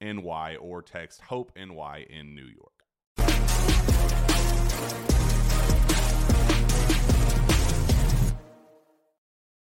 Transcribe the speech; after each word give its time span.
NY 0.00 0.56
or 0.60 0.82
text 0.82 1.22
Hope 1.22 1.52
NY 1.56 2.06
in 2.08 2.34
New 2.34 2.46
York. 2.46 2.72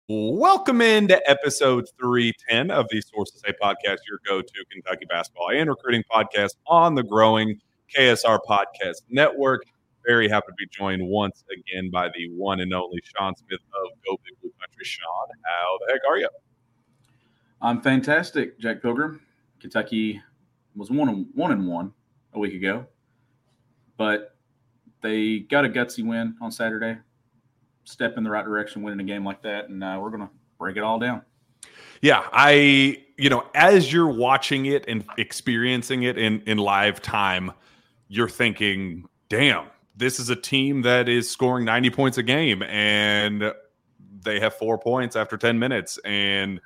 Welcome 0.08 0.82
into 0.82 1.18
episode 1.30 1.88
310 1.98 2.70
of 2.70 2.86
the 2.90 3.00
Sources 3.00 3.40
Say 3.44 3.54
podcast, 3.62 3.98
your 4.08 4.18
go 4.26 4.42
to 4.42 4.64
Kentucky 4.70 5.06
basketball 5.06 5.50
and 5.50 5.70
recruiting 5.70 6.02
podcast 6.12 6.56
on 6.66 6.94
the 6.94 7.02
growing 7.02 7.58
KSR 7.96 8.40
Podcast 8.46 9.02
Network. 9.08 9.62
Very 10.06 10.28
happy 10.28 10.48
to 10.48 10.54
be 10.58 10.66
joined 10.70 11.06
once 11.06 11.42
again 11.50 11.90
by 11.90 12.08
the 12.08 12.28
one 12.36 12.60
and 12.60 12.74
only 12.74 13.00
Sean 13.04 13.34
Smith 13.34 13.60
of 13.60 13.90
Go 14.04 14.20
Big 14.24 14.38
Blue 14.42 14.52
Country. 14.60 14.84
Sean, 14.84 15.28
how 15.42 15.78
the 15.86 15.92
heck 15.92 16.02
are 16.08 16.18
you? 16.18 16.28
I'm 17.62 17.80
fantastic, 17.80 18.58
Jack 18.58 18.82
Pilgrim. 18.82 19.22
Kentucky 19.64 20.20
was 20.76 20.90
one 20.90 21.08
and 21.08 21.26
one 21.32 21.50
and 21.50 21.66
one 21.66 21.90
a 22.34 22.38
week 22.38 22.52
ago, 22.52 22.84
but 23.96 24.36
they 25.00 25.38
got 25.38 25.64
a 25.64 25.70
gutsy 25.70 26.06
win 26.06 26.36
on 26.42 26.52
Saturday. 26.52 26.98
Step 27.84 28.18
in 28.18 28.24
the 28.24 28.30
right 28.30 28.44
direction, 28.44 28.82
winning 28.82 29.00
a 29.00 29.04
game 29.04 29.24
like 29.24 29.40
that, 29.40 29.70
and 29.70 29.82
uh, 29.82 29.98
we're 29.98 30.10
gonna 30.10 30.28
break 30.58 30.76
it 30.76 30.82
all 30.82 30.98
down. 30.98 31.22
Yeah, 32.02 32.26
I 32.30 33.02
you 33.16 33.30
know 33.30 33.46
as 33.54 33.90
you're 33.90 34.06
watching 34.06 34.66
it 34.66 34.84
and 34.86 35.02
experiencing 35.16 36.02
it 36.02 36.18
in 36.18 36.42
in 36.42 36.58
live 36.58 37.00
time, 37.00 37.50
you're 38.08 38.28
thinking, 38.28 39.08
"Damn, 39.30 39.68
this 39.96 40.20
is 40.20 40.28
a 40.28 40.36
team 40.36 40.82
that 40.82 41.08
is 41.08 41.30
scoring 41.30 41.64
90 41.64 41.88
points 41.88 42.18
a 42.18 42.22
game 42.22 42.62
and 42.64 43.50
they 44.22 44.40
have 44.40 44.52
4 44.56 44.76
points 44.76 45.16
after 45.16 45.38
10 45.38 45.58
minutes 45.58 45.98
and 46.04 46.60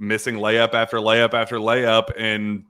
missing 0.00 0.36
layup 0.36 0.74
after 0.74 0.96
layup 0.96 1.34
after 1.34 1.56
layup. 1.58 2.10
And 2.18 2.64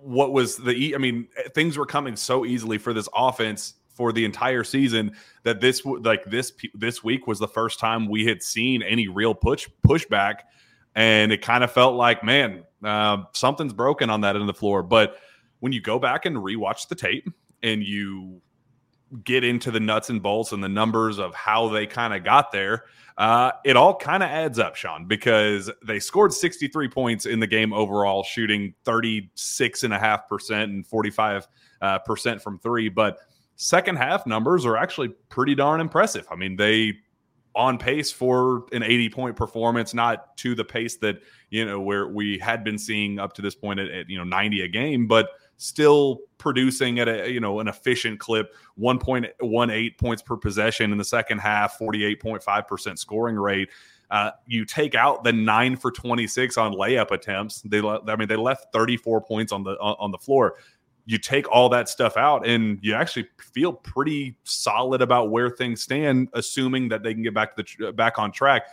what 0.00 0.32
was 0.32 0.56
the 0.56 0.94
I 0.94 0.98
mean 0.98 1.28
things 1.54 1.76
were 1.76 1.84
coming 1.84 2.16
so 2.16 2.46
easily 2.46 2.78
for 2.78 2.94
this 2.94 3.08
offense 3.14 3.74
for 3.88 4.12
the 4.12 4.24
entire 4.24 4.64
season 4.64 5.14
that 5.42 5.60
this 5.60 5.84
like 5.84 6.24
this 6.24 6.52
this 6.74 7.04
week 7.04 7.26
was 7.26 7.38
the 7.38 7.48
first 7.48 7.78
time 7.78 8.08
we 8.08 8.24
had 8.24 8.42
seen 8.42 8.82
any 8.82 9.08
real 9.08 9.34
push 9.34 9.68
pushback. 9.86 10.36
And 10.94 11.32
it 11.32 11.42
kind 11.42 11.64
of 11.64 11.72
felt 11.72 11.94
like 11.94 12.24
man 12.24 12.64
uh, 12.84 13.24
something's 13.32 13.72
broken 13.72 14.08
on 14.08 14.22
that 14.22 14.36
end 14.36 14.42
of 14.42 14.46
the 14.46 14.54
floor. 14.54 14.82
But 14.82 15.16
when 15.60 15.72
you 15.72 15.80
go 15.80 15.98
back 15.98 16.24
and 16.24 16.36
rewatch 16.36 16.88
the 16.88 16.94
tape 16.94 17.28
and 17.62 17.82
you 17.82 18.40
get 19.24 19.44
into 19.44 19.70
the 19.70 19.80
nuts 19.80 20.10
and 20.10 20.22
bolts 20.22 20.52
and 20.52 20.62
the 20.62 20.68
numbers 20.68 21.18
of 21.18 21.34
how 21.34 21.68
they 21.68 21.86
kind 21.86 22.14
of 22.14 22.24
got 22.24 22.52
there 22.52 22.84
uh, 23.18 23.52
it 23.64 23.76
all 23.76 23.94
kind 23.94 24.22
of 24.22 24.28
adds 24.28 24.58
up, 24.58 24.74
Sean, 24.74 25.06
because 25.06 25.70
they 25.84 25.98
scored 25.98 26.32
63 26.32 26.88
points 26.88 27.26
in 27.26 27.40
the 27.40 27.46
game 27.46 27.72
overall, 27.72 28.22
shooting 28.22 28.74
36.5% 28.84 30.62
and 30.62 30.86
45 30.86 31.48
uh, 31.80 31.98
percent 32.00 32.42
from 32.42 32.58
three. 32.58 32.88
But 32.88 33.18
second 33.56 33.96
half 33.96 34.26
numbers 34.26 34.64
are 34.64 34.76
actually 34.76 35.08
pretty 35.28 35.54
darn 35.54 35.80
impressive. 35.80 36.26
I 36.30 36.36
mean, 36.36 36.56
they 36.56 36.94
on 37.54 37.76
pace 37.76 38.10
for 38.10 38.64
an 38.72 38.82
80 38.82 39.10
point 39.10 39.36
performance, 39.36 39.92
not 39.92 40.34
to 40.38 40.54
the 40.54 40.64
pace 40.64 40.96
that, 40.96 41.16
you 41.50 41.66
know, 41.66 41.80
where 41.80 42.08
we 42.08 42.38
had 42.38 42.64
been 42.64 42.78
seeing 42.78 43.18
up 43.18 43.34
to 43.34 43.42
this 43.42 43.54
point 43.54 43.78
at, 43.78 43.90
at 43.90 44.08
you 44.08 44.16
know, 44.16 44.24
90 44.24 44.62
a 44.62 44.68
game, 44.68 45.06
but 45.06 45.28
still 45.56 46.20
producing 46.38 46.98
at 46.98 47.08
a 47.08 47.30
you 47.30 47.40
know 47.40 47.60
an 47.60 47.68
efficient 47.68 48.18
clip 48.18 48.54
1.18 48.78 49.98
points 49.98 50.22
per 50.22 50.36
possession 50.36 50.90
in 50.90 50.98
the 50.98 51.04
second 51.04 51.38
half 51.38 51.78
48.5% 51.78 52.98
scoring 52.98 53.36
rate. 53.36 53.68
Uh, 54.10 54.30
you 54.46 54.64
take 54.64 54.94
out 54.94 55.24
the 55.24 55.32
9 55.32 55.76
for 55.76 55.90
26 55.90 56.58
on 56.58 56.74
layup 56.74 57.12
attempts 57.12 57.62
they 57.62 57.80
i 57.80 58.16
mean 58.16 58.28
they 58.28 58.36
left 58.36 58.72
34 58.72 59.22
points 59.22 59.52
on 59.52 59.62
the 59.62 59.72
on 59.78 60.10
the 60.10 60.18
floor. 60.18 60.56
You 61.04 61.18
take 61.18 61.50
all 61.50 61.68
that 61.70 61.88
stuff 61.88 62.16
out 62.16 62.46
and 62.46 62.78
you 62.80 62.94
actually 62.94 63.28
feel 63.38 63.72
pretty 63.72 64.36
solid 64.44 65.02
about 65.02 65.30
where 65.30 65.50
things 65.50 65.82
stand 65.82 66.28
assuming 66.32 66.88
that 66.90 67.02
they 67.02 67.12
can 67.12 67.22
get 67.22 67.34
back 67.34 67.56
to 67.56 67.64
the 67.78 67.92
back 67.92 68.18
on 68.18 68.32
track. 68.32 68.66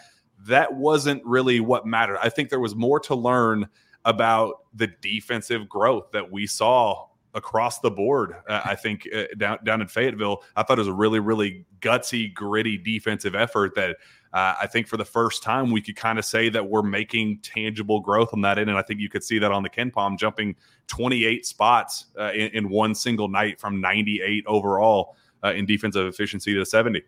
That 0.48 0.74
wasn't 0.74 1.24
really 1.26 1.60
what 1.60 1.86
mattered. 1.86 2.20
I 2.22 2.30
think 2.30 2.50
there 2.50 2.60
was 2.60 2.76
more 2.76 3.00
to 3.02 3.16
learn 3.16 3.68
about 4.06 4.64
the 4.74 4.88
defensive 5.02 5.68
growth 5.68 6.12
that 6.14 6.32
we 6.32 6.48
saw 6.48 7.08
across 7.34 7.80
the 7.80 7.92
board. 7.92 8.36
Uh, 8.48 8.62
I 8.66 8.76
think 8.76 9.08
uh, 9.14 9.24
down 9.38 9.60
down 9.64 9.82
in 9.82 9.88
Fayetteville, 9.88 10.44
I 10.56 10.64
thought 10.64 10.78
it 10.78 10.82
was 10.82 10.88
a 10.88 10.94
really 10.94 11.20
really 11.20 11.66
gutsy, 11.80 12.34
gritty 12.34 12.78
defensive 12.78 13.36
effort 13.36 13.76
that 13.76 13.98
uh, 14.34 14.56
I 14.62 14.68
think 14.68 14.88
for 14.88 14.98
the 14.98 15.06
first 15.06 15.44
time 15.44 15.72
we 15.72 15.82
could 15.82 15.96
kind 15.96 16.20
of 16.20 16.26
say 16.26 16.50
that 16.50 16.70
we're 16.70 16.84
making 16.84 17.40
tangible 17.40 18.00
growth 18.00 18.30
on 18.34 18.42
that 18.42 18.60
end, 18.60 18.70
and 18.70 18.78
I 18.78 18.82
think 18.82 19.00
you 19.00 19.10
could 19.10 19.24
see 19.24 19.40
that 19.40 19.52
on 19.52 19.64
the 19.64 19.70
KenPom 19.70 20.18
jumping 20.18 20.56
28 20.88 21.46
spots 21.46 22.06
uh, 22.20 22.32
in, 22.34 22.52
in, 22.52 22.70
one 22.70 22.94
single 22.94 23.28
night 23.28 23.60
from 23.60 23.82
98 23.82 24.44
overall 24.48 25.16
uh, 25.44 25.54
in 25.54 25.66
defensive 25.66 26.06
efficiency 26.06 26.54
to 26.54 26.66
70. 26.66 27.02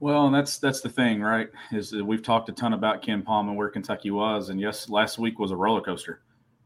Well, 0.00 0.26
and 0.26 0.34
that's 0.34 0.58
that's 0.58 0.80
the 0.80 0.88
thing, 0.88 1.20
right? 1.22 1.48
Is 1.72 1.92
we've 1.92 2.22
talked 2.22 2.48
a 2.48 2.52
ton 2.52 2.72
about 2.74 3.02
KenPom 3.02 3.48
and 3.48 3.56
where 3.56 3.70
Kentucky 3.70 4.10
was, 4.10 4.48
and 4.50 4.60
yes, 4.60 4.88
last 4.88 5.18
week 5.18 5.38
was 5.38 5.50
a 5.50 5.56
roller 5.56 5.80
coaster. 5.80 6.22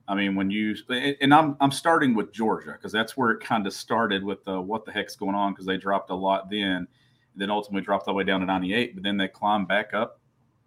I 0.09 0.15
mean, 0.15 0.35
when 0.35 0.51
you 0.51 0.75
and 0.89 1.35
I'm 1.35 1.57
I'm 1.61 1.71
starting 1.71 2.15
with 2.15 2.33
Georgia 2.33 2.73
because 2.73 2.93
that's 2.93 3.17
where 3.17 3.31
it 3.31 3.41
kind 3.41 3.67
of 3.67 3.75
started 3.75 4.25
with 4.25 4.43
the 4.45 4.61
what 4.61 4.85
the 4.85 4.93
heck's 4.93 5.17
going 5.17 5.35
on 5.35 5.53
because 5.53 5.67
they 5.67 5.77
dropped 5.77 6.11
a 6.11 6.15
lot 6.15 6.51
then, 6.51 6.89
then 7.37 7.51
ultimately 7.51 7.85
dropped 7.85 8.09
all 8.09 8.15
the 8.15 8.19
way 8.19 8.25
down 8.25 8.41
to 8.41 8.47
98, 8.47 8.95
but 8.95 9.05
then 9.05 9.19
they 9.19 9.29
climbed 9.29 9.69
back 9.69 9.93
up, 9.93 10.21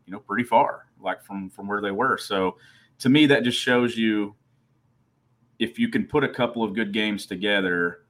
you 0.06 0.14
know, 0.14 0.20
pretty 0.20 0.44
far 0.44 0.86
like 1.02 1.24
from 1.24 1.50
from 1.50 1.68
where 1.68 1.82
they 1.82 1.92
were. 1.92 2.18
So 2.18 2.58
to 3.00 3.10
me, 3.10 3.26
that 3.28 3.44
just 3.44 3.60
shows 3.60 3.98
you 3.98 4.36
if 5.60 5.78
you 5.80 5.90
can 5.90 6.06
put 6.06 6.24
a 6.24 6.30
couple 6.30 6.64
of 6.64 6.74
good 6.76 6.94
games 6.94 7.26
together, 7.26 8.06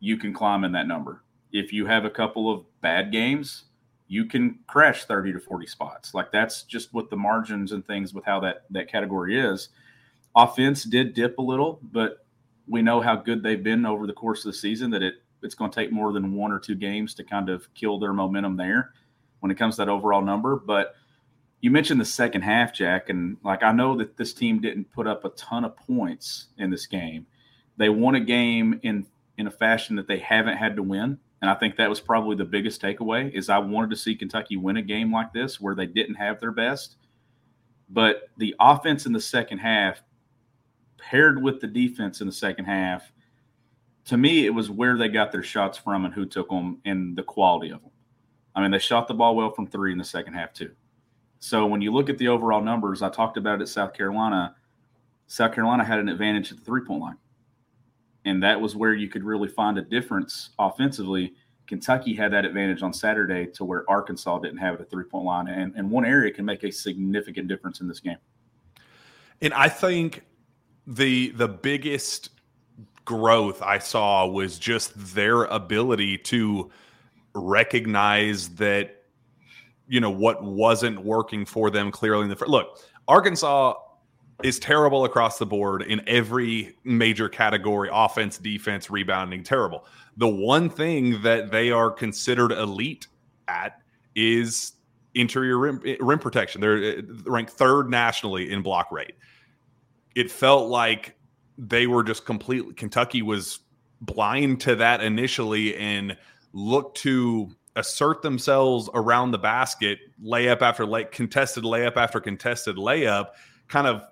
you 0.00 0.16
can 0.16 0.32
climb 0.32 0.64
in 0.64 0.72
that 0.72 0.86
number. 0.86 1.24
If 1.52 1.72
you 1.72 1.86
have 1.86 2.04
a 2.04 2.10
couple 2.10 2.52
of 2.52 2.64
bad 2.80 3.12
games, 3.12 3.64
you 4.10 4.24
can 4.24 4.58
crash 4.66 5.04
30 5.04 5.34
to 5.34 5.38
40 5.38 5.68
spots. 5.68 6.14
Like 6.14 6.32
that's 6.32 6.64
just 6.64 6.92
what 6.92 7.10
the 7.10 7.16
margins 7.16 7.70
and 7.70 7.86
things 7.86 8.12
with 8.12 8.24
how 8.24 8.40
that 8.40 8.64
that 8.70 8.90
category 8.90 9.38
is. 9.38 9.68
Offense 10.34 10.82
did 10.82 11.14
dip 11.14 11.38
a 11.38 11.42
little, 11.42 11.78
but 11.80 12.26
we 12.66 12.82
know 12.82 13.00
how 13.00 13.14
good 13.14 13.40
they've 13.40 13.62
been 13.62 13.86
over 13.86 14.08
the 14.08 14.12
course 14.12 14.44
of 14.44 14.50
the 14.50 14.58
season 14.58 14.90
that 14.90 15.02
it 15.04 15.14
it's 15.42 15.54
going 15.54 15.70
to 15.70 15.74
take 15.74 15.92
more 15.92 16.12
than 16.12 16.34
one 16.34 16.50
or 16.50 16.58
two 16.58 16.74
games 16.74 17.14
to 17.14 17.24
kind 17.24 17.48
of 17.48 17.72
kill 17.74 18.00
their 18.00 18.12
momentum 18.12 18.56
there 18.56 18.94
when 19.38 19.52
it 19.52 19.54
comes 19.56 19.76
to 19.76 19.82
that 19.82 19.88
overall 19.88 20.22
number. 20.22 20.56
But 20.56 20.96
you 21.60 21.70
mentioned 21.70 22.00
the 22.00 22.04
second 22.04 22.42
half, 22.42 22.74
Jack, 22.74 23.10
and 23.10 23.36
like 23.44 23.62
I 23.62 23.70
know 23.70 23.96
that 23.96 24.16
this 24.16 24.34
team 24.34 24.60
didn't 24.60 24.90
put 24.90 25.06
up 25.06 25.24
a 25.24 25.30
ton 25.30 25.64
of 25.64 25.76
points 25.76 26.48
in 26.58 26.68
this 26.68 26.86
game. 26.86 27.28
They 27.76 27.88
won 27.88 28.16
a 28.16 28.20
game 28.20 28.80
in 28.82 29.06
in 29.38 29.46
a 29.46 29.52
fashion 29.52 29.94
that 29.96 30.08
they 30.08 30.18
haven't 30.18 30.56
had 30.56 30.74
to 30.74 30.82
win. 30.82 31.20
And 31.42 31.50
I 31.50 31.54
think 31.54 31.76
that 31.76 31.88
was 31.88 32.00
probably 32.00 32.36
the 32.36 32.44
biggest 32.44 32.82
takeaway 32.82 33.32
is 33.32 33.48
I 33.48 33.58
wanted 33.58 33.90
to 33.90 33.96
see 33.96 34.14
Kentucky 34.14 34.56
win 34.56 34.76
a 34.76 34.82
game 34.82 35.12
like 35.12 35.32
this 35.32 35.60
where 35.60 35.74
they 35.74 35.86
didn't 35.86 36.16
have 36.16 36.38
their 36.38 36.52
best. 36.52 36.96
But 37.88 38.28
the 38.36 38.54
offense 38.60 39.06
in 39.06 39.12
the 39.12 39.20
second 39.20 39.58
half 39.58 40.02
paired 40.98 41.42
with 41.42 41.60
the 41.60 41.66
defense 41.66 42.20
in 42.20 42.26
the 42.26 42.32
second 42.32 42.66
half 42.66 43.10
to 44.06 44.16
me, 44.16 44.46
it 44.46 44.50
was 44.50 44.70
where 44.70 44.96
they 44.96 45.08
got 45.08 45.30
their 45.30 45.42
shots 45.42 45.78
from 45.78 46.04
and 46.04 46.12
who 46.12 46.26
took 46.26 46.48
them 46.48 46.80
and 46.84 47.16
the 47.16 47.22
quality 47.22 47.70
of 47.70 47.80
them. 47.82 47.92
I 48.54 48.60
mean, 48.60 48.70
they 48.72 48.78
shot 48.78 49.06
the 49.06 49.14
ball 49.14 49.36
well 49.36 49.52
from 49.52 49.66
three 49.66 49.92
in 49.92 49.98
the 49.98 50.04
second 50.04 50.34
half, 50.34 50.52
too. 50.52 50.72
So 51.38 51.64
when 51.66 51.80
you 51.80 51.92
look 51.92 52.10
at 52.10 52.18
the 52.18 52.28
overall 52.28 52.60
numbers, 52.60 53.02
I 53.02 53.08
talked 53.08 53.36
about 53.36 53.60
it 53.60 53.62
at 53.62 53.68
South 53.68 53.94
Carolina. 53.94 54.56
South 55.26 55.54
Carolina 55.54 55.84
had 55.84 56.00
an 56.00 56.08
advantage 56.08 56.50
at 56.50 56.58
the 56.58 56.64
three 56.64 56.82
point 56.82 57.00
line. 57.02 57.16
And 58.24 58.42
that 58.42 58.60
was 58.60 58.76
where 58.76 58.94
you 58.94 59.08
could 59.08 59.24
really 59.24 59.48
find 59.48 59.78
a 59.78 59.82
difference 59.82 60.50
offensively. 60.58 61.34
Kentucky 61.66 62.14
had 62.14 62.32
that 62.32 62.44
advantage 62.44 62.82
on 62.82 62.92
Saturday 62.92 63.46
to 63.52 63.64
where 63.64 63.88
Arkansas 63.88 64.40
didn't 64.40 64.58
have 64.58 64.74
it 64.74 64.80
at 64.80 64.90
three 64.90 65.04
point 65.04 65.24
line. 65.24 65.48
And, 65.48 65.74
and 65.76 65.90
one 65.90 66.04
area 66.04 66.32
can 66.32 66.44
make 66.44 66.64
a 66.64 66.70
significant 66.70 67.48
difference 67.48 67.80
in 67.80 67.88
this 67.88 68.00
game. 68.00 68.18
And 69.40 69.54
I 69.54 69.68
think 69.68 70.24
the 70.86 71.30
the 71.30 71.48
biggest 71.48 72.30
growth 73.04 73.62
I 73.62 73.78
saw 73.78 74.26
was 74.26 74.58
just 74.58 74.92
their 75.14 75.44
ability 75.44 76.18
to 76.18 76.70
recognize 77.34 78.50
that 78.56 79.04
you 79.88 80.00
know 80.00 80.10
what 80.10 80.44
wasn't 80.44 81.02
working 81.02 81.44
for 81.44 81.70
them 81.70 81.90
clearly 81.90 82.24
in 82.24 82.28
the 82.28 82.36
first. 82.36 82.50
Look, 82.50 82.78
Arkansas 83.08 83.74
is 84.42 84.58
terrible 84.58 85.04
across 85.04 85.38
the 85.38 85.46
board 85.46 85.82
in 85.82 86.02
every 86.06 86.76
major 86.84 87.28
category 87.28 87.88
offense, 87.92 88.38
defense, 88.38 88.90
rebounding, 88.90 89.42
terrible. 89.42 89.86
The 90.16 90.28
one 90.28 90.68
thing 90.68 91.22
that 91.22 91.50
they 91.50 91.70
are 91.70 91.90
considered 91.90 92.52
elite 92.52 93.06
at 93.48 93.80
is 94.14 94.72
interior 95.14 95.58
rim, 95.58 95.82
rim 96.00 96.18
protection. 96.18 96.60
They're 96.60 96.98
uh, 96.98 97.02
ranked 97.24 97.52
third 97.52 97.90
nationally 97.90 98.50
in 98.50 98.62
block 98.62 98.92
rate. 98.92 99.14
It 100.14 100.30
felt 100.30 100.68
like 100.68 101.16
they 101.58 101.86
were 101.86 102.02
just 102.02 102.24
completely 102.24 102.74
Kentucky 102.74 103.22
was 103.22 103.60
blind 104.00 104.60
to 104.62 104.76
that 104.76 105.02
initially 105.02 105.76
and 105.76 106.16
looked 106.52 106.96
to 106.98 107.54
assert 107.76 108.22
themselves 108.22 108.88
around 108.94 109.30
the 109.30 109.38
basket, 109.38 109.98
layup 110.22 110.62
after 110.62 110.84
lay, 110.84 111.04
contested 111.04 111.64
layup 111.64 111.96
after 111.96 112.20
contested 112.20 112.76
layup, 112.76 113.28
kind 113.70 113.86
of 113.86 114.02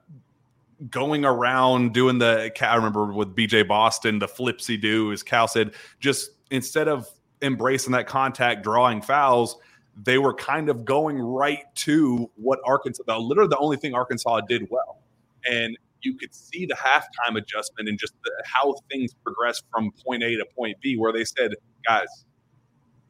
going 0.91 1.25
around 1.25 1.93
doing 1.93 2.19
the. 2.19 2.53
I 2.63 2.77
remember 2.77 3.13
with 3.13 3.37
BJ 3.37 3.67
Boston, 3.67 4.19
the 4.19 4.29
flipsy 4.29 4.81
do, 4.81 5.13
as 5.13 5.23
Cal 5.23 5.49
said, 5.49 5.73
just 6.01 6.31
instead 6.51 6.89
of 6.89 7.09
embracing 7.43 7.93
that 7.93 8.07
contact, 8.07 8.63
drawing 8.63 9.03
fouls, 9.03 9.59
they 10.03 10.19
were 10.19 10.35
kind 10.35 10.69
of 10.69 10.85
going 10.85 11.19
right 11.19 11.65
to 11.75 12.31
what 12.37 12.61
Arkansas, 12.65 13.03
literally 13.19 13.49
the 13.49 13.59
only 13.59 13.77
thing 13.77 13.95
Arkansas 13.95 14.41
did 14.43 14.69
well. 14.71 15.03
And 15.51 15.77
you 16.03 16.15
could 16.15 16.33
see 16.35 16.67
the 16.67 16.75
halftime 16.75 17.37
adjustment 17.37 17.89
and 17.89 17.99
just 17.99 18.15
the, 18.25 18.31
how 18.45 18.75
things 18.91 19.13
progressed 19.25 19.65
from 19.73 19.91
point 20.07 20.23
A 20.23 20.37
to 20.37 20.47
point 20.57 20.77
B, 20.81 20.97
where 20.97 21.13
they 21.13 21.25
said, 21.25 21.55
guys, 21.87 22.07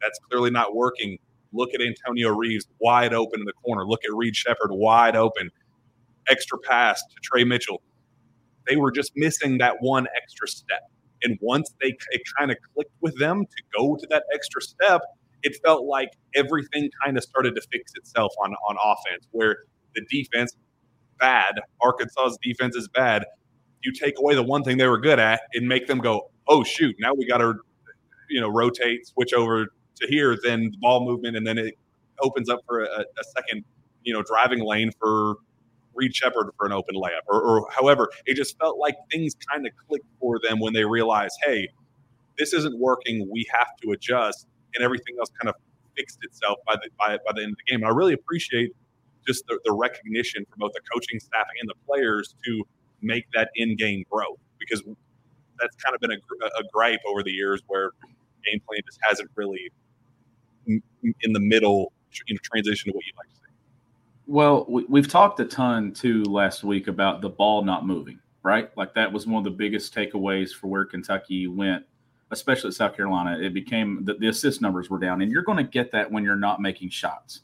that's 0.01 0.19
clearly 0.29 0.49
not 0.49 0.75
working. 0.75 1.19
Look 1.53 1.69
at 1.73 1.81
Antonio 1.81 2.35
Reeves 2.35 2.67
wide 2.79 3.13
open 3.13 3.39
in 3.39 3.45
the 3.45 3.53
corner. 3.53 3.85
Look 3.85 4.01
at 4.07 4.15
Reed 4.15 4.35
Sheppard 4.35 4.71
wide 4.71 5.15
open. 5.15 5.51
Extra 6.29 6.57
pass 6.59 7.01
to 7.01 7.15
Tre 7.23 7.43
Mitchell. 7.43 7.81
They 8.67 8.75
were 8.75 8.91
just 8.91 9.11
missing 9.15 9.57
that 9.59 9.77
one 9.81 10.07
extra 10.15 10.47
step. 10.47 10.81
And 11.23 11.37
once 11.41 11.73
they 11.81 11.95
it 12.11 12.21
kind 12.37 12.51
of 12.51 12.57
clicked 12.73 12.93
with 13.01 13.17
them 13.19 13.45
to 13.45 13.63
go 13.77 13.95
to 13.95 14.07
that 14.09 14.23
extra 14.33 14.61
step, 14.61 15.01
it 15.43 15.57
felt 15.63 15.85
like 15.85 16.09
everything 16.35 16.89
kind 17.03 17.17
of 17.17 17.23
started 17.23 17.55
to 17.55 17.61
fix 17.71 17.91
itself 17.95 18.31
on, 18.43 18.53
on 18.69 18.77
offense, 18.83 19.27
where 19.31 19.57
the 19.95 20.05
defense 20.09 20.55
bad. 21.19 21.59
Arkansas's 21.81 22.37
defense 22.41 22.75
is 22.75 22.87
bad. 22.87 23.25
You 23.83 23.91
take 23.93 24.19
away 24.19 24.35
the 24.35 24.43
one 24.43 24.63
thing 24.63 24.77
they 24.77 24.87
were 24.87 24.99
good 24.99 25.19
at 25.19 25.41
and 25.53 25.67
make 25.67 25.87
them 25.87 25.99
go, 25.99 26.29
oh 26.47 26.63
shoot, 26.63 26.95
now 26.99 27.13
we 27.13 27.27
got 27.27 27.37
to, 27.39 27.55
you 28.29 28.41
know, 28.41 28.49
rotate, 28.49 29.07
switch 29.07 29.33
over 29.33 29.65
to 29.65 30.07
here. 30.07 30.37
Then 30.43 30.71
the 30.71 30.77
ball 30.79 31.05
movement, 31.05 31.37
and 31.37 31.45
then 31.45 31.57
it 31.57 31.75
opens 32.21 32.49
up 32.49 32.59
for 32.67 32.83
a, 32.83 32.99
a 32.99 33.23
second, 33.35 33.63
you 34.03 34.13
know, 34.13 34.23
driving 34.23 34.63
lane 34.63 34.91
for 34.99 35.35
Reed 35.99 36.15
Sheppard 36.15 36.49
for 36.57 36.65
an 36.65 36.71
open 36.71 36.95
layup, 36.95 37.27
or, 37.27 37.41
or 37.41 37.67
however. 37.71 38.09
It 38.25 38.35
just 38.35 38.57
felt 38.57 38.79
like 38.79 38.95
things 39.11 39.35
kind 39.51 39.67
of 39.67 39.73
clicked 39.87 40.07
for 40.19 40.39
them 40.47 40.59
when 40.59 40.73
they 40.73 40.85
realized, 40.85 41.37
hey, 41.43 41.67
this 42.37 42.53
isn't 42.53 42.79
working. 42.79 43.27
We 43.29 43.45
have 43.53 43.75
to 43.83 43.91
adjust, 43.91 44.47
and 44.75 44.83
everything 44.83 45.15
else 45.19 45.29
kind 45.41 45.49
of 45.49 45.55
fixed 45.97 46.19
itself 46.23 46.59
by 46.65 46.75
the 46.75 46.89
by, 46.97 47.17
by 47.25 47.33
the 47.35 47.43
end 47.43 47.51
of 47.51 47.57
the 47.57 47.71
game. 47.71 47.81
And 47.83 47.85
I 47.85 47.89
really 47.89 48.13
appreciate 48.13 48.71
just 49.27 49.45
the, 49.47 49.59
the 49.65 49.73
recognition 49.73 50.45
from 50.49 50.59
both 50.59 50.71
the 50.73 50.81
coaching 50.91 51.19
staff 51.19 51.45
and 51.59 51.69
the 51.69 51.75
players 51.85 52.35
to 52.45 52.63
make 53.01 53.25
that 53.33 53.49
in-game 53.55 54.03
growth 54.09 54.39
because 54.59 54.81
that's 55.59 55.75
kind 55.75 55.93
of 55.93 56.01
been 56.01 56.11
a, 56.11 56.45
a 56.59 56.63
gripe 56.73 56.99
over 57.07 57.21
the 57.23 57.31
years 57.31 57.61
where 57.67 57.91
game 58.45 58.61
plan 58.67 58.79
just 58.85 58.99
hasn't 59.01 59.29
really 59.35 59.69
in 60.67 61.33
the 61.33 61.39
middle 61.39 61.91
you 62.27 62.33
know 62.33 62.39
transition 62.43 62.91
to 62.91 62.95
what 62.95 63.05
you'd 63.05 63.17
like. 63.17 63.27
Well, 64.29 64.67
we, 64.69 64.99
have 64.99 65.07
talked 65.07 65.39
a 65.39 65.45
ton 65.45 65.91
too 65.91 66.23
last 66.23 66.63
week 66.63 66.87
about 66.87 67.19
the 67.21 67.29
ball 67.29 67.63
not 67.63 67.87
moving, 67.87 68.19
right? 68.43 68.69
Like 68.77 68.93
that 68.93 69.11
was 69.11 69.25
one 69.25 69.39
of 69.39 69.43
the 69.43 69.57
biggest 69.57 69.91
takeaways 69.91 70.51
for 70.51 70.67
where 70.67 70.85
Kentucky 70.85 71.47
went, 71.47 71.83
especially 72.29 72.69
South 72.69 72.95
Carolina. 72.95 73.39
It 73.39 73.55
became 73.55 74.05
the, 74.05 74.13
the 74.13 74.27
assist 74.27 74.61
numbers 74.61 74.87
were 74.87 74.99
down, 74.99 75.23
and 75.23 75.31
you're 75.31 75.41
going 75.41 75.57
to 75.57 75.63
get 75.63 75.91
that 75.93 76.11
when 76.11 76.23
you're 76.23 76.35
not 76.35 76.61
making 76.61 76.91
shots. 76.91 77.41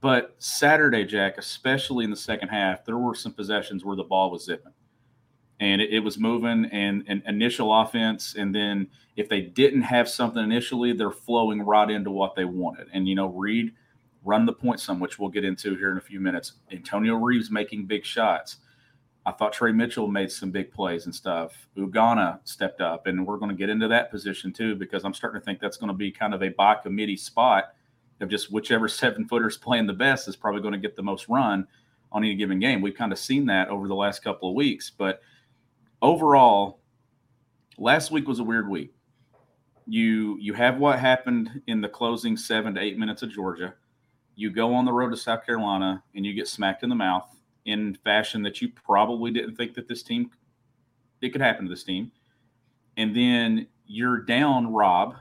But 0.00 0.34
Saturday, 0.38 1.04
Jack, 1.04 1.36
especially 1.36 2.06
in 2.06 2.10
the 2.10 2.16
second 2.16 2.48
half, 2.48 2.86
there 2.86 2.96
were 2.96 3.14
some 3.14 3.34
possessions 3.34 3.84
where 3.84 3.94
the 3.94 4.02
ball 4.02 4.30
was 4.30 4.46
zipping 4.46 4.72
and 5.60 5.82
it, 5.82 5.92
it, 5.92 6.00
was 6.00 6.16
moving 6.16 6.70
and 6.72 7.04
an 7.08 7.22
initial 7.26 7.82
offense. 7.82 8.34
And 8.34 8.54
then 8.54 8.86
if 9.16 9.28
they 9.28 9.42
didn't 9.42 9.82
have 9.82 10.08
something 10.08 10.42
initially, 10.42 10.94
they're 10.94 11.10
flowing 11.10 11.60
right 11.60 11.90
into 11.90 12.10
what 12.10 12.34
they 12.34 12.46
wanted. 12.46 12.88
And, 12.94 13.06
you 13.06 13.14
know, 13.14 13.26
Reed 13.26 13.74
run 14.28 14.44
the 14.44 14.52
point 14.52 14.78
some, 14.78 15.00
which 15.00 15.18
we'll 15.18 15.30
get 15.30 15.44
into 15.44 15.74
here 15.76 15.90
in 15.90 15.96
a 15.96 16.02
few 16.02 16.20
minutes. 16.20 16.52
Antonio 16.70 17.14
Reeves 17.14 17.50
making 17.50 17.86
big 17.86 18.04
shots. 18.04 18.58
I 19.24 19.32
thought 19.32 19.54
Tre 19.54 19.72
Mitchell 19.72 20.06
made 20.06 20.30
some 20.30 20.50
big 20.50 20.70
plays 20.70 21.06
and 21.06 21.14
stuff. 21.14 21.66
Ugonna 21.76 22.38
stepped 22.44 22.82
up, 22.82 23.06
and 23.06 23.26
we're 23.26 23.38
going 23.38 23.50
to 23.50 23.56
get 23.56 23.70
into 23.70 23.88
that 23.88 24.10
position 24.10 24.52
too 24.52 24.74
because 24.76 25.04
I'm 25.04 25.14
starting 25.14 25.40
to 25.40 25.44
think 25.44 25.60
that's 25.60 25.78
going 25.78 25.88
to 25.88 25.96
be 25.96 26.10
kind 26.10 26.34
of 26.34 26.42
a 26.42 26.50
by 26.50 26.74
committee 26.74 27.16
spot 27.16 27.72
of 28.20 28.28
just 28.28 28.52
whichever 28.52 28.86
seven 28.88 29.26
footers 29.26 29.56
playing 29.56 29.86
the 29.86 29.94
best 29.94 30.28
is 30.28 30.36
probably 30.36 30.60
going 30.60 30.72
to 30.72 30.78
get 30.78 30.94
the 30.94 31.02
most 31.02 31.28
run 31.28 31.66
on 32.12 32.22
any 32.22 32.34
given 32.34 32.58
game. 32.58 32.82
We've 32.82 32.94
kind 32.94 33.12
of 33.12 33.18
seen 33.18 33.46
that 33.46 33.68
over 33.68 33.88
the 33.88 33.94
last 33.94 34.22
couple 34.22 34.50
of 34.50 34.54
weeks, 34.54 34.90
but 34.90 35.20
overall, 36.02 36.80
last 37.78 38.10
week 38.10 38.28
was 38.28 38.40
a 38.40 38.44
weird 38.44 38.68
week. 38.68 38.92
You 39.86 40.36
you 40.38 40.52
have 40.52 40.76
what 40.76 40.98
happened 40.98 41.62
in 41.66 41.80
the 41.80 41.88
closing 41.88 42.36
seven 42.36 42.74
to 42.74 42.80
eight 42.80 42.98
minutes 42.98 43.22
of 43.22 43.30
Georgia. 43.30 43.74
You 44.38 44.50
go 44.50 44.74
on 44.74 44.84
the 44.84 44.92
road 44.92 45.10
to 45.10 45.16
South 45.16 45.44
Carolina 45.44 46.02
and 46.14 46.24
you 46.24 46.32
get 46.32 46.48
smacked 46.48 46.82
in 46.82 46.88
the 46.88 46.94
mouth 46.94 47.36
in 47.64 47.96
fashion 48.04 48.42
that 48.42 48.62
you 48.62 48.68
probably 48.70 49.30
didn't 49.30 49.56
think 49.56 49.74
that 49.74 49.88
this 49.88 50.02
team 50.02 50.30
it 51.20 51.30
could 51.30 51.40
happen 51.40 51.64
to 51.64 51.70
this 51.70 51.82
team. 51.82 52.12
And 52.96 53.14
then 53.14 53.66
you're 53.86 54.18
down 54.18 54.72
Rob. 54.72 55.16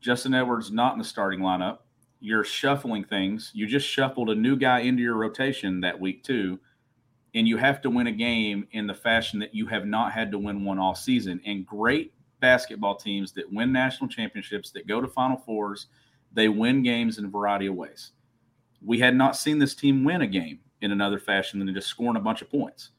Justin 0.00 0.34
Edwards 0.34 0.70
not 0.70 0.92
in 0.92 0.98
the 0.98 1.04
starting 1.04 1.40
lineup 1.40 1.78
you're 2.24 2.42
shuffling 2.42 3.04
things. 3.04 3.50
You 3.52 3.66
just 3.66 3.86
shuffled 3.86 4.30
a 4.30 4.34
new 4.34 4.56
guy 4.56 4.80
into 4.80 5.02
your 5.02 5.16
rotation 5.16 5.82
that 5.82 6.00
week 6.00 6.24
too, 6.24 6.58
and 7.34 7.46
you 7.46 7.58
have 7.58 7.82
to 7.82 7.90
win 7.90 8.06
a 8.06 8.12
game 8.12 8.66
in 8.72 8.86
the 8.86 8.94
fashion 8.94 9.38
that 9.40 9.54
you 9.54 9.66
have 9.66 9.84
not 9.84 10.10
had 10.10 10.30
to 10.30 10.38
win 10.38 10.64
one 10.64 10.78
all 10.78 10.94
season. 10.94 11.38
And 11.44 11.66
great 11.66 12.14
basketball 12.40 12.96
teams 12.96 13.32
that 13.32 13.52
win 13.52 13.72
national 13.72 14.08
championships, 14.08 14.70
that 14.70 14.86
go 14.86 15.02
to 15.02 15.06
Final 15.06 15.36
Fours, 15.36 15.88
they 16.34 16.48
win 16.48 16.82
games 16.82 17.18
in 17.18 17.24
a 17.24 17.28
variety 17.28 17.66
of 17.66 17.74
ways. 17.74 18.10
We 18.84 18.98
had 18.98 19.16
not 19.16 19.36
seen 19.36 19.58
this 19.58 19.74
team 19.74 20.04
win 20.04 20.22
a 20.22 20.26
game 20.26 20.60
in 20.82 20.92
another 20.92 21.18
fashion 21.18 21.58
than 21.58 21.72
just 21.72 21.88
scoring 21.88 22.16
a 22.16 22.20
bunch 22.20 22.42
of 22.42 22.50
points. 22.50 22.90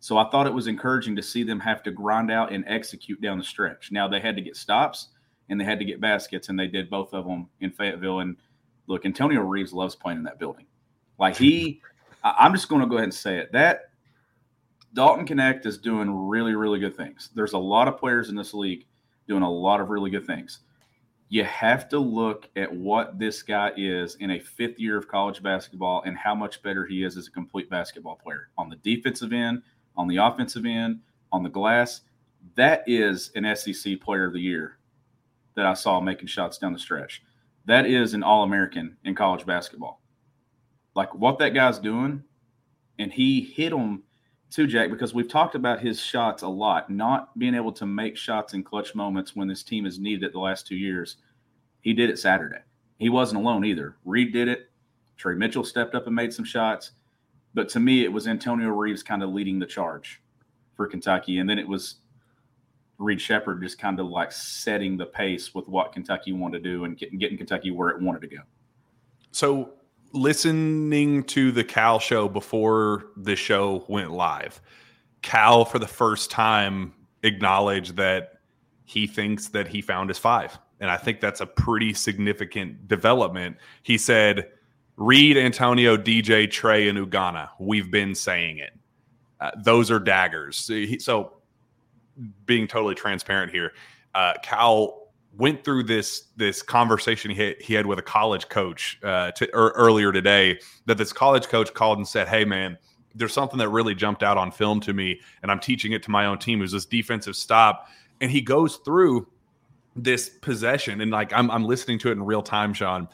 So 0.00 0.18
I 0.18 0.28
thought 0.28 0.46
it 0.46 0.52
was 0.52 0.66
encouraging 0.66 1.16
to 1.16 1.22
see 1.22 1.42
them 1.42 1.60
have 1.60 1.82
to 1.84 1.90
grind 1.90 2.30
out 2.30 2.52
and 2.52 2.64
execute 2.66 3.20
down 3.20 3.38
the 3.38 3.44
stretch. 3.44 3.90
Now 3.92 4.08
they 4.08 4.20
had 4.20 4.36
to 4.36 4.42
get 4.42 4.56
stops 4.56 5.08
and 5.48 5.60
they 5.60 5.64
had 5.64 5.78
to 5.80 5.84
get 5.84 6.00
baskets, 6.00 6.48
and 6.48 6.58
they 6.58 6.68
did 6.68 6.88
both 6.88 7.12
of 7.12 7.24
them 7.24 7.48
in 7.60 7.72
Fayetteville. 7.72 8.20
And 8.20 8.36
look, 8.86 9.04
Antonio 9.04 9.40
Reeves 9.40 9.72
loves 9.72 9.96
playing 9.96 10.18
in 10.18 10.24
that 10.24 10.38
building. 10.38 10.64
Like 11.18 11.36
he, 11.36 11.82
I'm 12.22 12.52
just 12.52 12.68
going 12.68 12.82
to 12.82 12.86
go 12.86 12.94
ahead 12.96 13.04
and 13.04 13.14
say 13.14 13.38
it. 13.38 13.50
That 13.52 13.90
Dalton 14.94 15.26
Knecht 15.26 15.66
is 15.66 15.76
doing 15.76 16.08
really, 16.28 16.54
really 16.54 16.78
good 16.78 16.96
things. 16.96 17.30
There's 17.34 17.52
a 17.52 17.58
lot 17.58 17.88
of 17.88 17.98
players 17.98 18.28
in 18.28 18.36
this 18.36 18.54
league 18.54 18.86
doing 19.26 19.42
a 19.42 19.50
lot 19.50 19.80
of 19.80 19.90
really 19.90 20.10
good 20.10 20.26
things. 20.26 20.60
You 21.32 21.44
have 21.44 21.88
to 21.90 21.98
look 22.00 22.50
at 22.56 22.74
what 22.74 23.20
this 23.20 23.40
guy 23.40 23.70
is 23.76 24.16
in 24.16 24.32
a 24.32 24.40
fifth 24.40 24.80
year 24.80 24.98
of 24.98 25.06
college 25.06 25.40
basketball 25.44 26.02
and 26.04 26.18
how 26.18 26.34
much 26.34 26.60
better 26.60 26.84
he 26.84 27.04
is 27.04 27.16
as 27.16 27.28
a 27.28 27.30
complete 27.30 27.70
basketball 27.70 28.16
player 28.16 28.48
on 28.58 28.68
the 28.68 28.74
defensive 28.76 29.32
end, 29.32 29.62
on 29.96 30.08
the 30.08 30.16
offensive 30.16 30.66
end, 30.66 30.98
on 31.30 31.44
the 31.44 31.48
glass. 31.48 32.00
That 32.56 32.82
is 32.88 33.30
an 33.36 33.54
SEC 33.54 34.00
player 34.00 34.24
of 34.26 34.32
the 34.32 34.40
year 34.40 34.78
that 35.54 35.66
I 35.66 35.74
saw 35.74 36.00
making 36.00 36.26
shots 36.26 36.58
down 36.58 36.72
the 36.72 36.80
stretch. 36.80 37.22
That 37.64 37.86
is 37.86 38.12
an 38.12 38.24
All 38.24 38.42
American 38.42 38.96
in 39.04 39.14
college 39.14 39.46
basketball. 39.46 40.00
Like 40.96 41.14
what 41.14 41.38
that 41.38 41.54
guy's 41.54 41.78
doing, 41.78 42.24
and 42.98 43.12
he 43.12 43.40
hit 43.40 43.70
them 43.70 44.02
too, 44.50 44.66
Jack, 44.66 44.90
because 44.90 45.14
we've 45.14 45.28
talked 45.28 45.54
about 45.54 45.80
his 45.80 46.00
shots 46.00 46.42
a 46.42 46.48
lot, 46.48 46.90
not 46.90 47.38
being 47.38 47.54
able 47.54 47.72
to 47.72 47.86
make 47.86 48.16
shots 48.16 48.52
in 48.52 48.62
clutch 48.64 48.94
moments 48.94 49.36
when 49.36 49.48
this 49.48 49.62
team 49.62 49.84
has 49.84 49.98
needed 49.98 50.24
it 50.24 50.32
the 50.32 50.40
last 50.40 50.66
two 50.66 50.76
years. 50.76 51.16
He 51.80 51.94
did 51.94 52.10
it 52.10 52.18
Saturday. 52.18 52.58
He 52.98 53.08
wasn't 53.08 53.40
alone 53.40 53.64
either. 53.64 53.96
Reed 54.04 54.32
did 54.32 54.48
it. 54.48 54.70
Tre 55.16 55.34
Mitchell 55.34 55.64
stepped 55.64 55.94
up 55.94 56.06
and 56.06 56.16
made 56.16 56.32
some 56.32 56.44
shots. 56.44 56.92
But 57.54 57.68
to 57.70 57.80
me, 57.80 58.04
it 58.04 58.12
was 58.12 58.26
Antonio 58.26 58.68
Reeves 58.68 59.02
kind 59.02 59.22
of 59.22 59.30
leading 59.30 59.58
the 59.58 59.66
charge 59.66 60.20
for 60.74 60.86
Kentucky. 60.86 61.38
And 61.38 61.48
then 61.48 61.58
it 61.58 61.66
was 61.66 61.96
Reed 62.98 63.20
Sheppard 63.20 63.62
just 63.62 63.78
kind 63.78 63.98
of 63.98 64.06
like 64.06 64.32
setting 64.32 64.96
the 64.96 65.06
pace 65.06 65.54
with 65.54 65.68
what 65.68 65.92
Kentucky 65.92 66.32
wanted 66.32 66.62
to 66.62 66.70
do 66.70 66.84
and 66.84 66.98
getting 66.98 67.38
Kentucky 67.38 67.70
where 67.70 67.90
it 67.90 68.00
wanted 68.00 68.20
to 68.22 68.28
go. 68.28 68.42
So 69.32 69.74
listening 70.12 71.24
to 71.24 71.52
the 71.52 71.64
Cal 71.64 71.98
show 71.98 72.28
before 72.28 73.06
the 73.16 73.36
show 73.36 73.84
went 73.88 74.10
live, 74.10 74.60
Cal 75.22 75.64
for 75.64 75.78
the 75.78 75.86
first 75.86 76.30
time 76.30 76.92
acknowledged 77.22 77.96
that 77.96 78.40
he 78.84 79.06
thinks 79.06 79.48
that 79.48 79.68
he 79.68 79.82
found 79.82 80.08
his 80.08 80.18
five. 80.18 80.58
And 80.80 80.90
I 80.90 80.96
think 80.96 81.20
that's 81.20 81.40
a 81.40 81.46
pretty 81.46 81.92
significant 81.92 82.88
development. 82.88 83.56
He 83.82 83.98
said, 83.98 84.48
Reed, 84.96 85.36
Antonio, 85.36 85.96
DJ, 85.96 86.50
Tre, 86.50 86.88
and 86.88 86.98
Ugonna. 86.98 87.48
We've 87.58 87.90
been 87.90 88.14
saying 88.14 88.58
it. 88.58 88.72
Uh, 89.40 89.50
those 89.62 89.90
are 89.90 89.98
daggers. 89.98 90.70
So, 90.98 91.32
being 92.44 92.66
totally 92.66 92.94
transparent 92.94 93.52
here, 93.52 93.72
uh, 94.14 94.34
Cal 94.42 94.99
went 95.36 95.64
through 95.64 95.84
this 95.84 96.24
this 96.36 96.62
conversation 96.62 97.30
he 97.30 97.54
he 97.60 97.74
had 97.74 97.86
with 97.86 97.98
a 97.98 98.02
college 98.02 98.48
coach 98.48 98.98
uh, 99.02 99.30
to, 99.32 99.48
er, 99.54 99.72
earlier 99.76 100.12
today. 100.12 100.58
That 100.86 100.98
this 100.98 101.12
college 101.12 101.48
coach 101.48 101.72
called 101.74 101.98
and 101.98 102.06
said, 102.06 102.28
"Hey, 102.28 102.44
man." 102.44 102.78
There's 103.12 103.32
something 103.32 103.58
that 103.58 103.68
really 103.70 103.96
jumped 103.96 104.22
out 104.22 104.38
on 104.38 104.52
film 104.52 104.78
to 104.82 104.92
me, 104.92 105.20
and 105.42 105.50
I'm 105.50 105.58
teaching 105.58 105.90
it 105.90 106.04
to 106.04 106.12
my 106.12 106.26
own 106.26 106.38
team. 106.38 106.62
Is 106.62 106.70
this 106.70 106.84
defensive 106.84 107.34
stop? 107.34 107.88
And 108.20 108.30
he 108.30 108.40
goes 108.40 108.76
through 108.76 109.26
this 109.96 110.28
possession, 110.28 111.00
and 111.00 111.10
like 111.10 111.32
I'm, 111.32 111.50
I'm 111.50 111.64
listening 111.64 111.98
to 112.00 112.10
it 112.10 112.12
in 112.12 112.22
real 112.22 112.40
time, 112.40 112.72
Sean, 112.72 113.08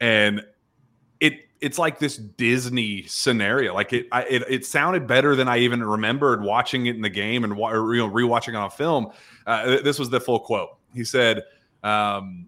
and 0.00 0.44
it 1.18 1.48
it's 1.60 1.78
like 1.78 1.98
this 1.98 2.16
Disney 2.16 3.04
scenario. 3.06 3.74
Like 3.74 3.92
it, 3.92 4.06
I, 4.12 4.22
it, 4.22 4.44
it 4.48 4.66
sounded 4.66 5.06
better 5.06 5.36
than 5.36 5.48
I 5.48 5.58
even 5.58 5.82
remembered 5.82 6.42
watching 6.42 6.86
it 6.86 6.96
in 6.96 7.02
the 7.02 7.10
game 7.10 7.44
and 7.44 7.54
know 7.54 7.58
rewatching 7.58 8.58
on 8.58 8.66
a 8.66 8.70
film. 8.70 9.10
Uh, 9.46 9.80
this 9.82 9.98
was 9.98 10.10
the 10.10 10.20
full 10.20 10.40
quote. 10.40 10.78
He 10.94 11.04
said, 11.04 11.42
um, 11.82 12.46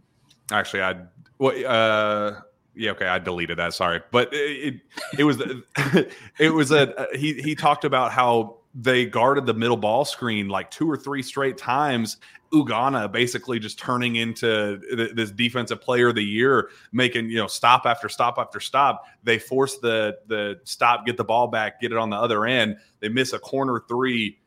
actually, 0.50 0.82
I 0.82 0.96
well, 1.38 1.54
uh, 1.66 2.40
yeah, 2.74 2.92
okay, 2.92 3.06
I 3.06 3.18
deleted 3.18 3.58
that. 3.58 3.74
Sorry, 3.74 4.00
but 4.10 4.32
it 4.32 4.74
it, 4.74 4.80
it 5.18 5.24
was 5.24 5.42
it 6.38 6.52
was 6.52 6.70
a 6.70 7.06
he 7.14 7.34
he 7.34 7.54
talked 7.54 7.84
about 7.84 8.12
how 8.12 8.58
they 8.74 9.04
guarded 9.04 9.44
the 9.44 9.54
middle 9.54 9.76
ball 9.76 10.04
screen 10.04 10.48
like 10.48 10.70
two 10.70 10.90
or 10.90 10.96
three 10.96 11.22
straight 11.22 11.58
times. 11.58 12.16
Ugonna 12.52 13.10
basically 13.10 13.58
just 13.58 13.78
turning 13.78 14.16
into 14.16 14.78
this 15.14 15.30
defensive 15.30 15.80
player 15.80 16.08
of 16.08 16.16
the 16.16 16.24
year, 16.24 16.68
making 16.92 17.30
you 17.30 17.38
know 17.38 17.46
stop 17.46 17.86
after 17.86 18.10
stop 18.10 18.36
after 18.38 18.60
stop. 18.60 19.04
They 19.22 19.38
force 19.38 19.78
the 19.78 20.18
the 20.26 20.60
stop, 20.64 21.06
get 21.06 21.16
the 21.16 21.24
ball 21.24 21.48
back, 21.48 21.80
get 21.80 21.92
it 21.92 21.98
on 21.98 22.10
the 22.10 22.16
other 22.16 22.44
end. 22.44 22.76
They 23.00 23.08
miss 23.08 23.32
a 23.32 23.38
corner 23.38 23.82
three 23.88 24.38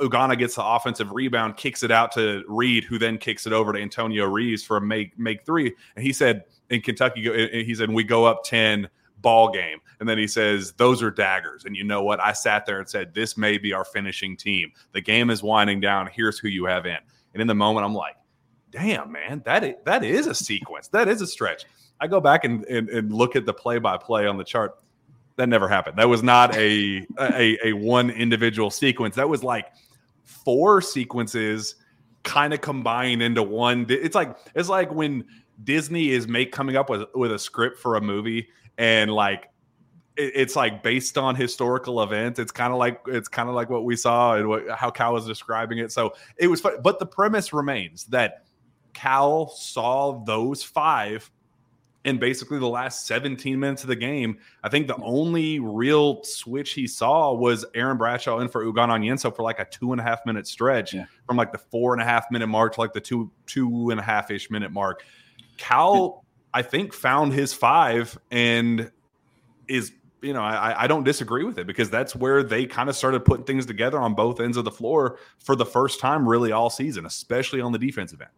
Ugonna 0.00 0.38
gets 0.38 0.56
the 0.56 0.64
offensive 0.64 1.12
rebound, 1.12 1.56
kicks 1.56 1.82
it 1.82 1.90
out 1.90 2.12
to 2.12 2.44
Reed, 2.48 2.84
who 2.84 2.98
then 2.98 3.18
kicks 3.18 3.46
it 3.46 3.52
over 3.52 3.72
to 3.72 3.80
Antonio 3.80 4.26
Reeves 4.26 4.64
for 4.64 4.76
a 4.76 4.80
make 4.80 5.18
make 5.18 5.44
three. 5.44 5.74
And 5.94 6.04
he 6.04 6.12
said 6.12 6.44
in 6.70 6.80
Kentucky, 6.80 7.22
he 7.64 7.74
said 7.74 7.90
we 7.90 8.04
go 8.04 8.24
up 8.24 8.44
ten 8.44 8.88
ball 9.18 9.50
game, 9.50 9.78
and 10.00 10.08
then 10.08 10.18
he 10.18 10.26
says 10.26 10.72
those 10.72 11.02
are 11.02 11.10
daggers. 11.10 11.64
And 11.64 11.76
you 11.76 11.84
know 11.84 12.02
what? 12.02 12.20
I 12.20 12.32
sat 12.32 12.66
there 12.66 12.78
and 12.78 12.88
said 12.88 13.14
this 13.14 13.36
may 13.36 13.58
be 13.58 13.72
our 13.72 13.84
finishing 13.84 14.36
team. 14.36 14.72
The 14.92 15.00
game 15.00 15.30
is 15.30 15.42
winding 15.42 15.80
down. 15.80 16.08
Here's 16.12 16.38
who 16.38 16.48
you 16.48 16.64
have 16.66 16.86
in. 16.86 16.98
And 17.32 17.40
in 17.40 17.46
the 17.46 17.54
moment, 17.54 17.86
I'm 17.86 17.94
like, 17.94 18.16
damn 18.70 19.12
man, 19.12 19.42
that 19.44 19.64
is, 19.64 19.74
that 19.84 20.04
is 20.04 20.26
a 20.26 20.34
sequence. 20.34 20.88
That 20.88 21.08
is 21.08 21.20
a 21.22 21.26
stretch. 21.26 21.64
I 22.00 22.06
go 22.06 22.20
back 22.20 22.44
and, 22.44 22.64
and, 22.66 22.88
and 22.90 23.12
look 23.12 23.36
at 23.36 23.46
the 23.46 23.54
play 23.54 23.78
by 23.78 23.96
play 23.96 24.26
on 24.26 24.36
the 24.36 24.44
chart 24.44 24.78
that 25.36 25.48
never 25.48 25.68
happened. 25.68 25.98
That 25.98 26.08
was 26.08 26.22
not 26.22 26.56
a, 26.56 27.06
a 27.18 27.68
a 27.68 27.72
one 27.74 28.10
individual 28.10 28.70
sequence. 28.70 29.16
That 29.16 29.28
was 29.28 29.44
like 29.44 29.66
four 30.24 30.80
sequences 30.80 31.76
kind 32.22 32.52
of 32.52 32.60
combined 32.60 33.22
into 33.22 33.42
one. 33.42 33.86
It's 33.88 34.14
like 34.14 34.36
it's 34.54 34.68
like 34.68 34.92
when 34.92 35.24
Disney 35.62 36.10
is 36.10 36.26
make 36.26 36.52
coming 36.52 36.76
up 36.76 36.90
with 36.90 37.04
with 37.14 37.32
a 37.32 37.38
script 37.38 37.78
for 37.78 37.96
a 37.96 38.00
movie 38.00 38.48
and 38.78 39.10
like 39.12 39.50
it's 40.18 40.56
like 40.56 40.82
based 40.82 41.18
on 41.18 41.34
historical 41.34 42.02
events. 42.02 42.38
It's 42.38 42.52
kind 42.52 42.72
of 42.72 42.78
like 42.78 43.00
it's 43.06 43.28
kind 43.28 43.48
of 43.48 43.54
like 43.54 43.68
what 43.68 43.84
we 43.84 43.96
saw 43.96 44.34
and 44.34 44.48
what, 44.48 44.68
how 44.70 44.90
Cal 44.90 45.12
was 45.12 45.26
describing 45.26 45.78
it. 45.78 45.92
So 45.92 46.14
it 46.38 46.46
was 46.48 46.60
fun. 46.60 46.78
But 46.82 46.98
the 46.98 47.06
premise 47.06 47.52
remains 47.52 48.04
that 48.06 48.46
Cal 48.94 49.48
saw 49.48 50.24
those 50.24 50.62
five 50.62 51.30
in 52.06 52.18
basically 52.18 52.60
the 52.60 52.68
last 52.68 53.04
17 53.06 53.58
minutes 53.58 53.82
of 53.82 53.88
the 53.88 53.96
game. 53.96 54.38
I 54.62 54.68
think 54.68 54.86
the 54.86 54.96
only 55.02 55.58
real 55.58 56.22
switch 56.22 56.72
he 56.72 56.86
saw 56.86 57.34
was 57.34 57.66
Aaron 57.74 57.98
Bradshaw 57.98 58.38
in 58.38 58.48
for 58.48 58.64
Ugonna 58.64 59.00
Onyenso 59.00 59.34
for 59.34 59.42
like 59.42 59.58
a 59.58 59.64
two 59.64 59.90
and 59.90 60.00
a 60.00 60.04
half 60.04 60.24
minute 60.24 60.46
stretch 60.46 60.94
yeah. 60.94 61.06
from 61.26 61.36
like 61.36 61.50
the 61.50 61.58
four 61.58 61.92
and 61.92 62.00
a 62.00 62.04
half 62.04 62.30
minute 62.30 62.46
mark 62.46 62.74
to 62.74 62.80
like 62.80 62.92
the 62.92 63.00
two 63.00 63.30
two 63.46 63.90
and 63.90 63.98
a 63.98 64.02
half 64.04 64.30
ish 64.30 64.50
minute 64.50 64.70
mark. 64.70 65.04
Cal, 65.56 66.24
I 66.54 66.62
think, 66.62 66.92
found 66.94 67.32
his 67.32 67.52
five 67.52 68.16
and 68.30 68.92
is 69.66 69.92
you 70.22 70.32
know 70.32 70.42
I, 70.42 70.84
I 70.84 70.86
don't 70.86 71.02
disagree 71.02 71.42
with 71.42 71.58
it 71.58 71.66
because 71.66 71.90
that's 71.90 72.14
where 72.14 72.44
they 72.44 72.66
kind 72.66 72.88
of 72.88 72.94
started 72.94 73.24
putting 73.24 73.44
things 73.44 73.66
together 73.66 73.98
on 73.98 74.14
both 74.14 74.38
ends 74.38 74.56
of 74.56 74.64
the 74.64 74.70
floor 74.70 75.18
for 75.40 75.56
the 75.56 75.66
first 75.66 75.98
time 75.98 76.28
really 76.28 76.52
all 76.52 76.70
season, 76.70 77.04
especially 77.04 77.60
on 77.60 77.72
the 77.72 77.80
defensive 77.80 78.20
end. 78.20 78.30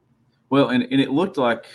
Well, 0.49 0.71
and, 0.71 0.85
and 0.85 1.03
it 1.03 1.11
looked 1.11 1.37
like 1.37 1.67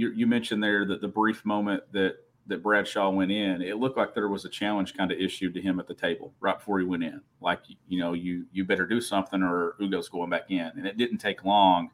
you, 0.00 0.12
you 0.12 0.26
mentioned 0.26 0.62
there 0.62 0.86
that 0.86 1.02
the 1.02 1.08
brief 1.08 1.44
moment 1.44 1.82
that 1.92 2.16
that 2.46 2.62
Bradshaw 2.62 3.10
went 3.10 3.30
in, 3.30 3.60
it 3.60 3.76
looked 3.76 3.98
like 3.98 4.14
there 4.14 4.28
was 4.28 4.46
a 4.46 4.48
challenge 4.48 4.96
kind 4.96 5.12
of 5.12 5.20
issued 5.20 5.52
to 5.54 5.60
him 5.60 5.78
at 5.78 5.86
the 5.86 5.94
table 5.94 6.32
right 6.40 6.58
before 6.58 6.80
he 6.80 6.86
went 6.86 7.04
in. 7.04 7.20
Like, 7.42 7.60
you 7.86 8.00
know, 8.00 8.14
you 8.14 8.46
you 8.50 8.64
better 8.64 8.86
do 8.86 9.02
something 9.02 9.42
or 9.42 9.76
Ugo's 9.78 10.08
going 10.08 10.30
back 10.30 10.50
in. 10.50 10.72
And 10.74 10.86
it 10.86 10.96
didn't 10.96 11.18
take 11.18 11.44
long. 11.44 11.90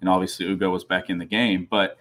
And 0.00 0.10
obviously 0.10 0.46
Ugo 0.46 0.70
was 0.70 0.82
back 0.82 1.08
in 1.08 1.18
the 1.18 1.24
game. 1.24 1.68
But, 1.70 1.98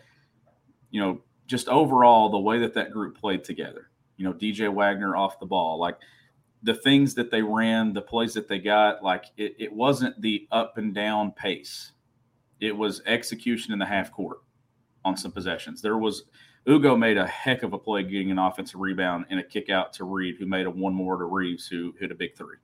you 0.89 0.99
know, 0.99 1.21
just 1.45 1.69
overall, 1.69 2.29
the 2.29 2.39
way 2.39 2.57
that 2.57 2.73
that 2.73 2.91
group 2.91 3.15
played 3.15 3.43
together, 3.43 3.91
you 4.17 4.25
know, 4.25 4.33
DJ 4.33 4.73
Wagner 4.73 5.15
off 5.15 5.39
the 5.39 5.45
ball, 5.45 5.77
like 5.77 5.99
the 6.63 6.73
things 6.73 7.13
that 7.13 7.29
they 7.29 7.43
ran, 7.43 7.93
the 7.93 8.01
plays 8.01 8.33
that 8.33 8.47
they 8.47 8.57
got, 8.57 9.03
like 9.03 9.25
it, 9.37 9.55
it 9.59 9.71
wasn't 9.71 10.19
the 10.23 10.47
up 10.51 10.79
and 10.79 10.95
down 10.95 11.31
pace. 11.31 11.91
It 12.59 12.75
was 12.75 13.03
execution 13.05 13.73
in 13.73 13.79
the 13.79 13.85
half 13.85 14.11
court 14.11 14.39
on 15.05 15.15
some 15.15 15.31
possessions. 15.31 15.81
There 15.81 15.97
was 15.97 16.23
Ugo 16.67 16.97
made 16.97 17.17
a 17.17 17.27
heck 17.27 17.63
of 17.63 17.73
a 17.73 17.77
play 17.77 18.03
getting 18.03 18.31
an 18.31 18.39
offensive 18.39 18.79
rebound 18.79 19.25
and 19.29 19.39
a 19.39 19.43
kick 19.43 19.69
out 19.69 19.93
to 19.93 20.03
Reed, 20.03 20.35
who 20.37 20.47
made 20.47 20.65
a 20.65 20.69
one 20.69 20.93
more 20.93 21.15
to 21.15 21.25
Reeves, 21.25 21.67
who 21.67 21.93
hit 21.99 22.11
a 22.11 22.15
big 22.15 22.35
three. 22.35 22.57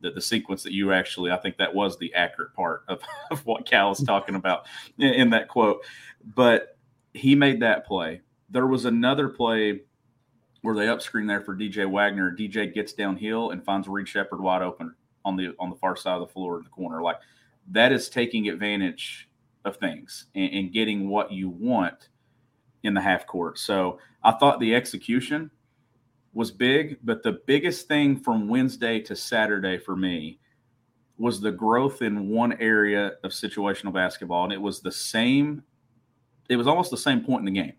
The, 0.00 0.12
the 0.12 0.20
sequence 0.20 0.62
that 0.62 0.72
you 0.72 0.92
actually, 0.92 1.30
I 1.30 1.36
think 1.36 1.58
that 1.58 1.74
was 1.74 1.98
the 1.98 2.14
accurate 2.14 2.54
part 2.54 2.84
of, 2.88 3.02
of 3.30 3.44
what 3.44 3.66
Cal 3.66 3.90
is 3.90 4.02
talking 4.02 4.36
about 4.36 4.66
in, 4.98 5.12
in 5.12 5.30
that 5.30 5.48
quote. 5.48 5.84
But 6.34 6.78
he 7.12 7.34
made 7.34 7.60
that 7.60 7.86
play. 7.86 8.20
There 8.48 8.66
was 8.66 8.84
another 8.84 9.28
play 9.28 9.80
where 10.62 10.74
they 10.74 10.86
upscreen 10.86 11.26
there 11.26 11.40
for 11.40 11.56
DJ 11.56 11.90
Wagner. 11.90 12.34
DJ 12.34 12.72
gets 12.72 12.92
downhill 12.92 13.50
and 13.50 13.64
finds 13.64 13.88
Reed 13.88 14.08
Sheppard 14.08 14.40
wide 14.40 14.62
open 14.62 14.94
on 15.24 15.36
the 15.36 15.54
on 15.58 15.70
the 15.70 15.76
far 15.76 15.96
side 15.96 16.14
of 16.14 16.20
the 16.20 16.32
floor 16.32 16.58
in 16.58 16.64
the 16.64 16.70
corner. 16.70 17.02
Like 17.02 17.16
that 17.70 17.92
is 17.92 18.08
taking 18.08 18.48
advantage 18.48 19.28
of 19.64 19.76
things 19.76 20.26
and, 20.34 20.52
and 20.52 20.72
getting 20.72 21.08
what 21.08 21.32
you 21.32 21.48
want 21.48 22.08
in 22.82 22.94
the 22.94 23.00
half 23.00 23.26
court. 23.26 23.58
So 23.58 23.98
I 24.22 24.32
thought 24.32 24.60
the 24.60 24.74
execution 24.74 25.50
was 26.32 26.50
big, 26.50 26.98
but 27.02 27.22
the 27.22 27.40
biggest 27.46 27.88
thing 27.88 28.16
from 28.16 28.48
Wednesday 28.48 29.00
to 29.00 29.16
Saturday 29.16 29.78
for 29.78 29.96
me 29.96 30.38
was 31.18 31.40
the 31.40 31.52
growth 31.52 32.02
in 32.02 32.28
one 32.28 32.52
area 32.54 33.12
of 33.24 33.32
situational 33.32 33.92
basketball. 33.92 34.44
And 34.44 34.52
it 34.52 34.60
was 34.60 34.80
the 34.80 34.92
same, 34.92 35.62
it 36.48 36.56
was 36.56 36.66
almost 36.66 36.90
the 36.90 36.96
same 36.96 37.22
point 37.22 37.46
in 37.46 37.52
the 37.52 37.60
game. 37.60 37.74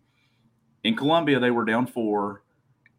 In 0.84 0.96
Columbia, 0.96 1.40
they 1.40 1.52
were 1.52 1.66
down 1.66 1.88
four 1.88 2.44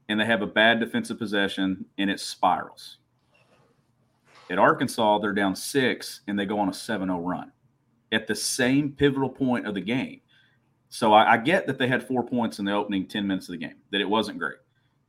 and 0.09 0.19
they 0.19 0.25
have 0.25 0.43
a 0.43 0.47
bad 0.47 0.81
defensive 0.81 1.19
possession 1.19 1.85
and 1.99 2.11
it 2.11 2.19
spirals. 2.19 2.99
At 4.51 4.59
Arkansas, 4.59 5.19
they're 5.19 5.33
down 5.33 5.55
six 5.55 6.23
and 6.27 6.39
they 6.39 6.45
go 6.45 6.59
on 6.59 6.69
a 6.69 6.75
7 6.75 7.09
0 7.09 7.21
run 7.21 7.53
at 8.13 8.27
the 8.27 8.35
same 8.35 8.93
pivotal 8.93 9.29
point 9.29 9.67
of 9.67 9.75
the 9.75 9.81
game. 9.81 10.21
So 10.89 11.13
I, 11.13 11.33
I, 11.33 11.37
get 11.39 11.67
that 11.67 11.79
they 11.79 11.89
had 11.89 12.07
four 12.07 12.23
points 12.23 12.59
in 12.59 12.67
the 12.67 12.73
opening 12.73 13.09
10 13.09 13.27
minutes 13.27 13.49
of 13.49 13.53
the 13.53 13.67
game, 13.67 13.77
that 13.91 14.03
it 14.03 14.09
wasn't 14.09 14.39
great. 14.39 14.59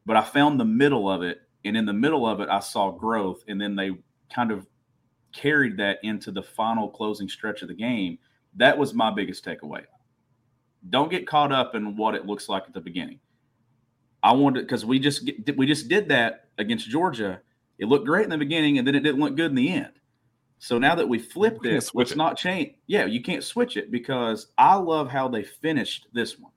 But 0.05 0.15
I 0.15 0.21
found 0.23 0.59
the 0.59 0.65
middle 0.65 1.09
of 1.09 1.21
it. 1.21 1.41
And 1.65 1.77
in 1.77 1.85
the 1.85 1.93
middle 1.93 2.25
of 2.25 2.39
it, 2.39 2.49
I 2.49 2.59
saw 2.59 2.91
growth. 2.91 3.43
And 3.47 3.59
then 3.59 3.75
they 3.75 3.91
kind 4.33 4.51
of 4.51 4.65
carried 5.33 5.77
that 5.77 5.99
into 6.03 6.31
the 6.31 6.43
final 6.43 6.89
closing 6.89 7.27
stretch 7.27 7.61
of 7.61 7.67
the 7.67 7.73
game. 7.73 8.17
That 8.55 8.77
was 8.77 8.93
my 8.93 9.11
biggest 9.11 9.43
takeaway. 9.43 9.83
Don't 10.89 11.11
get 11.11 11.27
caught 11.27 11.51
up 11.51 11.75
in 11.75 11.97
what 11.97 12.15
it 12.15 12.25
looks 12.25 12.47
like 12.47 12.63
at 12.67 12.73
the 12.73 12.81
beginning. 12.81 13.19
I 14.21 14.31
wanted 14.33 14.61
because 14.61 14.85
we 14.85 14.99
just 14.99 15.29
we 15.57 15.65
just 15.65 15.89
did 15.89 16.07
that 16.09 16.45
against 16.57 16.89
Georgia. 16.89 17.41
It 17.77 17.87
looked 17.87 18.05
great 18.05 18.23
in 18.23 18.29
the 18.29 18.37
beginning, 18.37 18.77
and 18.77 18.87
then 18.87 18.95
it 18.95 19.01
didn't 19.01 19.19
look 19.19 19.35
good 19.35 19.51
in 19.51 19.55
the 19.55 19.69
end. 19.69 19.93
So 20.63 20.77
now 20.77 20.95
that 20.95 21.09
we 21.09 21.19
flipped 21.19 21.65
it, 21.65 21.91
let's 21.93 22.15
not 22.15 22.37
change. 22.37 22.75
Yeah, 22.87 23.03
you 23.03 23.21
can't 23.21 23.43
switch 23.43 23.75
it 23.75 23.91
because 23.91 24.47
I 24.57 24.75
love 24.75 25.09
how 25.09 25.27
they 25.27 25.43
finished 25.43 26.07
this 26.13 26.39
one. 26.39 26.53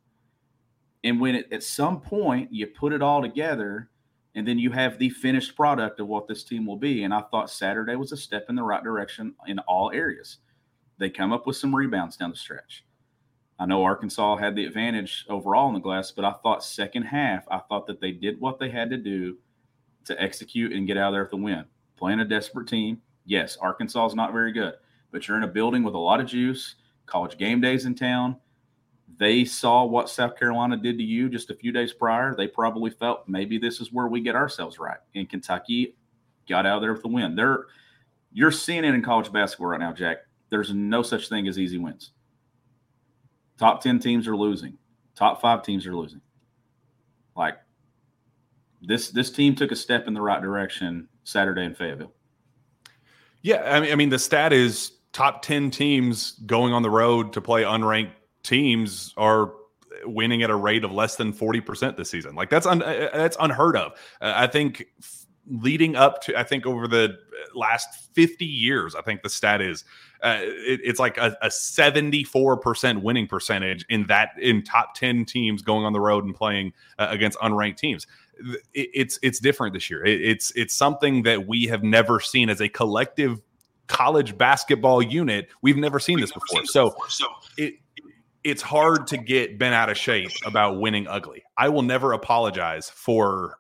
And 1.03 1.21
when 1.21 1.35
it, 1.35 1.53
at 1.53 1.65
some 1.65 2.01
point 2.01 2.55
you 2.55 2.69
put 2.69 2.93
it 2.93 3.03
all 3.03 3.21
together, 3.21 3.91
and 4.37 4.47
then 4.47 4.61
you 4.61 4.71
have 4.71 5.01
the 5.01 5.11
finished 5.11 5.57
product 5.57 5.99
of 5.99 6.07
what 6.07 6.29
this 6.29 6.45
team 6.45 6.67
will 6.67 6.77
be. 6.77 7.03
And 7.03 7.13
I 7.13 7.23
thought 7.33 7.51
Saturday 7.51 7.97
was 7.97 8.13
a 8.13 8.17
step 8.17 8.47
in 8.49 8.55
the 8.55 8.63
right 8.63 8.85
direction 8.85 9.35
in 9.49 9.59
all 9.59 9.91
areas. 9.93 10.39
They 10.99 11.11
come 11.11 11.33
up 11.33 11.45
with 11.45 11.57
some 11.57 11.75
rebounds 11.75 12.17
down 12.17 12.31
the 12.31 12.37
stretch. 12.37 12.85
I 13.59 13.67
know 13.67 13.83
Arkansas 13.83 14.37
had 14.37 14.55
the 14.55 14.67
advantage 14.67 15.27
overall 15.29 15.67
in 15.67 15.75
the 15.75 15.81
glass, 15.81 16.13
but 16.13 16.25
I 16.25 16.35
thought 16.45 16.63
second 16.63 17.03
half, 17.03 17.45
I 17.51 17.59
thought 17.59 17.89
that 17.89 18.01
they 18.01 18.13
did 18.13 18.41
what 18.41 18.61
they 18.61 18.71
had 18.71 18.89
to 18.91 18.99
do 18.99 19.39
to 20.05 20.23
execute 20.23 20.73
and 20.73 20.87
get 20.87 20.97
out 20.97 21.09
of 21.09 21.15
there 21.15 21.23
with 21.23 21.33
the 21.33 21.39
win. 21.39 21.65
Playing 21.97 22.21
a 22.21 22.25
desperate 22.25 22.69
team. 22.69 23.03
Yes, 23.27 23.57
Arkansas 23.61 24.07
is 24.07 24.15
not 24.15 24.33
very 24.33 24.53
good, 24.53 24.75
but 25.11 25.27
you're 25.27 25.37
in 25.37 25.43
a 25.43 25.49
building 25.49 25.83
with 25.83 25.95
a 25.95 25.99
lot 25.99 26.21
of 26.21 26.27
juice, 26.27 26.77
college 27.07 27.37
game 27.37 27.61
days 27.61 27.85
in 27.85 27.95
town. 27.95 28.37
They 29.19 29.45
saw 29.45 29.85
what 29.85 30.09
South 30.09 30.39
Carolina 30.39 30.77
did 30.77 30.99
to 30.99 31.05
you 31.05 31.29
just 31.29 31.51
a 31.51 31.55
few 31.55 31.73
days 31.73 31.93
prior. 31.93 32.35
They 32.35 32.49
probably 32.49 32.91
felt 32.91 33.29
maybe 33.29 33.59
this 33.59 33.81
is 33.81 33.93
where 33.93 34.09
we 34.09 34.21
get 34.21 34.35
ourselves 34.35 34.79
right. 34.79 34.99
And 35.15 35.29
Kentucky 35.29 35.97
got 36.49 36.67
out 36.67 36.77
of 36.77 36.83
there 36.83 36.93
with 36.93 37.03
the 37.03 37.09
win. 37.09 37.35
They're 37.35 37.67
you're 38.33 38.53
seeing 38.53 38.85
it 38.85 38.95
in 38.95 39.03
college 39.03 39.33
basketball 39.33 39.69
right 39.69 39.81
now, 39.81 39.93
Jack. 39.93 40.19
There's 40.51 40.73
no 40.73 41.03
such 41.03 41.29
thing 41.29 41.49
as 41.49 41.59
easy 41.59 41.79
wins. 41.79 42.13
Top 43.59 43.83
10 43.83 43.99
teams 43.99 44.29
are 44.29 44.37
losing. 44.37 44.77
Top 45.15 45.41
5 45.41 45.63
teams 45.63 45.87
are 45.87 45.97
losing. 45.97 46.21
Like 47.35 47.57
this 48.83 49.11
this 49.11 49.31
team 49.31 49.55
took 49.55 49.73
a 49.73 49.77
step 49.77 50.07
in 50.07 50.15
the 50.15 50.21
right 50.21 50.43
direction 50.43 51.09
Saturday 51.25 51.65
in 51.65 51.75
Fayetteville. 51.75 52.13
Yeah, 53.47 53.63
I 53.65 53.79
mean 53.79 53.93
I 53.93 53.95
mean 53.95 54.09
the 54.09 54.19
stat 54.19 54.53
is 54.53 54.91
top 55.13 55.41
10 55.43 55.71
teams 55.71 56.33
going 56.47 56.73
on 56.73 56.83
the 56.83 56.91
road 56.91 57.33
to 57.35 57.41
play 57.41 57.63
unranked 57.63 58.11
teams 58.43 59.15
are 59.17 59.53
winning 60.05 60.43
at 60.43 60.51
a 60.51 60.57
rate 60.57 60.83
of 60.83 60.91
less 60.91 61.15
than 61.15 61.33
40% 61.33 61.97
this 61.97 62.11
season. 62.11 62.35
Like 62.35 62.51
that's 62.51 62.67
un, 62.67 62.83
uh, 62.83 63.09
that's 63.15 63.37
unheard 63.39 63.77
of. 63.77 63.93
Uh, 64.21 64.33
I 64.35 64.49
think 64.49 64.89
leading 65.49 65.97
up 65.97 66.23
to 66.23 66.39
I 66.39 66.43
think 66.43 66.67
over 66.67 66.89
the 66.89 67.19
last 67.55 67.89
50 68.15 68.45
years, 68.45 68.95
I 68.95 69.03
think 69.03 69.23
the 69.23 69.29
stat 69.29 69.61
is 69.61 69.85
uh, 70.23 70.39
it, 70.41 70.81
it's 70.83 70.99
like 70.99 71.19
a, 71.19 71.37
a 71.43 71.49
74% 71.49 73.03
winning 73.03 73.27
percentage 73.27 73.85
in 73.89 74.07
that 74.07 74.31
in 74.41 74.63
top 74.63 74.95
10 74.95 75.25
teams 75.25 75.63
going 75.63 75.85
on 75.85 75.93
the 75.93 76.01
road 76.01 76.25
and 76.25 76.35
playing 76.35 76.73
uh, 76.99 77.09
against 77.11 77.39
unranked 77.39 77.77
teams. 77.77 78.07
It, 78.75 78.91
it's 78.95 79.19
it's 79.23 79.39
different 79.39 79.75
this 79.75 79.89
year. 79.91 80.05
It, 80.05 80.21
it's 80.21 80.53
it's 80.57 80.75
something 80.75 81.23
that 81.23 81.47
we 81.47 81.65
have 81.67 81.83
never 81.83 82.21
seen 82.21 82.51
as 82.51 82.61
a 82.61 82.69
collective 82.69 83.41
college 83.87 84.37
basketball 84.37 85.03
unit. 85.03 85.49
We've 85.63 85.77
never 85.77 86.01
seen 86.01 86.17
We've 86.17 86.25
this 86.25 86.33
before. 86.33 86.61
Seen 86.61 86.67
so, 86.67 86.91
before. 86.91 87.09
so 87.09 87.27
it 87.57 87.75
it's 88.45 88.63
hard 88.63 89.09
to 89.09 89.17
get 89.17 89.59
bent 89.59 89.75
out 89.75 89.91
of 89.91 89.99
shape 89.99 90.31
about 90.45 90.81
winning 90.81 91.09
ugly. 91.09 91.43
I 91.59 91.69
will 91.69 91.83
never 91.83 92.13
apologize 92.13 92.89
for 92.89 93.59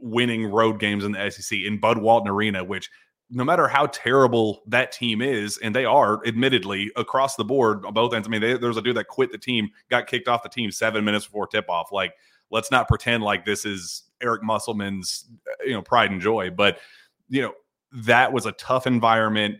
winning 0.00 0.46
road 0.46 0.78
games 0.78 1.04
in 1.04 1.12
the 1.12 1.30
SEC 1.30 1.58
in 1.58 1.78
Bud 1.78 1.98
Walton 1.98 2.28
Arena, 2.28 2.64
which 2.64 2.90
no 3.30 3.44
matter 3.44 3.68
how 3.68 3.86
terrible 3.86 4.62
that 4.66 4.90
team 4.90 5.20
is, 5.20 5.58
and 5.58 5.74
they 5.74 5.84
are 5.84 6.26
admittedly 6.26 6.90
across 6.96 7.36
the 7.36 7.44
board 7.44 7.82
both 7.92 8.14
ends. 8.14 8.26
I 8.26 8.30
mean, 8.30 8.40
they, 8.40 8.52
a 8.52 8.58
dude 8.58 8.96
that 8.96 9.08
quit 9.08 9.30
the 9.32 9.38
team, 9.38 9.68
got 9.90 10.06
kicked 10.06 10.28
off 10.28 10.42
the 10.42 10.48
team 10.48 10.70
seven 10.70 11.04
minutes 11.04 11.26
before 11.26 11.46
tip 11.46 11.68
off. 11.68 11.92
Like, 11.92 12.14
let's 12.50 12.70
not 12.70 12.88
pretend 12.88 13.22
like 13.22 13.44
this 13.44 13.66
is 13.66 14.04
Eric 14.22 14.42
Musselman's, 14.42 15.26
you 15.64 15.72
know, 15.72 15.82
pride 15.82 16.10
and 16.10 16.20
joy. 16.20 16.50
But, 16.50 16.78
you 17.28 17.42
know, 17.42 17.52
that 17.92 18.32
was 18.32 18.46
a 18.46 18.52
tough 18.52 18.86
environment, 18.86 19.56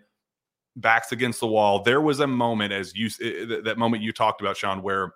backs 0.77 1.13
against 1.13 1.41
the 1.41 1.47
wall. 1.47 1.83
There 1.83 2.01
was 2.01 2.21
a 2.21 2.27
moment, 2.27 2.73
as 2.73 2.95
you, 2.95 3.09
eh, 3.23 3.55
eh, 3.57 3.61
that 3.65 3.77
moment 3.77 4.03
you 4.03 4.13
talked 4.13 4.41
about, 4.41 4.57
Sean, 4.57 4.83
where 4.83 5.13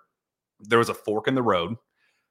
there 0.59 0.79
was 0.79 0.89
a 0.89 0.93
fork 0.93 1.27
in 1.27 1.33
the 1.33 1.41
road 1.41 1.75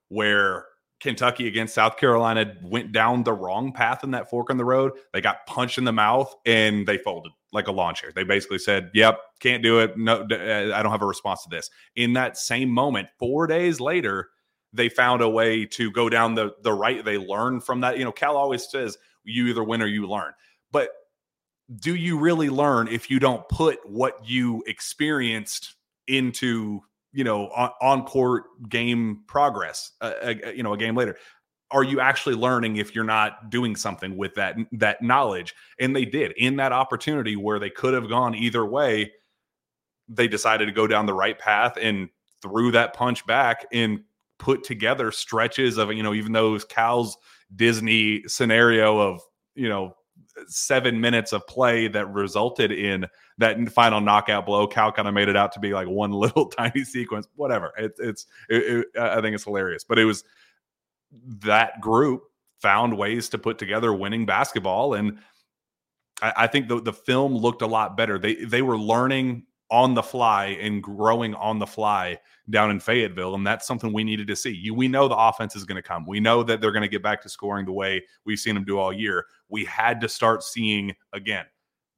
where 0.08 0.66
Kentucky 1.02 1.48
against 1.48 1.74
South 1.74 1.96
Carolina 1.96 2.54
went 2.62 2.92
down 2.92 3.24
the 3.24 3.32
wrong 3.32 3.72
path 3.72 4.04
in 4.04 4.12
that 4.12 4.30
fork 4.30 4.50
in 4.50 4.56
the 4.56 4.64
road. 4.64 4.92
They 5.12 5.20
got 5.20 5.44
punched 5.46 5.76
in 5.76 5.84
the 5.84 5.92
mouth 5.92 6.32
and 6.46 6.86
they 6.86 6.96
folded 6.96 7.32
like 7.52 7.66
a 7.66 7.72
lawn 7.72 7.94
chair. 7.94 8.12
They 8.14 8.22
basically 8.22 8.60
said, 8.60 8.90
"Yep, 8.94 9.18
can't 9.40 9.64
do 9.64 9.80
it. 9.80 9.98
No, 9.98 10.20
uh, 10.30 10.72
I 10.74 10.82
don't 10.82 10.92
have 10.92 11.02
a 11.02 11.06
response 11.06 11.42
to 11.42 11.50
this." 11.50 11.70
In 11.96 12.12
that 12.12 12.38
same 12.38 12.70
moment, 12.70 13.08
4 13.18 13.48
days 13.48 13.80
later, 13.80 14.30
they 14.72 14.88
found 14.88 15.22
a 15.22 15.28
way 15.28 15.66
to 15.66 15.90
go 15.90 16.08
down 16.08 16.36
the 16.36 16.54
the 16.62 16.72
right. 16.72 17.04
They 17.04 17.18
learned 17.18 17.64
from 17.64 17.80
that. 17.80 17.98
You 17.98 18.04
know, 18.04 18.12
Cal 18.12 18.36
always 18.36 18.70
says, 18.70 18.96
"You 19.24 19.48
either 19.48 19.64
win 19.64 19.82
or 19.82 19.86
you 19.86 20.06
learn." 20.06 20.32
But 20.70 20.90
do 21.80 21.96
you 21.96 22.16
really 22.16 22.48
learn 22.48 22.86
if 22.86 23.10
you 23.10 23.18
don't 23.18 23.46
put 23.48 23.78
what 23.84 24.24
you 24.24 24.62
experienced 24.68 25.74
into 26.06 26.80
you 27.12 27.24
know 27.24 27.48
on, 27.48 27.70
on 27.80 28.04
court 28.04 28.44
game 28.68 29.22
progress 29.26 29.92
uh, 30.00 30.12
uh, 30.22 30.34
you 30.54 30.62
know 30.62 30.72
a 30.72 30.78
game 30.78 30.96
later. 30.96 31.16
Are 31.70 31.82
you 31.82 32.00
actually 32.00 32.34
learning 32.34 32.76
if 32.76 32.94
you're 32.94 33.02
not 33.02 33.48
doing 33.48 33.76
something 33.76 34.16
with 34.16 34.34
that 34.34 34.56
that 34.72 35.00
knowledge? 35.02 35.54
And 35.80 35.96
they 35.96 36.04
did. 36.04 36.32
In 36.36 36.56
that 36.56 36.72
opportunity 36.72 37.34
where 37.34 37.58
they 37.58 37.70
could 37.70 37.94
have 37.94 38.08
gone 38.08 38.34
either 38.34 38.64
way 38.64 39.10
they 40.08 40.28
decided 40.28 40.66
to 40.66 40.72
go 40.72 40.86
down 40.86 41.06
the 41.06 41.14
right 41.14 41.38
path 41.38 41.76
and 41.80 42.08
threw 42.40 42.70
that 42.72 42.94
punch 42.94 43.26
back 43.26 43.66
and 43.72 44.00
put 44.38 44.64
together 44.64 45.12
stretches 45.12 45.78
of 45.78 45.92
you 45.92 46.02
know 46.02 46.14
even 46.14 46.32
those 46.32 46.64
Cal's 46.64 47.16
Disney 47.54 48.22
scenario 48.26 48.98
of 48.98 49.20
you 49.54 49.68
know 49.68 49.94
seven 50.46 51.00
minutes 51.00 51.32
of 51.32 51.46
play 51.46 51.88
that 51.88 52.06
resulted 52.08 52.72
in 52.72 53.06
that 53.38 53.68
final 53.70 54.00
knockout 54.00 54.46
blow. 54.46 54.66
Cal 54.66 54.92
kind 54.92 55.08
of 55.08 55.14
made 55.14 55.28
it 55.28 55.36
out 55.36 55.52
to 55.52 55.60
be 55.60 55.72
like 55.72 55.88
one 55.88 56.10
little 56.12 56.46
tiny 56.46 56.84
sequence. 56.84 57.28
Whatever. 57.36 57.72
It, 57.78 57.92
it's 57.98 58.26
it, 58.48 58.86
it, 58.94 59.00
I 59.00 59.20
think 59.20 59.34
it's 59.34 59.44
hilarious, 59.44 59.84
but 59.84 59.98
it 59.98 60.04
was 60.04 60.24
that 61.40 61.80
group 61.80 62.24
found 62.60 62.96
ways 62.96 63.28
to 63.30 63.38
put 63.38 63.58
together 63.58 63.92
winning 63.92 64.24
basketball, 64.26 64.94
and 64.94 65.18
I, 66.20 66.32
I 66.36 66.46
think 66.46 66.68
the 66.68 66.80
the 66.80 66.92
film 66.92 67.36
looked 67.36 67.62
a 67.62 67.66
lot 67.66 67.96
better. 67.96 68.18
They 68.18 68.36
they 68.36 68.62
were 68.62 68.78
learning 68.78 69.44
on 69.72 69.94
the 69.94 70.02
fly 70.02 70.48
and 70.60 70.82
growing 70.82 71.34
on 71.36 71.58
the 71.58 71.66
fly 71.66 72.18
down 72.50 72.70
in 72.70 72.78
Fayetteville. 72.78 73.34
And 73.34 73.46
that's 73.46 73.66
something 73.66 73.90
we 73.90 74.04
needed 74.04 74.26
to 74.26 74.36
see. 74.36 74.50
You, 74.50 74.74
we 74.74 74.86
know 74.86 75.08
the 75.08 75.16
offense 75.16 75.56
is 75.56 75.64
going 75.64 75.76
to 75.76 75.82
come. 75.82 76.04
We 76.06 76.20
know 76.20 76.42
that 76.42 76.60
they're 76.60 76.72
going 76.72 76.82
to 76.82 76.88
get 76.88 77.02
back 77.02 77.22
to 77.22 77.30
scoring 77.30 77.64
the 77.64 77.72
way 77.72 78.04
we've 78.26 78.38
seen 78.38 78.54
them 78.54 78.64
do 78.64 78.78
all 78.78 78.92
year. 78.92 79.24
We 79.48 79.64
had 79.64 79.98
to 80.02 80.10
start 80.10 80.44
seeing 80.44 80.94
again, 81.14 81.46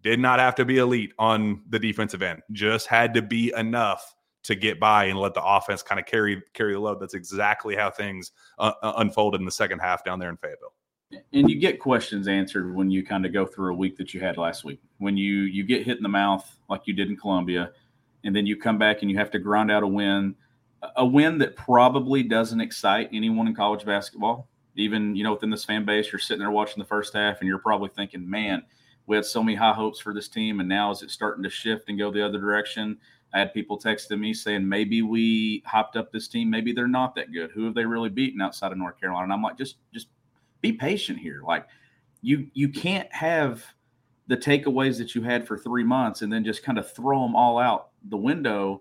did 0.02 0.20
not 0.20 0.38
have 0.38 0.54
to 0.54 0.64
be 0.64 0.78
elite 0.78 1.14
on 1.18 1.62
the 1.68 1.80
defensive 1.80 2.22
end, 2.22 2.42
just 2.52 2.87
had 2.87 3.12
to 3.14 3.22
be 3.22 3.52
enough 3.56 4.14
to 4.44 4.54
get 4.54 4.78
by 4.78 5.06
and 5.06 5.18
let 5.18 5.34
the 5.34 5.44
offense 5.44 5.82
kind 5.82 5.98
of 5.98 6.06
carry 6.06 6.40
carry 6.52 6.74
the 6.74 6.78
load. 6.78 7.00
That's 7.00 7.14
exactly 7.14 7.74
how 7.74 7.90
things 7.90 8.30
uh, 8.58 8.72
uh 8.82 8.92
unfolded 8.98 9.40
in 9.40 9.46
the 9.46 9.50
second 9.50 9.80
half 9.80 10.04
down 10.04 10.20
there 10.20 10.30
in 10.30 10.37
Fayetteville 10.37 10.74
and 11.33 11.50
you 11.50 11.59
get 11.59 11.81
questions 11.81 12.29
answered 12.29 12.74
when 12.74 12.90
you 12.90 13.05
kind 13.05 13.27
of 13.27 13.33
go 13.33 13.46
through 13.46 13.72
a 13.72 13.77
week 13.77 13.96
that 13.96 14.14
you 14.14 14.20
had 14.20 14.37
last 14.37 14.64
week. 14.64 14.81
When 14.98 15.16
you 15.16 15.42
you 15.42 15.64
get 15.64 15.85
hit 15.85 15.96
in 15.96 16.03
the 16.03 16.09
mouth 16.09 16.57
like 16.68 16.83
you 16.87 16.94
did 16.94 17.09
in 17.09 17.16
columbia 17.16 17.72
and 18.24 18.35
then 18.35 18.46
you 18.46 18.57
come 18.57 18.79
back 18.79 19.03
and 19.03 19.11
you 19.11 19.18
have 19.18 19.31
to 19.33 19.38
grind 19.38 19.70
out 19.70 19.83
a 19.83 19.87
win 19.87 20.35
a 20.96 21.05
win 21.05 21.38
that 21.38 21.57
probably 21.57 22.22
doesn't 22.22 22.61
excite 22.61 23.09
anyone 23.12 23.48
in 23.48 23.55
college 23.55 23.85
basketball. 23.85 24.48
Even 24.77 25.14
you 25.14 25.24
know 25.24 25.33
within 25.33 25.50
this 25.50 25.64
fan 25.64 25.85
base 25.85 26.12
you're 26.12 26.18
sitting 26.18 26.40
there 26.40 26.50
watching 26.50 26.79
the 26.79 26.88
first 26.88 27.14
half 27.14 27.40
and 27.40 27.48
you're 27.48 27.59
probably 27.59 27.90
thinking 27.90 28.29
man 28.29 28.62
we 29.07 29.16
had 29.16 29.24
so 29.24 29.42
many 29.42 29.57
high 29.57 29.72
hopes 29.72 30.00
for 30.00 30.14
this 30.14 30.29
team 30.29 30.61
and 30.61 30.68
now 30.68 30.90
is 30.90 31.03
it 31.03 31.11
starting 31.11 31.42
to 31.42 31.50
shift 31.50 31.88
and 31.88 31.98
go 31.98 32.11
the 32.11 32.24
other 32.24 32.38
direction? 32.38 32.98
I 33.33 33.40
had 33.40 33.53
people 33.53 33.79
texting 33.79 34.20
me 34.20 34.33
saying 34.33 34.66
maybe 34.66 35.03
we 35.03 35.62
hopped 35.66 35.96
up 35.96 36.12
this 36.12 36.29
team. 36.29 36.48
Maybe 36.48 36.72
they're 36.72 36.87
not 36.87 37.16
that 37.16 37.33
good. 37.33 37.50
Who 37.50 37.64
have 37.64 37.74
they 37.74 37.85
really 37.85 38.09
beaten 38.09 38.40
outside 38.40 38.70
of 38.70 38.79
north 38.79 38.98
carolina? 38.98 39.24
And 39.24 39.33
i'm 39.33 39.42
like 39.42 39.59
just 39.59 39.77
just 39.92 40.09
be 40.64 40.72
patient 40.72 41.18
here. 41.18 41.42
Like 41.46 41.66
you 42.22 42.48
you 42.55 42.70
can't 42.70 43.12
have 43.12 43.62
the 44.29 44.37
takeaways 44.37 44.96
that 44.96 45.14
you 45.14 45.20
had 45.22 45.46
for 45.46 45.59
three 45.59 45.85
months 45.85 46.22
and 46.22 46.33
then 46.33 46.42
just 46.42 46.62
kind 46.62 46.79
of 46.79 46.90
throw 46.90 47.20
them 47.20 47.37
all 47.37 47.59
out 47.59 47.90
the 48.09 48.16
window 48.16 48.81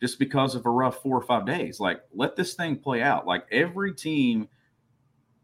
just 0.00 0.20
because 0.20 0.54
of 0.54 0.64
a 0.64 0.70
rough 0.70 1.02
four 1.02 1.16
or 1.16 1.22
five 1.22 1.44
days. 1.44 1.80
Like 1.80 2.02
let 2.14 2.36
this 2.36 2.54
thing 2.54 2.76
play 2.76 3.02
out. 3.02 3.26
Like 3.26 3.46
every 3.50 3.92
team 3.92 4.48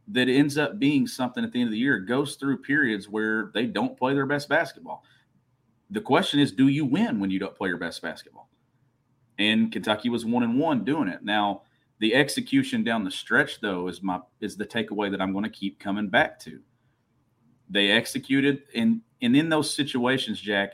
that 0.07 0.29
ends 0.29 0.57
up 0.57 0.79
being 0.79 1.09
something 1.09 1.43
at 1.43 1.51
the 1.51 1.61
end 1.61 1.67
of 1.67 1.73
the 1.73 1.79
year 1.79 1.99
goes 1.99 2.37
through 2.37 2.59
periods 2.59 3.09
where 3.09 3.51
they 3.53 3.67
don't 3.67 3.99
play 3.99 4.15
their 4.15 4.27
best 4.27 4.49
basketball. 4.49 5.03
The 5.91 6.01
question 6.01 6.39
is, 6.39 6.53
do 6.53 6.69
you 6.69 6.85
win 6.85 7.19
when 7.19 7.31
you 7.31 7.41
don't 7.41 7.57
play 7.57 7.69
your 7.69 7.79
best 7.79 8.01
basketball? 8.01 8.49
And 9.41 9.73
Kentucky 9.73 10.09
was 10.09 10.25
one 10.25 10.45
and 10.45 10.57
one 10.57 10.85
doing 10.85 11.09
it. 11.09 11.25
Now, 11.25 11.63
the 12.01 12.15
execution 12.15 12.83
down 12.83 13.05
the 13.05 13.11
stretch, 13.11 13.61
though, 13.61 13.87
is 13.87 14.03
my 14.03 14.21
is 14.41 14.57
the 14.57 14.67
takeaway 14.67 15.11
that 15.11 15.21
I'm 15.21 15.33
going 15.33 15.45
to 15.45 15.51
keep 15.51 15.79
coming 15.79 16.09
back 16.09 16.41
to. 16.41 16.61
They 17.69 17.91
executed, 17.91 18.63
and 18.75 19.03
and 19.21 19.37
in 19.37 19.51
those 19.51 19.73
situations, 19.73 20.41
Jack, 20.41 20.73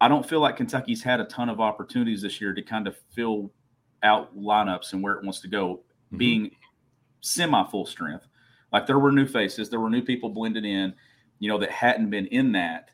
I 0.00 0.08
don't 0.08 0.28
feel 0.28 0.40
like 0.40 0.56
Kentucky's 0.56 1.02
had 1.02 1.20
a 1.20 1.24
ton 1.24 1.48
of 1.48 1.60
opportunities 1.60 2.22
this 2.22 2.40
year 2.40 2.52
to 2.54 2.62
kind 2.62 2.88
of 2.88 2.96
fill 3.14 3.52
out 4.02 4.36
lineups 4.36 4.92
and 4.92 5.02
where 5.02 5.14
it 5.14 5.24
wants 5.24 5.40
to 5.40 5.48
go, 5.48 5.76
mm-hmm. 5.76 6.18
being 6.18 6.50
semi 7.20 7.64
full 7.70 7.86
strength. 7.86 8.26
Like 8.72 8.86
there 8.86 8.98
were 8.98 9.12
new 9.12 9.26
faces, 9.26 9.70
there 9.70 9.80
were 9.80 9.90
new 9.90 10.02
people 10.02 10.28
blended 10.28 10.64
in, 10.64 10.92
you 11.38 11.48
know, 11.48 11.58
that 11.58 11.70
hadn't 11.70 12.10
been 12.10 12.26
in 12.26 12.52
that. 12.52 12.90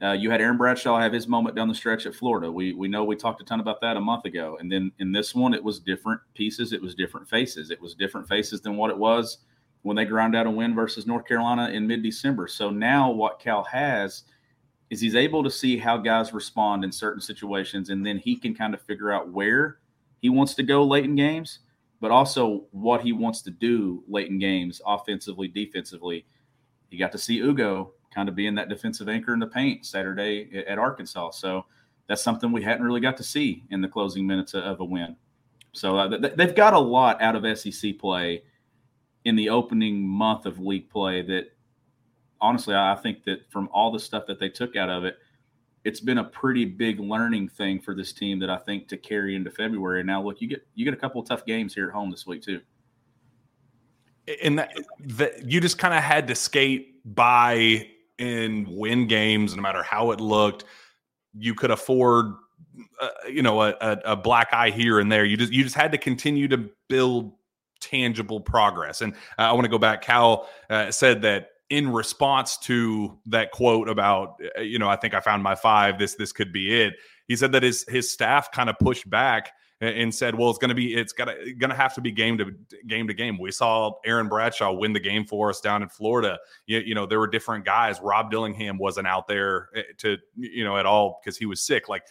Uh, 0.00 0.12
you 0.12 0.30
had 0.30 0.40
Aaron 0.40 0.56
Bradshaw 0.56 0.98
have 0.98 1.12
his 1.12 1.26
moment 1.26 1.56
down 1.56 1.66
the 1.66 1.74
stretch 1.74 2.06
at 2.06 2.14
Florida. 2.14 2.50
We 2.50 2.72
we 2.72 2.86
know 2.86 3.02
we 3.02 3.16
talked 3.16 3.40
a 3.40 3.44
ton 3.44 3.58
about 3.58 3.80
that 3.80 3.96
a 3.96 4.00
month 4.00 4.26
ago, 4.26 4.56
and 4.60 4.70
then 4.70 4.92
in 5.00 5.10
this 5.10 5.34
one, 5.34 5.54
it 5.54 5.62
was 5.62 5.80
different 5.80 6.20
pieces. 6.34 6.72
It 6.72 6.80
was 6.80 6.94
different 6.94 7.28
faces. 7.28 7.70
It 7.70 7.80
was 7.80 7.94
different 7.94 8.28
faces 8.28 8.60
than 8.60 8.76
what 8.76 8.90
it 8.90 8.98
was 8.98 9.38
when 9.82 9.96
they 9.96 10.04
ground 10.04 10.36
out 10.36 10.46
a 10.46 10.50
win 10.50 10.74
versus 10.74 11.06
North 11.06 11.26
Carolina 11.26 11.70
in 11.70 11.86
mid 11.86 12.02
December. 12.02 12.46
So 12.46 12.70
now 12.70 13.10
what 13.10 13.40
Cal 13.40 13.64
has 13.64 14.22
is 14.90 15.00
he's 15.00 15.16
able 15.16 15.42
to 15.42 15.50
see 15.50 15.76
how 15.76 15.96
guys 15.96 16.32
respond 16.32 16.84
in 16.84 16.92
certain 16.92 17.20
situations, 17.20 17.90
and 17.90 18.06
then 18.06 18.18
he 18.18 18.36
can 18.36 18.54
kind 18.54 18.74
of 18.74 18.82
figure 18.82 19.10
out 19.10 19.32
where 19.32 19.78
he 20.20 20.28
wants 20.28 20.54
to 20.54 20.62
go 20.62 20.84
late 20.84 21.04
in 21.04 21.16
games, 21.16 21.60
but 22.00 22.12
also 22.12 22.66
what 22.70 23.00
he 23.00 23.12
wants 23.12 23.42
to 23.42 23.50
do 23.50 24.04
late 24.08 24.28
in 24.28 24.38
games, 24.38 24.80
offensively, 24.86 25.48
defensively. 25.48 26.24
You 26.90 26.98
got 27.00 27.12
to 27.12 27.18
see 27.18 27.40
Ugo 27.40 27.94
kind 28.14 28.28
of 28.28 28.34
being 28.34 28.54
that 28.54 28.68
defensive 28.68 29.08
anchor 29.08 29.32
in 29.32 29.38
the 29.38 29.46
paint 29.46 29.84
Saturday 29.84 30.64
at 30.66 30.78
Arkansas. 30.78 31.30
So 31.30 31.64
that's 32.08 32.22
something 32.22 32.52
we 32.52 32.62
hadn't 32.62 32.84
really 32.84 33.00
got 33.00 33.16
to 33.18 33.22
see 33.22 33.64
in 33.70 33.80
the 33.80 33.88
closing 33.88 34.26
minutes 34.26 34.54
of 34.54 34.80
a 34.80 34.84
win. 34.84 35.16
So 35.72 35.96
uh, 35.98 36.18
they've 36.36 36.54
got 36.54 36.74
a 36.74 36.78
lot 36.78 37.20
out 37.22 37.36
of 37.36 37.58
SEC 37.58 37.98
play 37.98 38.42
in 39.24 39.36
the 39.36 39.50
opening 39.50 40.06
month 40.06 40.46
of 40.46 40.58
league 40.58 40.88
play 40.88 41.22
that 41.22 41.52
honestly, 42.40 42.74
I 42.74 42.96
think 43.02 43.24
that 43.24 43.50
from 43.50 43.68
all 43.72 43.92
the 43.92 44.00
stuff 44.00 44.26
that 44.26 44.38
they 44.38 44.48
took 44.48 44.76
out 44.76 44.88
of 44.88 45.04
it, 45.04 45.18
it's 45.84 46.00
been 46.00 46.18
a 46.18 46.24
pretty 46.24 46.64
big 46.64 47.00
learning 47.00 47.48
thing 47.48 47.80
for 47.80 47.94
this 47.94 48.12
team 48.12 48.38
that 48.40 48.50
I 48.50 48.58
think 48.58 48.88
to 48.88 48.96
carry 48.96 49.34
into 49.34 49.50
February. 49.50 50.02
Now, 50.02 50.22
look, 50.22 50.40
you 50.40 50.48
get 50.48 50.66
you 50.74 50.84
get 50.84 50.94
a 50.94 50.96
couple 50.96 51.20
of 51.20 51.28
tough 51.28 51.46
games 51.46 51.74
here 51.74 51.86
at 51.86 51.92
home 51.92 52.10
this 52.10 52.26
week 52.26 52.42
too. 52.42 52.60
And 54.42 54.58
that, 54.58 54.76
that 55.00 55.50
you 55.50 55.60
just 55.60 55.78
kind 55.78 55.94
of 55.94 56.02
had 56.02 56.28
to 56.28 56.34
skate 56.34 57.02
by 57.14 57.88
and 58.18 58.66
win 58.68 59.06
games, 59.06 59.54
no 59.54 59.62
matter 59.62 59.82
how 59.82 60.10
it 60.10 60.20
looked. 60.20 60.64
You 61.38 61.54
could 61.54 61.70
afford, 61.70 62.34
uh, 63.00 63.08
you 63.28 63.42
know, 63.42 63.62
a, 63.62 63.74
a, 63.80 63.98
a 64.04 64.16
black 64.16 64.48
eye 64.52 64.70
here 64.70 64.98
and 64.98 65.10
there. 65.10 65.24
You 65.24 65.36
just 65.36 65.52
you 65.52 65.62
just 65.62 65.76
had 65.76 65.92
to 65.92 65.98
continue 65.98 66.48
to 66.48 66.68
build 66.88 67.32
tangible 67.80 68.40
progress. 68.40 69.00
And 69.00 69.14
uh, 69.38 69.42
I 69.42 69.52
want 69.52 69.64
to 69.64 69.70
go 69.70 69.78
back. 69.78 70.02
Cal 70.02 70.48
uh, 70.70 70.90
said 70.90 71.22
that 71.22 71.50
in 71.70 71.90
response 71.90 72.56
to 72.56 73.18
that 73.26 73.50
quote 73.50 73.88
about 73.88 74.40
uh, 74.56 74.62
you 74.62 74.78
know 74.78 74.88
I 74.88 74.96
think 74.96 75.14
I 75.14 75.20
found 75.20 75.42
my 75.42 75.54
five. 75.54 75.98
This 75.98 76.14
this 76.14 76.32
could 76.32 76.52
be 76.52 76.82
it. 76.82 76.94
He 77.26 77.36
said 77.36 77.52
that 77.52 77.62
his 77.62 77.84
his 77.88 78.10
staff 78.10 78.50
kind 78.50 78.70
of 78.70 78.78
pushed 78.78 79.08
back 79.08 79.52
and 79.80 80.14
said, 80.14 80.34
"Well, 80.34 80.50
it's 80.50 80.58
going 80.58 80.70
to 80.70 80.74
be 80.74 80.94
it's 80.94 81.12
got 81.12 81.28
going 81.58 81.70
to 81.70 81.76
have 81.76 81.94
to 81.94 82.00
be 82.00 82.10
game 82.10 82.38
to 82.38 82.52
game 82.86 83.06
to 83.08 83.14
game." 83.14 83.38
We 83.38 83.50
saw 83.52 83.92
Aaron 84.04 84.28
Bradshaw 84.28 84.72
win 84.72 84.92
the 84.92 85.00
game 85.00 85.24
for 85.24 85.50
us 85.50 85.60
down 85.60 85.82
in 85.82 85.88
Florida. 85.88 86.38
You, 86.66 86.80
you 86.80 86.94
know, 86.94 87.06
there 87.06 87.18
were 87.18 87.28
different 87.28 87.64
guys. 87.64 88.00
Rob 88.00 88.30
Dillingham 88.30 88.78
wasn't 88.78 89.06
out 89.06 89.28
there 89.28 89.68
eh, 89.74 89.82
to 89.98 90.18
you 90.36 90.64
know 90.64 90.76
at 90.76 90.86
all 90.86 91.20
because 91.22 91.36
he 91.36 91.46
was 91.46 91.62
sick. 91.62 91.88
Like 91.88 92.04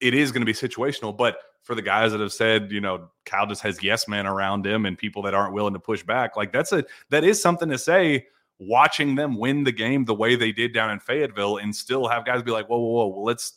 it 0.00 0.14
is 0.14 0.32
going 0.32 0.42
to 0.42 0.46
be 0.46 0.52
situational, 0.52 1.16
but 1.16 1.38
for 1.62 1.74
the 1.74 1.82
guys 1.82 2.12
that 2.12 2.20
have 2.20 2.32
said, 2.32 2.70
you 2.72 2.80
know, 2.80 3.08
Cal 3.24 3.46
just 3.46 3.62
has 3.62 3.82
yes 3.82 4.08
men 4.08 4.26
around 4.26 4.66
him 4.66 4.84
and 4.84 4.98
people 4.98 5.22
that 5.22 5.34
aren't 5.34 5.54
willing 5.54 5.74
to 5.74 5.80
push 5.80 6.02
back, 6.02 6.36
like 6.36 6.52
that's 6.52 6.72
a 6.72 6.84
that 7.10 7.24
is 7.24 7.40
something 7.40 7.68
to 7.70 7.78
say 7.78 8.26
watching 8.58 9.14
them 9.14 9.36
win 9.36 9.64
the 9.64 9.72
game 9.72 10.04
the 10.04 10.14
way 10.14 10.36
they 10.36 10.52
did 10.52 10.72
down 10.72 10.90
in 10.90 11.00
Fayetteville 11.00 11.56
and 11.56 11.74
still 11.74 12.06
have 12.06 12.24
guys 12.24 12.42
be 12.42 12.50
like, 12.50 12.68
whoa, 12.68 12.78
whoa, 12.78 13.06
whoa, 13.06 13.22
let's 13.22 13.54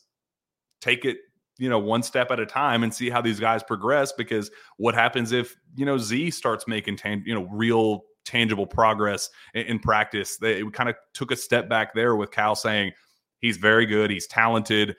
take 0.82 1.06
it, 1.06 1.17
you 1.58 1.70
know, 1.70 1.80
one 1.80 2.04
step 2.04 2.32
at 2.32 2.39
a 2.39 2.46
time 2.46 2.84
and 2.84 2.94
see 2.94 3.10
how 3.10 3.22
these 3.22 3.39
guys 3.39 3.63
progress. 3.63 4.12
Because 4.12 4.52
what 4.78 4.94
happens 4.94 5.32
if, 5.32 5.56
you 5.76 5.86
know, 5.86 5.98
Z 5.98 6.32
starts 6.32 6.68
making, 6.68 6.98
tan- 6.98 7.24
you 7.26 7.34
know, 7.34 7.48
real 7.52 8.04
tangible 8.26 8.68
progress 8.68 9.30
in, 9.54 9.65
in 9.68 9.80
practice? 9.80 10.38
They 10.38 10.63
kind 10.72 10.89
of 10.89 10.96
took 11.13 11.32
a 11.32 11.36
step 11.36 11.70
back 11.70 11.94
there 11.94 12.15
with 12.15 12.32
Cal 12.32 12.56
saying 12.56 12.91
he's 13.39 13.58
very 13.58 13.86
good, 13.86 14.10
he's 14.10 14.28
talented, 14.28 14.96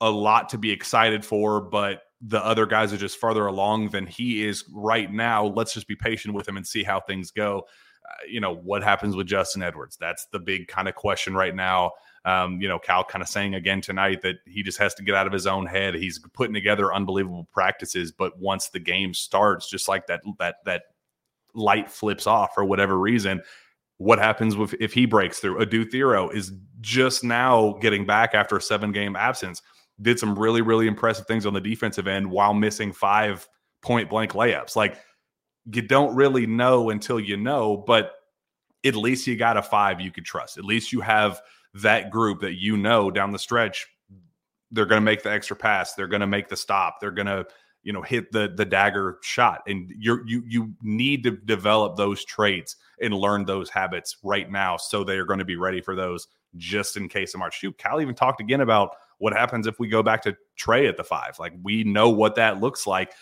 a 0.00 0.10
lot 0.10 0.48
to 0.50 0.58
be 0.58 0.70
excited 0.70 1.24
for, 1.24 1.60
but 1.60 2.02
the 2.20 2.44
other 2.44 2.66
guys 2.66 2.92
are 2.92 2.96
just 2.98 3.18
farther 3.18 3.46
along 3.46 3.88
than 3.90 4.06
he 4.06 4.44
is 4.44 4.64
right 4.72 5.12
now. 5.12 5.44
Let's 5.44 5.74
just 5.74 5.88
be 5.88 5.96
patient 5.96 6.34
with 6.34 6.48
him 6.48 6.56
and 6.56 6.66
see 6.66 6.82
how 6.84 7.00
things 7.00 7.30
go. 7.30 7.66
Uh, 8.08 8.26
you 8.28 8.40
know, 8.40 8.54
what 8.54 8.82
happens 8.82 9.16
with 9.16 9.26
Justin 9.26 9.62
Edwards? 9.62 9.96
That's 10.00 10.26
the 10.32 10.38
big 10.38 10.68
kind 10.68 10.88
of 10.88 10.94
question 10.94 11.34
right 11.34 11.54
now. 11.54 11.92
Um, 12.24 12.60
you 12.60 12.68
know, 12.68 12.78
Cal 12.78 13.02
kind 13.02 13.22
of 13.22 13.28
saying 13.28 13.54
again 13.54 13.80
tonight 13.80 14.22
that 14.22 14.36
he 14.46 14.62
just 14.62 14.78
has 14.78 14.94
to 14.94 15.02
get 15.02 15.14
out 15.14 15.26
of 15.26 15.32
his 15.32 15.46
own 15.46 15.66
head. 15.66 15.94
He's 15.94 16.20
putting 16.32 16.54
together 16.54 16.94
unbelievable 16.94 17.48
practices, 17.52 18.12
but 18.12 18.38
once 18.38 18.68
the 18.68 18.78
game 18.78 19.12
starts, 19.12 19.68
just 19.68 19.88
like 19.88 20.06
that 20.06 20.22
that 20.38 20.56
that 20.64 20.82
light 21.54 21.90
flips 21.90 22.26
off 22.26 22.54
for 22.54 22.64
whatever 22.64 22.98
reason, 22.98 23.42
what 23.98 24.20
happens 24.20 24.56
with 24.56 24.74
if 24.80 24.92
he 24.92 25.04
breaks 25.04 25.40
through? 25.40 25.60
Adou 25.60 25.84
Thiero 25.84 26.32
is 26.32 26.52
just 26.80 27.24
now 27.24 27.72
getting 27.80 28.06
back 28.06 28.34
after 28.34 28.56
a 28.56 28.62
seven 28.62 28.92
game 28.92 29.16
absence. 29.16 29.60
Did 30.00 30.18
some 30.18 30.38
really 30.38 30.62
really 30.62 30.86
impressive 30.86 31.26
things 31.26 31.44
on 31.44 31.54
the 31.54 31.60
defensive 31.60 32.06
end 32.06 32.30
while 32.30 32.54
missing 32.54 32.92
five 32.92 33.48
point 33.82 34.08
blank 34.08 34.32
layups. 34.32 34.76
Like 34.76 34.96
you 35.70 35.82
don't 35.82 36.14
really 36.14 36.46
know 36.46 36.90
until 36.90 37.20
you 37.20 37.36
know, 37.36 37.76
but 37.76 38.14
at 38.84 38.96
least 38.96 39.26
you 39.26 39.36
got 39.36 39.56
a 39.56 39.62
five 39.62 40.00
you 40.00 40.10
could 40.10 40.24
trust. 40.24 40.58
At 40.58 40.64
least 40.64 40.92
you 40.92 41.00
have 41.00 41.40
that 41.74 42.10
group 42.10 42.40
that 42.40 42.60
you 42.60 42.76
know 42.76 43.10
down 43.10 43.32
the 43.32 43.38
stretch 43.38 43.86
they're 44.72 44.86
going 44.86 45.00
to 45.00 45.04
make 45.04 45.22
the 45.22 45.30
extra 45.30 45.54
pass, 45.54 45.94
they're 45.94 46.08
going 46.08 46.22
to 46.22 46.26
make 46.26 46.48
the 46.48 46.56
stop, 46.56 46.98
they're 47.00 47.10
going 47.10 47.26
to 47.26 47.46
you 47.82 47.92
know 47.92 48.02
hit 48.02 48.30
the 48.30 48.52
the 48.56 48.64
dagger 48.64 49.18
shot 49.22 49.60
and 49.66 49.92
you're 49.98 50.24
you 50.24 50.44
you 50.46 50.72
need 50.82 51.24
to 51.24 51.32
develop 51.32 51.96
those 51.96 52.24
traits 52.24 52.76
and 53.00 53.12
learn 53.12 53.44
those 53.44 53.68
habits 53.68 54.18
right 54.22 54.48
now 54.52 54.76
so 54.76 55.02
they 55.02 55.16
are 55.16 55.24
going 55.24 55.40
to 55.40 55.44
be 55.44 55.56
ready 55.56 55.80
for 55.80 55.96
those 55.96 56.28
just 56.56 56.96
in 56.96 57.08
case 57.08 57.34
of 57.34 57.40
March. 57.40 57.58
Shoot, 57.58 57.76
Cal 57.78 58.00
even 58.00 58.14
talked 58.14 58.40
again 58.40 58.60
about 58.60 58.94
what 59.18 59.32
happens 59.32 59.66
if 59.66 59.80
we 59.80 59.88
go 59.88 60.00
back 60.00 60.22
to 60.22 60.36
Tre 60.54 60.86
at 60.86 60.96
the 60.96 61.02
five. 61.02 61.40
Like 61.40 61.54
we 61.62 61.82
know 61.82 62.08
what 62.08 62.36
that 62.36 62.60
looks 62.60 62.86
like 62.86 63.12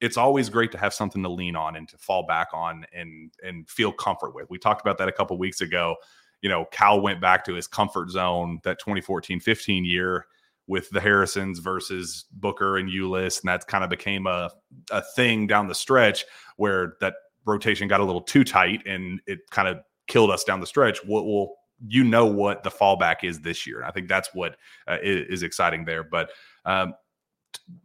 it's 0.00 0.16
always 0.16 0.50
great 0.50 0.70
to 0.72 0.78
have 0.78 0.92
something 0.92 1.22
to 1.22 1.28
lean 1.28 1.56
on 1.56 1.76
and 1.76 1.88
to 1.88 1.96
fall 1.96 2.26
back 2.26 2.48
on 2.52 2.84
and 2.92 3.32
and 3.42 3.68
feel 3.68 3.90
comfort 3.90 4.34
with. 4.34 4.48
We 4.50 4.58
talked 4.58 4.80
about 4.80 4.98
that 4.98 5.08
a 5.08 5.12
couple 5.12 5.36
weeks 5.38 5.60
ago. 5.60 5.96
You 6.44 6.50
know, 6.50 6.66
Cal 6.66 7.00
went 7.00 7.22
back 7.22 7.42
to 7.46 7.54
his 7.54 7.66
comfort 7.66 8.10
zone 8.10 8.60
that 8.64 8.78
2014-15 8.78 9.86
year 9.86 10.26
with 10.66 10.90
the 10.90 11.00
Harrisons 11.00 11.58
versus 11.58 12.26
Booker 12.32 12.76
and 12.76 12.90
Ulis, 12.90 13.40
and 13.40 13.48
that 13.48 13.66
kind 13.66 13.82
of 13.82 13.88
became 13.88 14.26
a 14.26 14.50
a 14.90 15.00
thing 15.16 15.46
down 15.46 15.68
the 15.68 15.74
stretch 15.74 16.26
where 16.58 16.96
that 17.00 17.14
rotation 17.46 17.88
got 17.88 18.00
a 18.00 18.04
little 18.04 18.20
too 18.20 18.44
tight 18.44 18.86
and 18.86 19.22
it 19.26 19.38
kind 19.52 19.68
of 19.68 19.78
killed 20.06 20.30
us 20.30 20.44
down 20.44 20.60
the 20.60 20.66
stretch. 20.66 21.02
What 21.06 21.24
will 21.24 21.54
you 21.88 22.04
know 22.04 22.26
what 22.26 22.62
the 22.62 22.70
fallback 22.70 23.24
is 23.24 23.40
this 23.40 23.66
year? 23.66 23.78
And 23.78 23.86
I 23.86 23.90
think 23.90 24.08
that's 24.08 24.28
what 24.34 24.56
uh, 24.86 24.98
is, 25.02 25.26
is 25.28 25.42
exciting 25.42 25.86
there. 25.86 26.04
But 26.04 26.30
um, 26.66 26.92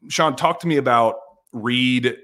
Sean, 0.09 0.35
talk 0.35 0.59
to 0.59 0.67
me 0.67 0.75
about 0.75 1.15
Reed 1.53 2.17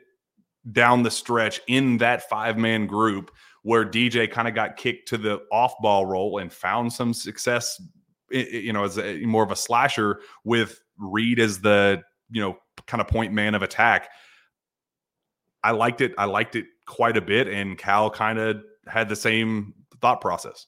down 0.69 1.03
the 1.03 1.11
stretch 1.11 1.61
in 1.67 1.97
that 1.99 2.27
five 2.27 2.57
man 2.57 2.87
group 2.87 3.31
where 3.65 3.83
DJ 3.83 4.29
kind 4.29 4.47
of 4.47 4.53
got 4.53 4.77
kicked 4.77 5.07
to 5.07 5.17
the 5.17 5.41
off 5.51 5.73
ball 5.81 6.05
role 6.05 6.37
and 6.37 6.53
found 6.53 6.93
some 6.93 7.15
success, 7.15 7.81
you 8.29 8.71
know, 8.71 8.83
as 8.83 8.99
a, 8.99 9.25
more 9.25 9.43
of 9.43 9.49
a 9.49 9.55
slasher 9.55 10.19
with 10.43 10.79
Reed 10.99 11.39
as 11.39 11.61
the, 11.61 12.03
you 12.29 12.39
know, 12.39 12.59
kind 12.85 13.01
of 13.01 13.07
point 13.07 13.33
man 13.33 13.55
of 13.55 13.63
attack. 13.63 14.09
I 15.63 15.71
liked 15.71 16.01
it. 16.01 16.13
I 16.15 16.25
liked 16.25 16.55
it 16.55 16.67
quite 16.85 17.17
a 17.17 17.21
bit. 17.21 17.47
And 17.47 17.75
Cal 17.75 18.11
kind 18.11 18.37
of 18.37 18.61
had 18.85 19.09
the 19.09 19.15
same 19.15 19.73
thought 19.99 20.21
process. 20.21 20.67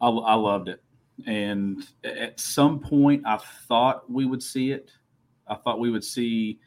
I, 0.00 0.06
I 0.06 0.34
loved 0.34 0.68
it. 0.68 0.84
And 1.26 1.84
at 2.04 2.38
some 2.38 2.78
point, 2.78 3.24
I 3.26 3.38
thought 3.66 4.08
we 4.08 4.24
would 4.24 4.42
see 4.42 4.70
it. 4.70 4.92
I 5.48 5.56
thought 5.56 5.80
we 5.80 5.90
would 5.90 6.04
see 6.04 6.60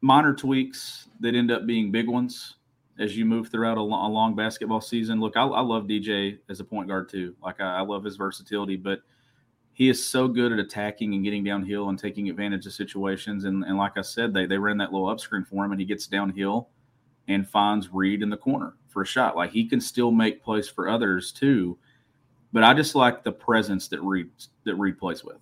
minor 0.00 0.32
tweaks 0.32 1.08
that 1.20 1.34
end 1.34 1.50
up 1.50 1.66
being 1.66 1.92
big 1.92 2.08
ones. 2.08 2.55
As 2.98 3.16
you 3.16 3.24
move 3.24 3.48
throughout 3.48 3.78
a, 3.78 3.82
long, 3.82 4.10
a 4.10 4.12
long 4.12 4.34
basketball 4.34 4.80
season. 4.80 5.20
Look, 5.20 5.36
I, 5.36 5.44
I, 5.44 5.60
love 5.60 5.84
DJ 5.84 6.38
as 6.48 6.60
a 6.60 6.64
point 6.64 6.88
guard 6.88 7.08
too. 7.08 7.34
Like 7.42 7.60
I, 7.60 7.78
I 7.78 7.80
love 7.80 8.04
his 8.04 8.16
versatility, 8.16 8.76
but 8.76 9.00
he 9.72 9.90
is 9.90 10.02
so 10.02 10.26
good 10.26 10.52
at 10.52 10.58
attacking 10.58 11.14
and 11.14 11.22
getting 11.22 11.44
downhill 11.44 11.90
and 11.90 11.98
taking 11.98 12.30
advantage 12.30 12.64
of 12.66 12.72
situations. 12.72 13.44
And, 13.44 13.64
and 13.64 13.76
like 13.76 13.98
I 13.98 14.02
said, 14.02 14.32
they 14.32 14.46
they 14.46 14.58
ran 14.58 14.78
that 14.78 14.92
little 14.92 15.08
up 15.08 15.20
screen 15.20 15.44
for 15.44 15.64
him, 15.64 15.72
and 15.72 15.80
he 15.80 15.86
gets 15.86 16.06
downhill 16.06 16.70
and 17.28 17.48
finds 17.48 17.92
Reed 17.92 18.22
in 18.22 18.30
the 18.30 18.36
corner 18.36 18.74
for 18.88 19.02
a 19.02 19.06
shot. 19.06 19.36
Like 19.36 19.50
he 19.50 19.66
can 19.66 19.80
still 19.80 20.10
make 20.10 20.42
plays 20.42 20.68
for 20.68 20.88
others 20.88 21.32
too. 21.32 21.78
But 22.52 22.64
I 22.64 22.72
just 22.72 22.94
like 22.94 23.22
the 23.22 23.32
presence 23.32 23.88
that 23.88 24.00
Reed 24.02 24.30
that 24.64 24.76
Reed 24.76 24.98
plays 24.98 25.22
with, 25.22 25.40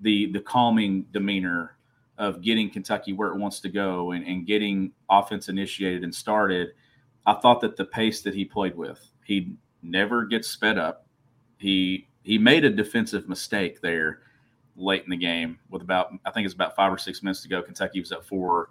the 0.00 0.32
the 0.32 0.40
calming 0.40 1.02
demeanor 1.12 1.76
of 2.18 2.42
getting 2.42 2.68
Kentucky 2.68 3.12
where 3.12 3.28
it 3.28 3.38
wants 3.38 3.60
to 3.60 3.68
go 3.68 4.12
and, 4.12 4.26
and 4.26 4.46
getting 4.46 4.92
offense 5.08 5.48
initiated 5.48 6.02
and 6.04 6.14
started. 6.14 6.70
I 7.26 7.34
thought 7.34 7.60
that 7.60 7.76
the 7.76 7.84
pace 7.84 8.22
that 8.22 8.34
he 8.34 8.44
played 8.44 8.76
with, 8.76 9.00
he 9.24 9.52
never 9.82 10.24
gets 10.24 10.48
sped 10.48 10.78
up. 10.78 11.06
He 11.58 12.08
he 12.22 12.38
made 12.38 12.64
a 12.64 12.70
defensive 12.70 13.28
mistake 13.28 13.80
there 13.80 14.20
late 14.76 15.04
in 15.04 15.10
the 15.10 15.16
game 15.16 15.58
with 15.70 15.82
about 15.82 16.12
I 16.24 16.30
think 16.30 16.44
it's 16.44 16.54
about 16.54 16.76
five 16.76 16.92
or 16.92 16.98
six 16.98 17.22
minutes 17.22 17.42
to 17.42 17.48
go. 17.48 17.62
Kentucky 17.62 18.00
was 18.00 18.12
at 18.12 18.24
four 18.24 18.70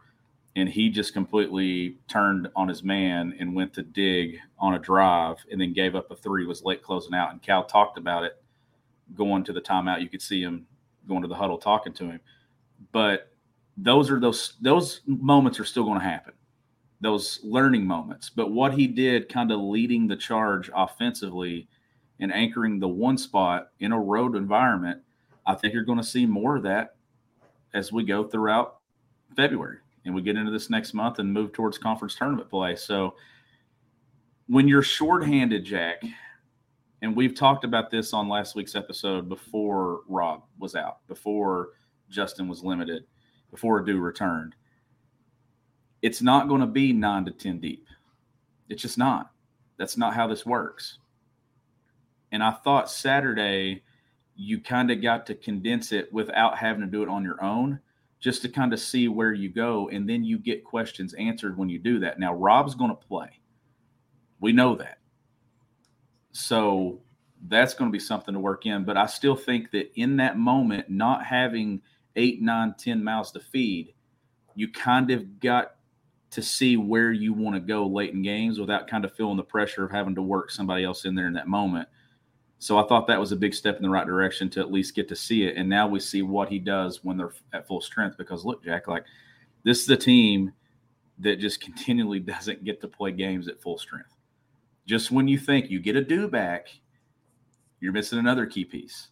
and 0.57 0.67
he 0.67 0.89
just 0.89 1.13
completely 1.13 1.97
turned 2.07 2.49
on 2.55 2.67
his 2.67 2.83
man 2.83 3.35
and 3.39 3.55
went 3.55 3.73
to 3.73 3.83
dig 3.83 4.39
on 4.57 4.73
a 4.73 4.79
drive 4.79 5.37
and 5.51 5.61
then 5.61 5.71
gave 5.71 5.95
up 5.95 6.09
a 6.09 6.15
three 6.15 6.45
was 6.45 6.63
late 6.63 6.81
closing 6.81 7.13
out 7.13 7.31
and 7.31 7.41
cal 7.43 7.63
talked 7.63 7.97
about 7.97 8.23
it 8.23 8.41
going 9.15 9.43
to 9.43 9.53
the 9.53 9.61
timeout 9.61 10.01
you 10.01 10.09
could 10.09 10.21
see 10.21 10.41
him 10.41 10.65
going 11.07 11.21
to 11.21 11.27
the 11.27 11.35
huddle 11.35 11.59
talking 11.59 11.93
to 11.93 12.05
him 12.05 12.19
but 12.91 13.31
those 13.77 14.09
are 14.09 14.19
those 14.19 14.55
those 14.61 15.01
moments 15.05 15.59
are 15.59 15.65
still 15.65 15.83
going 15.83 15.99
to 15.99 16.05
happen 16.05 16.33
those 16.99 17.39
learning 17.43 17.85
moments 17.85 18.29
but 18.29 18.51
what 18.51 18.73
he 18.73 18.87
did 18.87 19.29
kind 19.29 19.51
of 19.51 19.59
leading 19.59 20.07
the 20.07 20.15
charge 20.15 20.69
offensively 20.75 21.67
and 22.19 22.33
anchoring 22.33 22.79
the 22.79 22.87
one 22.87 23.17
spot 23.17 23.69
in 23.79 23.91
a 23.91 23.99
road 23.99 24.35
environment 24.35 24.99
i 25.45 25.53
think 25.53 25.73
you're 25.73 25.83
going 25.83 25.99
to 25.99 26.03
see 26.03 26.25
more 26.25 26.57
of 26.57 26.63
that 26.63 26.95
as 27.73 27.91
we 27.91 28.03
go 28.03 28.23
throughout 28.23 28.79
february 29.35 29.77
and 30.07 30.15
we 30.15 30.21
get 30.21 30.37
into 30.37 30.51
this 30.51 30.69
next 30.69 30.93
month 30.93 31.19
and 31.19 31.31
move 31.31 31.51
towards 31.51 31.77
conference 31.77 32.15
tournament 32.15 32.49
play. 32.49 32.75
So 32.75 33.15
when 34.47 34.67
you're 34.67 34.81
shorthanded, 34.81 35.65
Jack, 35.65 36.01
and 37.01 37.15
we've 37.15 37.35
talked 37.35 37.65
about 37.65 37.91
this 37.91 38.13
on 38.13 38.29
last 38.29 38.55
week's 38.55 38.73
episode 38.73 39.27
before 39.27 40.01
Rob 40.07 40.43
was 40.57 40.75
out, 40.75 41.05
before 41.07 41.71
Justin 42.09 42.47
was 42.47 42.63
limited, 42.63 43.03
before 43.51 43.79
Adou 43.79 43.99
returned. 43.99 44.55
It's 46.01 46.21
not 46.21 46.47
going 46.47 46.61
to 46.61 46.67
be 46.67 46.93
nine 46.93 47.25
to 47.25 47.31
10 47.31 47.59
deep. 47.59 47.85
It's 48.69 48.81
just 48.81 48.97
not. 48.97 49.31
That's 49.77 49.97
not 49.97 50.13
how 50.13 50.27
this 50.27 50.45
works. 50.45 50.99
And 52.31 52.43
I 52.43 52.51
thought 52.51 52.91
Saturday, 52.91 53.83
you 54.35 54.59
kind 54.59 54.91
of 54.91 55.01
got 55.01 55.25
to 55.27 55.35
condense 55.35 55.91
it 55.91 56.11
without 56.11 56.57
having 56.57 56.81
to 56.81 56.87
do 56.87 57.03
it 57.03 57.09
on 57.09 57.23
your 57.23 57.41
own 57.43 57.79
just 58.19 58.41
to 58.41 58.49
kind 58.49 58.73
of 58.73 58.79
see 58.79 59.07
where 59.07 59.33
you 59.33 59.49
go. 59.49 59.89
And 59.89 60.09
then 60.09 60.23
you 60.23 60.37
get 60.37 60.63
questions 60.63 61.13
answered 61.13 61.57
when 61.57 61.69
you 61.69 61.79
do 61.79 61.99
that. 61.99 62.19
Now, 62.19 62.33
Rob's 62.33 62.75
going 62.75 62.91
to 62.91 62.95
play. 62.95 63.39
We 64.39 64.51
know 64.51 64.75
that. 64.75 64.97
So 66.31 67.01
that's 67.47 67.73
going 67.73 67.89
to 67.89 67.93
be 67.93 67.99
something 67.99 68.33
to 68.33 68.39
work 68.39 68.65
in. 68.65 68.83
But 68.83 68.97
I 68.97 69.05
still 69.05 69.35
think 69.35 69.71
that 69.71 69.91
in 69.95 70.17
that 70.17 70.37
moment, 70.37 70.89
not 70.89 71.23
having 71.23 71.81
eight, 72.17 72.41
nine, 72.41 72.75
ten 72.77 73.03
mouths 73.03 73.31
to 73.31 73.39
feed, 73.39 73.93
you 74.55 74.69
kind 74.69 75.11
of 75.11 75.39
got 75.39 75.75
to 76.31 76.41
see 76.41 76.75
where 76.75 77.11
you 77.11 77.33
want 77.33 77.55
to 77.55 77.59
go 77.59 77.87
late 77.87 78.13
in 78.13 78.21
games 78.21 78.59
without 78.59 78.87
kind 78.87 79.05
of 79.05 79.15
feeling 79.15 79.37
the 79.37 79.43
pressure 79.43 79.85
of 79.85 79.91
having 79.91 80.15
to 80.15 80.21
work 80.21 80.51
somebody 80.51 80.83
else 80.83 81.05
in 81.05 81.15
there 81.15 81.27
in 81.27 81.33
that 81.33 81.47
moment. 81.47 81.87
So 82.59 82.77
I 82.77 82.87
thought 82.87 83.07
that 83.07 83.19
was 83.19 83.31
a 83.31 83.37
big 83.37 83.53
step 83.53 83.77
in 83.77 83.83
the 83.83 83.89
right 83.89 84.05
direction 84.05 84.49
to 84.51 84.59
at 84.59 84.71
least 84.71 84.95
get 84.95 85.07
to 85.09 85.15
see 85.15 85.43
it. 85.43 85.55
And 85.57 85.69
now 85.69 85.87
we 85.87 85.99
see 85.99 86.23
what 86.23 86.49
he 86.49 86.59
does 86.59 87.03
when 87.03 87.17
they're 87.17 87.33
at 87.53 87.67
full 87.67 87.81
strength. 87.81 88.17
Because 88.17 88.43
look, 88.43 88.63
Jack, 88.63 88.87
like 88.87 89.05
this 89.63 89.83
is 89.83 89.89
a 89.89 89.95
team 89.95 90.51
that 91.19 91.39
just 91.39 91.61
continually 91.61 92.19
doesn't 92.19 92.63
get 92.63 92.81
to 92.81 92.87
play 92.87 93.11
games 93.11 93.47
at 93.47 93.61
full 93.61 93.77
strength. 93.77 94.15
Just 94.85 95.11
when 95.11 95.27
you 95.27 95.37
think 95.37 95.69
you 95.69 95.79
get 95.79 95.95
Adou 95.95 96.27
back, 96.29 96.67
you're 97.79 97.93
missing 97.93 98.19
another 98.19 98.45
key 98.45 98.65
piece. 98.65 99.09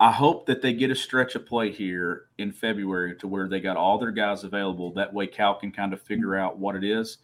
I 0.00 0.10
hope 0.10 0.46
that 0.46 0.60
they 0.60 0.72
get 0.72 0.90
a 0.90 0.96
stretch 0.96 1.34
of 1.34 1.46
play 1.46 1.70
here 1.70 2.26
in 2.38 2.50
February 2.50 3.16
to 3.16 3.28
where 3.28 3.48
they 3.48 3.60
got 3.60 3.76
all 3.76 3.98
their 3.98 4.10
guys 4.10 4.42
available. 4.42 4.92
That 4.92 5.12
way, 5.12 5.26
Cal 5.26 5.54
can 5.54 5.70
kind 5.70 5.92
of 5.92 6.02
figure 6.02 6.28
mm-hmm. 6.28 6.44
out 6.44 6.58
what 6.58 6.74
it 6.74 6.84
is 6.84 7.18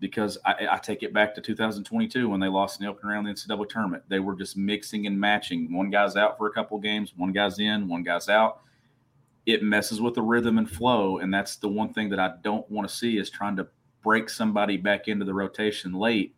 because 0.00 0.38
I, 0.44 0.68
I, 0.72 0.78
take 0.78 1.02
it 1.02 1.14
back 1.14 1.34
to 1.34 1.40
2022 1.40 2.28
when 2.28 2.38
they 2.38 2.48
lost 2.48 2.78
in 2.78 2.84
the 2.84 2.92
open 2.92 3.08
round 3.08 3.28
of 3.28 3.34
the 3.34 3.40
NCAA 3.40 3.68
tournament. 3.68 4.02
They 4.08 4.18
were 4.18 4.34
just 4.34 4.56
mixing 4.56 5.06
and 5.06 5.18
matching. 5.18 5.72
One 5.72 5.90
guy's 5.90 6.16
out 6.16 6.36
for 6.36 6.48
a 6.48 6.52
couple 6.52 6.78
games, 6.78 7.14
one 7.16 7.32
guy's 7.32 7.58
in, 7.58 7.88
one 7.88 8.02
guy's 8.02 8.28
out. 8.28 8.60
It 9.46 9.62
messes 9.62 10.00
with 10.00 10.14
the 10.14 10.22
rhythm 10.22 10.58
and 10.58 10.68
flow, 10.68 11.18
and 11.18 11.32
that's 11.32 11.56
the 11.56 11.68
one 11.68 11.92
thing 11.92 12.10
that 12.10 12.20
I 12.20 12.32
don't 12.42 12.68
want 12.70 12.88
to 12.88 12.94
see 12.94 13.16
is 13.16 13.30
trying 13.30 13.56
to 13.56 13.68
break 14.02 14.28
somebody 14.28 14.76
back 14.76 15.08
into 15.08 15.24
the 15.24 15.34
rotation 15.34 15.94
late 15.94 16.35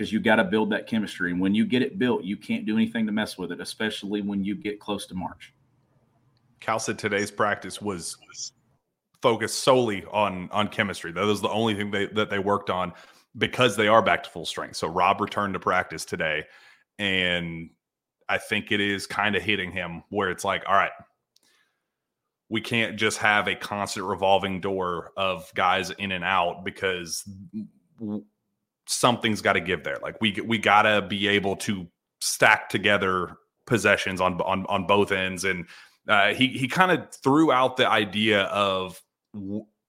because 0.00 0.14
you 0.14 0.18
got 0.18 0.36
to 0.36 0.44
build 0.44 0.70
that 0.70 0.86
chemistry. 0.86 1.30
And 1.30 1.38
when 1.38 1.54
you 1.54 1.66
get 1.66 1.82
it 1.82 1.98
built, 1.98 2.24
you 2.24 2.34
can't 2.34 2.64
do 2.64 2.74
anything 2.74 3.04
to 3.04 3.12
mess 3.12 3.36
with 3.36 3.52
it, 3.52 3.60
especially 3.60 4.22
when 4.22 4.42
you 4.42 4.54
get 4.54 4.80
close 4.80 5.04
to 5.08 5.14
March. 5.14 5.52
Cal 6.58 6.78
said 6.78 6.98
today's 6.98 7.30
practice 7.30 7.82
was 7.82 8.16
focused 9.20 9.58
solely 9.58 10.06
on 10.10 10.48
on 10.52 10.68
chemistry. 10.68 11.12
That 11.12 11.26
was 11.26 11.42
the 11.42 11.50
only 11.50 11.74
thing 11.74 11.90
they, 11.90 12.06
that 12.06 12.30
they 12.30 12.38
worked 12.38 12.70
on 12.70 12.94
because 13.36 13.76
they 13.76 13.88
are 13.88 14.00
back 14.00 14.22
to 14.22 14.30
full 14.30 14.46
strength. 14.46 14.76
So 14.76 14.88
Rob 14.88 15.20
returned 15.20 15.52
to 15.52 15.60
practice 15.60 16.06
today, 16.06 16.46
and 16.98 17.68
I 18.26 18.38
think 18.38 18.72
it 18.72 18.80
is 18.80 19.06
kind 19.06 19.36
of 19.36 19.42
hitting 19.42 19.70
him 19.70 20.02
where 20.08 20.30
it's 20.30 20.46
like, 20.46 20.62
all 20.66 20.76
right, 20.76 20.92
we 22.48 22.62
can't 22.62 22.96
just 22.96 23.18
have 23.18 23.48
a 23.48 23.54
constant 23.54 24.06
revolving 24.06 24.62
door 24.62 25.12
of 25.18 25.52
guys 25.54 25.90
in 25.90 26.10
and 26.10 26.24
out 26.24 26.64
because 26.64 27.28
something's 28.90 29.40
got 29.40 29.54
to 29.54 29.60
give 29.60 29.84
there. 29.84 29.98
Like 30.02 30.20
we 30.20 30.38
we 30.44 30.58
got 30.58 30.82
to 30.82 31.02
be 31.02 31.28
able 31.28 31.56
to 31.56 31.86
stack 32.20 32.68
together 32.68 33.36
possessions 33.66 34.20
on 34.20 34.40
on 34.42 34.66
on 34.66 34.86
both 34.86 35.12
ends 35.12 35.44
and 35.44 35.66
uh, 36.08 36.34
he 36.34 36.48
he 36.48 36.66
kind 36.66 36.90
of 36.90 37.08
threw 37.22 37.52
out 37.52 37.76
the 37.76 37.88
idea 37.88 38.42
of 38.44 39.00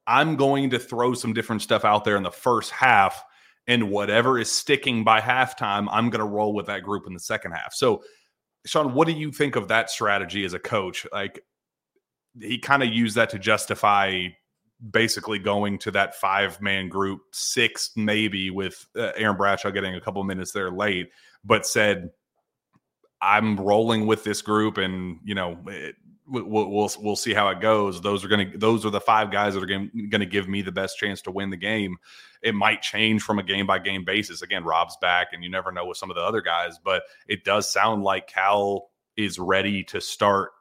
I'm 0.07 0.35
going 0.35 0.69
to 0.71 0.79
throw 0.79 1.13
some 1.13 1.33
different 1.33 1.61
stuff 1.61 1.85
out 1.85 2.03
there 2.03 2.17
in 2.17 2.23
the 2.23 2.31
first 2.31 2.71
half, 2.71 3.23
and 3.67 3.89
whatever 3.89 4.37
is 4.39 4.51
sticking 4.51 5.03
by 5.03 5.21
halftime, 5.21 5.87
I'm 5.91 6.09
going 6.09 6.19
to 6.19 6.25
roll 6.25 6.53
with 6.53 6.67
that 6.67 6.83
group 6.83 7.07
in 7.07 7.13
the 7.13 7.19
second 7.19 7.53
half. 7.53 7.73
So, 7.73 8.03
Sean, 8.65 8.93
what 8.93 9.07
do 9.07 9.13
you 9.13 9.31
think 9.31 9.55
of 9.55 9.69
that 9.69 9.89
strategy 9.89 10.43
as 10.43 10.53
a 10.53 10.59
coach? 10.59 11.07
Like, 11.11 11.43
he 12.39 12.59
kind 12.59 12.83
of 12.83 12.89
used 12.89 13.15
that 13.15 13.29
to 13.31 13.39
justify 13.39 14.27
basically 14.89 15.39
going 15.39 15.77
to 15.79 15.91
that 15.91 16.15
five 16.15 16.61
man 16.61 16.89
group, 16.89 17.21
six 17.31 17.91
maybe, 17.95 18.49
with 18.49 18.85
uh, 18.95 19.11
Aaron 19.15 19.37
Bradshaw 19.37 19.71
getting 19.71 19.95
a 19.95 20.01
couple 20.01 20.23
minutes 20.23 20.51
there 20.51 20.71
late, 20.71 21.09
but 21.43 21.65
said, 21.65 22.11
I'm 23.21 23.57
rolling 23.57 24.07
with 24.07 24.23
this 24.23 24.41
group, 24.41 24.77
and 24.77 25.19
you 25.23 25.35
know, 25.35 25.57
it, 25.67 25.95
we'll, 26.27 26.69
we'll 26.69 26.89
we'll 26.99 27.15
see 27.15 27.33
how 27.33 27.49
it 27.49 27.61
goes. 27.61 28.01
Those 28.01 28.25
are 28.25 28.27
going 28.27 28.51
to 28.51 28.57
those 28.57 28.85
are 28.85 28.89
the 28.89 28.99
five 28.99 29.31
guys 29.31 29.53
that 29.53 29.63
are 29.63 29.67
going 29.67 29.91
to 29.93 30.25
give 30.25 30.47
me 30.47 30.61
the 30.63 30.71
best 30.71 30.97
chance 30.97 31.21
to 31.23 31.31
win 31.31 31.51
the 31.51 31.57
game. 31.57 31.97
It 32.41 32.55
might 32.55 32.81
change 32.81 33.21
from 33.21 33.37
a 33.37 33.43
game 33.43 33.67
by 33.67 33.77
game 33.77 34.03
basis. 34.03 34.41
Again, 34.41 34.63
Rob's 34.63 34.97
back, 35.01 35.27
and 35.33 35.43
you 35.43 35.51
never 35.51 35.71
know 35.71 35.85
with 35.85 35.97
some 35.97 36.09
of 36.09 36.15
the 36.15 36.23
other 36.23 36.41
guys, 36.41 36.79
but 36.83 37.03
it 37.27 37.43
does 37.43 37.71
sound 37.71 38.03
like 38.03 38.27
Cal 38.27 38.89
is 39.15 39.37
ready 39.37 39.83
to 39.83 40.01
start 40.01 40.51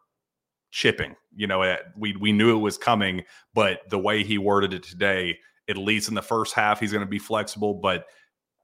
chipping. 0.70 1.16
You 1.34 1.46
know, 1.46 1.76
we 1.96 2.16
we 2.16 2.32
knew 2.32 2.56
it 2.56 2.60
was 2.60 2.78
coming, 2.78 3.24
but 3.54 3.88
the 3.90 3.98
way 3.98 4.24
he 4.24 4.38
worded 4.38 4.72
it 4.72 4.82
today, 4.82 5.38
at 5.68 5.76
least 5.76 6.08
in 6.08 6.14
the 6.14 6.22
first 6.22 6.54
half, 6.54 6.80
he's 6.80 6.92
going 6.92 7.04
to 7.04 7.10
be 7.10 7.18
flexible, 7.18 7.74
but 7.74 8.06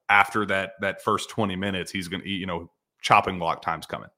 after 0.08 0.46
that 0.46 0.72
that 0.80 1.02
first 1.02 1.30
20 1.30 1.56
minutes, 1.56 1.90
he's 1.90 2.08
going 2.08 2.22
to 2.22 2.28
you 2.28 2.46
know 2.46 2.70
chopping 3.00 3.38
block 3.38 3.62
time's 3.62 3.86
coming. 3.86 4.10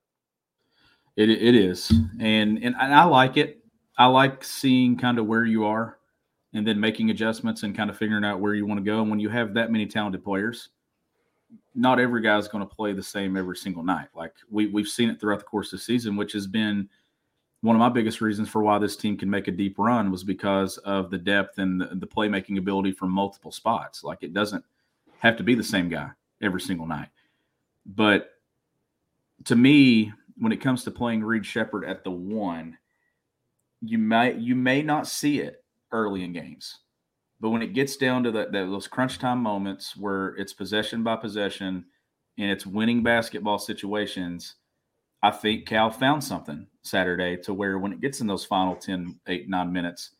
It 1.16 1.30
it 1.30 1.54
is, 1.54 1.92
and 2.20 2.62
and 2.62 2.76
I 2.76 3.04
like 3.04 3.36
it. 3.36 3.58
I 3.96 4.06
like 4.06 4.44
seeing 4.44 4.96
kind 4.96 5.18
of 5.18 5.26
where 5.26 5.44
you 5.44 5.64
are, 5.64 5.98
and 6.52 6.66
then 6.66 6.78
making 6.78 7.10
adjustments 7.10 7.64
and 7.64 7.76
kind 7.76 7.90
of 7.90 7.98
figuring 7.98 8.24
out 8.24 8.40
where 8.40 8.54
you 8.54 8.66
want 8.66 8.78
to 8.78 8.84
go. 8.84 9.00
And 9.00 9.10
when 9.10 9.18
you 9.18 9.28
have 9.28 9.54
that 9.54 9.72
many 9.72 9.86
talented 9.86 10.22
players, 10.22 10.68
not 11.74 11.98
every 11.98 12.22
guy's 12.22 12.48
going 12.48 12.66
to 12.66 12.74
play 12.74 12.92
the 12.92 13.02
same 13.02 13.36
every 13.36 13.56
single 13.56 13.82
night. 13.82 14.08
Like 14.14 14.32
we 14.50 14.66
we've 14.66 14.88
seen 14.88 15.10
it 15.10 15.20
throughout 15.20 15.40
the 15.40 15.44
course 15.44 15.72
of 15.72 15.80
the 15.80 15.84
season, 15.84 16.16
which 16.16 16.32
has 16.32 16.46
been 16.46 16.88
one 17.60 17.74
of 17.74 17.80
my 17.80 17.88
biggest 17.88 18.20
reasons 18.20 18.48
for 18.48 18.62
why 18.62 18.78
this 18.78 18.96
team 18.96 19.16
can 19.16 19.28
make 19.28 19.48
a 19.48 19.52
deep 19.52 19.74
run 19.78 20.10
was 20.10 20.22
because 20.22 20.78
of 20.78 21.10
the 21.10 21.18
depth 21.18 21.58
and 21.58 21.80
the, 21.80 21.90
the 21.94 22.06
playmaking 22.06 22.58
ability 22.58 22.92
from 22.92 23.10
multiple 23.10 23.50
spots. 23.50 24.04
Like 24.04 24.22
it 24.22 24.32
doesn't 24.32 24.64
have 25.18 25.36
to 25.36 25.42
be 25.42 25.54
the 25.54 25.62
same 25.62 25.88
guy 25.88 26.10
every 26.40 26.60
single 26.60 26.86
night. 26.86 27.08
But 27.84 28.30
to 29.44 29.56
me, 29.56 30.12
when 30.36 30.52
it 30.52 30.60
comes 30.60 30.84
to 30.84 30.90
playing 30.90 31.24
Reed 31.24 31.44
Sheppard 31.44 31.84
at 31.84 32.04
the 32.04 32.10
one, 32.10 32.78
you 33.80 33.98
might 33.98 34.36
you 34.36 34.54
may 34.54 34.82
not 34.82 35.06
see 35.06 35.40
it 35.40 35.64
early 35.90 36.22
in 36.22 36.32
games. 36.32 36.78
But 37.40 37.50
when 37.50 37.62
it 37.62 37.72
gets 37.72 37.96
down 37.96 38.24
to 38.24 38.32
the, 38.32 38.48
those 38.50 38.88
crunch 38.88 39.18
time 39.18 39.40
moments 39.40 39.96
where 39.96 40.28
it's 40.36 40.52
possession 40.52 41.04
by 41.04 41.16
possession 41.16 41.84
and 42.36 42.50
it's 42.50 42.66
winning 42.66 43.02
basketball 43.02 43.58
situations, 43.58 44.56
I 45.22 45.30
think 45.30 45.66
Cal 45.66 45.90
found 45.90 46.22
something 46.22 46.66
Saturday 46.82 47.36
to 47.38 47.52
where 47.52 47.78
when 47.78 47.92
it 47.92 48.00
gets 48.00 48.20
in 48.20 48.26
those 48.26 48.44
final 48.44 48.76
10, 48.76 49.18
8, 49.26 49.48
9 49.48 49.72
minutes, 49.72 50.10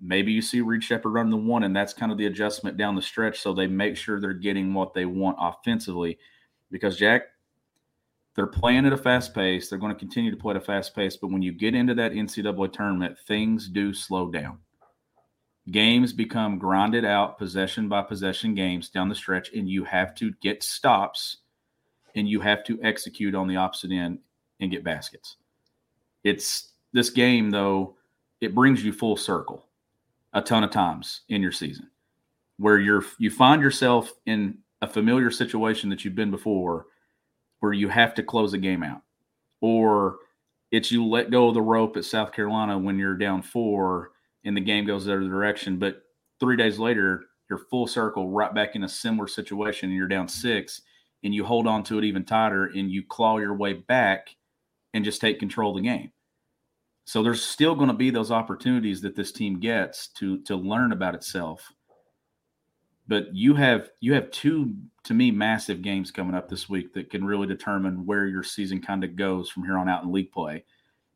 maybe 0.00 0.32
you 0.32 0.42
see 0.42 0.60
Reed 0.60 0.84
Sheppard 0.84 1.12
run 1.12 1.30
the 1.30 1.36
one, 1.36 1.64
and 1.64 1.74
that's 1.74 1.94
kind 1.94 2.12
of 2.12 2.18
the 2.18 2.26
adjustment 2.26 2.76
down 2.76 2.94
the 2.94 3.02
stretch. 3.02 3.40
So 3.40 3.54
they 3.54 3.66
make 3.66 3.96
sure 3.96 4.20
they're 4.20 4.34
getting 4.34 4.74
what 4.74 4.92
they 4.92 5.06
want 5.06 5.38
offensively. 5.40 6.18
Because, 6.70 6.96
Jack, 6.96 7.22
they're 8.34 8.46
playing 8.46 8.84
at 8.84 8.92
a 8.92 8.98
fast 8.98 9.34
pace. 9.34 9.68
They're 9.68 9.78
going 9.78 9.94
to 9.94 9.98
continue 9.98 10.30
to 10.30 10.36
play 10.36 10.50
at 10.50 10.56
a 10.56 10.60
fast 10.60 10.94
pace. 10.94 11.16
But 11.16 11.30
when 11.30 11.42
you 11.42 11.52
get 11.52 11.74
into 11.74 11.94
that 11.94 12.12
NCAA 12.12 12.72
tournament, 12.72 13.16
things 13.26 13.68
do 13.68 13.94
slow 13.94 14.30
down 14.30 14.58
games 15.70 16.12
become 16.12 16.58
grinded 16.58 17.04
out 17.04 17.38
possession 17.38 17.88
by 17.88 18.02
possession 18.02 18.54
games 18.54 18.88
down 18.88 19.08
the 19.08 19.14
stretch, 19.14 19.52
and 19.52 19.68
you 19.68 19.84
have 19.84 20.14
to 20.14 20.32
get 20.42 20.62
stops 20.62 21.38
and 22.14 22.28
you 22.28 22.40
have 22.40 22.62
to 22.64 22.78
execute 22.82 23.34
on 23.34 23.48
the 23.48 23.56
opposite 23.56 23.90
end 23.90 24.18
and 24.60 24.70
get 24.70 24.84
baskets. 24.84 25.36
It's 26.22 26.72
this 26.92 27.10
game, 27.10 27.50
though, 27.50 27.96
it 28.40 28.54
brings 28.54 28.84
you 28.84 28.92
full 28.92 29.16
circle 29.16 29.66
a 30.32 30.42
ton 30.42 30.64
of 30.64 30.70
times 30.70 31.22
in 31.28 31.42
your 31.42 31.52
season 31.52 31.88
where 32.58 32.78
you're 32.78 33.04
you 33.18 33.30
find 33.30 33.62
yourself 33.62 34.12
in 34.26 34.58
a 34.82 34.86
familiar 34.86 35.30
situation 35.30 35.88
that 35.90 36.04
you've 36.04 36.14
been 36.14 36.30
before 36.30 36.86
where 37.60 37.72
you 37.72 37.88
have 37.88 38.14
to 38.14 38.22
close 38.22 38.52
a 38.52 38.58
game 38.58 38.82
out 38.82 39.02
or 39.60 40.16
it's 40.70 40.90
you 40.90 41.06
let 41.06 41.30
go 41.30 41.48
of 41.48 41.54
the 41.54 41.62
rope 41.62 41.96
at 41.96 42.04
South 42.04 42.32
Carolina 42.32 42.76
when 42.78 42.98
you're 42.98 43.16
down 43.16 43.42
four 43.42 44.10
and 44.44 44.56
the 44.56 44.60
game 44.60 44.84
goes 44.84 45.04
the 45.04 45.12
other 45.12 45.28
direction. 45.28 45.78
But 45.78 46.02
three 46.40 46.56
days 46.56 46.78
later, 46.78 47.26
you're 47.48 47.58
full 47.58 47.86
circle 47.86 48.30
right 48.30 48.54
back 48.54 48.74
in 48.74 48.84
a 48.84 48.88
similar 48.88 49.28
situation 49.28 49.88
and 49.88 49.96
you're 49.96 50.08
down 50.08 50.28
six 50.28 50.82
and 51.22 51.34
you 51.34 51.44
hold 51.44 51.66
on 51.66 51.82
to 51.84 51.98
it 51.98 52.04
even 52.04 52.24
tighter 52.24 52.66
and 52.66 52.90
you 52.90 53.02
claw 53.02 53.38
your 53.38 53.54
way 53.54 53.74
back 53.74 54.34
and 54.94 55.04
just 55.04 55.20
take 55.20 55.38
control 55.38 55.76
of 55.76 55.82
the 55.82 55.88
game. 55.88 56.10
So 57.04 57.22
there's 57.22 57.42
still 57.42 57.74
going 57.74 57.88
to 57.88 57.94
be 57.94 58.08
those 58.08 58.30
opportunities 58.30 59.02
that 59.02 59.14
this 59.14 59.30
team 59.30 59.60
gets 59.60 60.08
to 60.14 60.40
to 60.44 60.56
learn 60.56 60.92
about 60.92 61.14
itself. 61.14 61.70
But 63.06 63.34
you 63.34 63.54
have 63.56 63.90
you 64.00 64.14
have 64.14 64.30
two 64.30 64.74
to 65.02 65.12
me 65.12 65.30
massive 65.30 65.82
games 65.82 66.10
coming 66.10 66.34
up 66.34 66.48
this 66.48 66.70
week 66.70 66.94
that 66.94 67.10
can 67.10 67.26
really 67.26 67.46
determine 67.46 68.06
where 68.06 68.24
your 68.26 68.42
season 68.42 68.80
kind 68.80 69.04
of 69.04 69.16
goes 69.16 69.50
from 69.50 69.64
here 69.64 69.76
on 69.76 69.90
out 69.90 70.02
in 70.02 70.10
league 70.10 70.32
play 70.32 70.64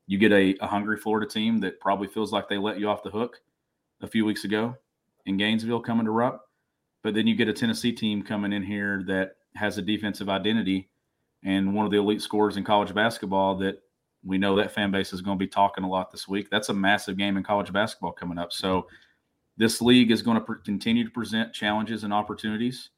you 0.09 0.17
get 0.17 0.33
a, 0.33 0.57
a 0.61 0.67
hungry 0.67 0.97
Florida 0.97 1.29
team 1.29 1.61
that 1.61 1.79
probably 1.81 2.09
feels 2.09 2.33
like 2.33 2.49
they 2.49 2.59
let 2.59 2.81
you 2.81 2.89
off 2.89 3.03
the 3.03 3.11
hook 3.11 3.41
a 4.01 4.07
few 4.07 4.25
weeks 4.25 4.43
ago 4.43 4.75
in 5.27 5.37
Gainesville 5.37 5.81
coming 5.81 6.07
to 6.07 6.11
Rupp. 6.11 6.47
But 7.05 7.15
then 7.15 7.27
you 7.27 7.37
get 7.37 7.49
a 7.49 7.53
Tennessee 7.53 7.93
team 7.93 8.23
coming 8.23 8.53
in 8.53 8.63
here 8.63 9.05
that 9.07 9.37
has 9.55 9.77
a 9.77 9.83
defensive 9.83 10.31
identity 10.31 10.89
and 11.45 11.75
one 11.75 11.85
of 11.85 11.93
the 11.93 11.99
elite 11.99 12.23
scorers 12.23 12.57
in 12.57 12.65
college 12.65 12.95
basketball 12.95 13.57
that 13.57 13.83
we 14.25 14.39
know 14.39 14.57
that 14.57 14.73
fan 14.73 14.91
base 14.91 15.13
is 15.13 15.21
going 15.21 15.39
to 15.39 15.45
be 15.45 15.49
talking 15.49 15.85
a 15.85 15.89
lot 15.89 16.11
this 16.11 16.27
week. 16.27 16.51
That's 16.51 16.69
a 16.69 16.75
massive 16.75 17.17
game 17.17 17.37
in 17.37 17.43
college 17.43 17.73
basketball 17.73 18.13
coming 18.13 18.39
up. 18.39 18.53
So 18.53 18.87
this 19.57 19.81
league 19.81 20.11
is 20.11 20.23
going 20.23 20.41
to 20.41 20.55
continue 20.65 21.05
to 21.05 21.11
present 21.11 21.53
challenges 21.53 22.05
and 22.05 22.13
opportunities. 22.13 22.91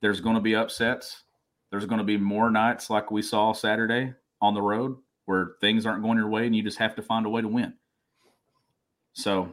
There's 0.00 0.20
going 0.20 0.36
to 0.36 0.40
be 0.40 0.54
upsets. 0.54 1.24
There's 1.70 1.86
going 1.86 1.98
to 1.98 2.04
be 2.04 2.16
more 2.16 2.50
nights 2.50 2.90
like 2.90 3.10
we 3.10 3.22
saw 3.22 3.52
Saturday 3.52 4.14
on 4.40 4.54
the 4.54 4.62
road 4.62 4.96
where 5.26 5.52
things 5.60 5.84
aren't 5.84 6.02
going 6.02 6.16
your 6.16 6.28
way 6.28 6.46
and 6.46 6.56
you 6.56 6.62
just 6.62 6.78
have 6.78 6.94
to 6.96 7.02
find 7.02 7.26
a 7.26 7.28
way 7.28 7.42
to 7.42 7.48
win. 7.48 7.74
So 9.12 9.50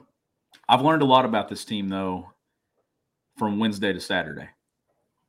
I've 0.70 0.82
learned 0.82 1.02
a 1.02 1.06
lot 1.06 1.26
about 1.26 1.50
this 1.50 1.66
team 1.66 1.90
though 1.90 2.30
from 3.38 3.60
Wednesday 3.60 3.92
to 3.92 4.00
Saturday. 4.00 4.48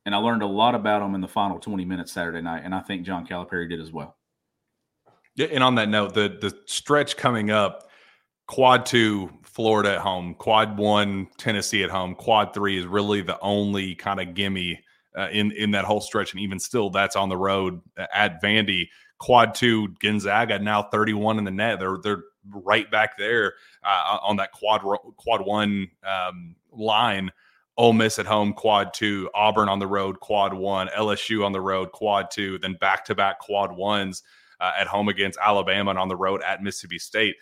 And 0.07 0.15
I 0.15 0.19
learned 0.19 0.41
a 0.41 0.47
lot 0.47 0.73
about 0.73 0.99
them 0.99 1.15
in 1.15 1.21
the 1.21 1.27
final 1.27 1.59
20 1.59 1.83
minutes 1.83 2.13
Saturday 2.13 2.41
night. 2.41 2.61
And 2.63 2.73
I 2.73 2.79
think 2.79 3.05
John 3.05 3.27
Calipari 3.27 3.67
did 3.67 3.81
as 3.81 3.91
well. 3.91 4.15
Yeah, 5.35 5.47
and 5.51 5.61
on 5.61 5.75
that 5.75 5.89
note, 5.89 6.13
the 6.13 6.37
the 6.39 6.57
stretch 6.65 7.17
coming 7.17 7.51
up, 7.51 7.89
quad 8.47 8.85
two, 8.85 9.29
Florida 9.43 9.95
at 9.95 9.99
home, 9.99 10.33
quad 10.33 10.77
one, 10.77 11.27
Tennessee 11.37 11.83
at 11.83 11.89
home, 11.89 12.15
quad 12.15 12.53
three 12.53 12.79
is 12.79 12.85
really 12.85 13.21
the 13.21 13.37
only 13.41 13.95
kind 13.95 14.21
of 14.21 14.33
gimme 14.33 14.79
uh, 15.17 15.27
in 15.33 15.51
in 15.51 15.71
that 15.71 15.83
whole 15.83 15.99
stretch. 15.99 16.31
And 16.31 16.41
even 16.41 16.57
still, 16.57 16.89
that's 16.89 17.17
on 17.17 17.27
the 17.27 17.37
road 17.37 17.81
at 18.13 18.41
Vandy 18.41 18.87
quad 19.19 19.55
two 19.55 19.89
Gonzaga 19.99 20.57
now 20.57 20.83
31 20.83 21.37
in 21.37 21.43
the 21.43 21.51
net. 21.51 21.79
They're 21.79 21.97
they're 22.01 22.23
right 22.49 22.89
back 22.89 23.17
there 23.17 23.55
uh, 23.83 24.19
on 24.23 24.37
that 24.37 24.53
quad 24.53 24.81
quad 25.17 25.45
one 25.45 25.89
um, 26.07 26.55
line. 26.71 27.29
Ole 27.77 27.93
Miss 27.93 28.17
at 28.17 28.25
home, 28.25 28.53
quad 28.53 28.93
two, 28.93 29.29
Auburn 29.35 29.69
on 29.69 29.79
the 29.79 29.87
road, 29.87 30.19
quad 30.19 30.53
one, 30.53 30.87
LSU 30.89 31.45
on 31.45 31.51
the 31.51 31.61
road, 31.61 31.91
quad 31.91 32.31
two, 32.31 32.57
then 32.59 32.73
back 32.73 33.05
to 33.05 33.15
back 33.15 33.39
quad 33.39 33.71
ones 33.71 34.23
uh, 34.59 34.71
at 34.77 34.87
home 34.87 35.09
against 35.09 35.37
Alabama 35.41 35.91
and 35.91 35.99
on 35.99 36.07
the 36.07 36.15
road 36.15 36.41
at 36.43 36.63
Mississippi 36.63 36.97
State. 36.97 37.35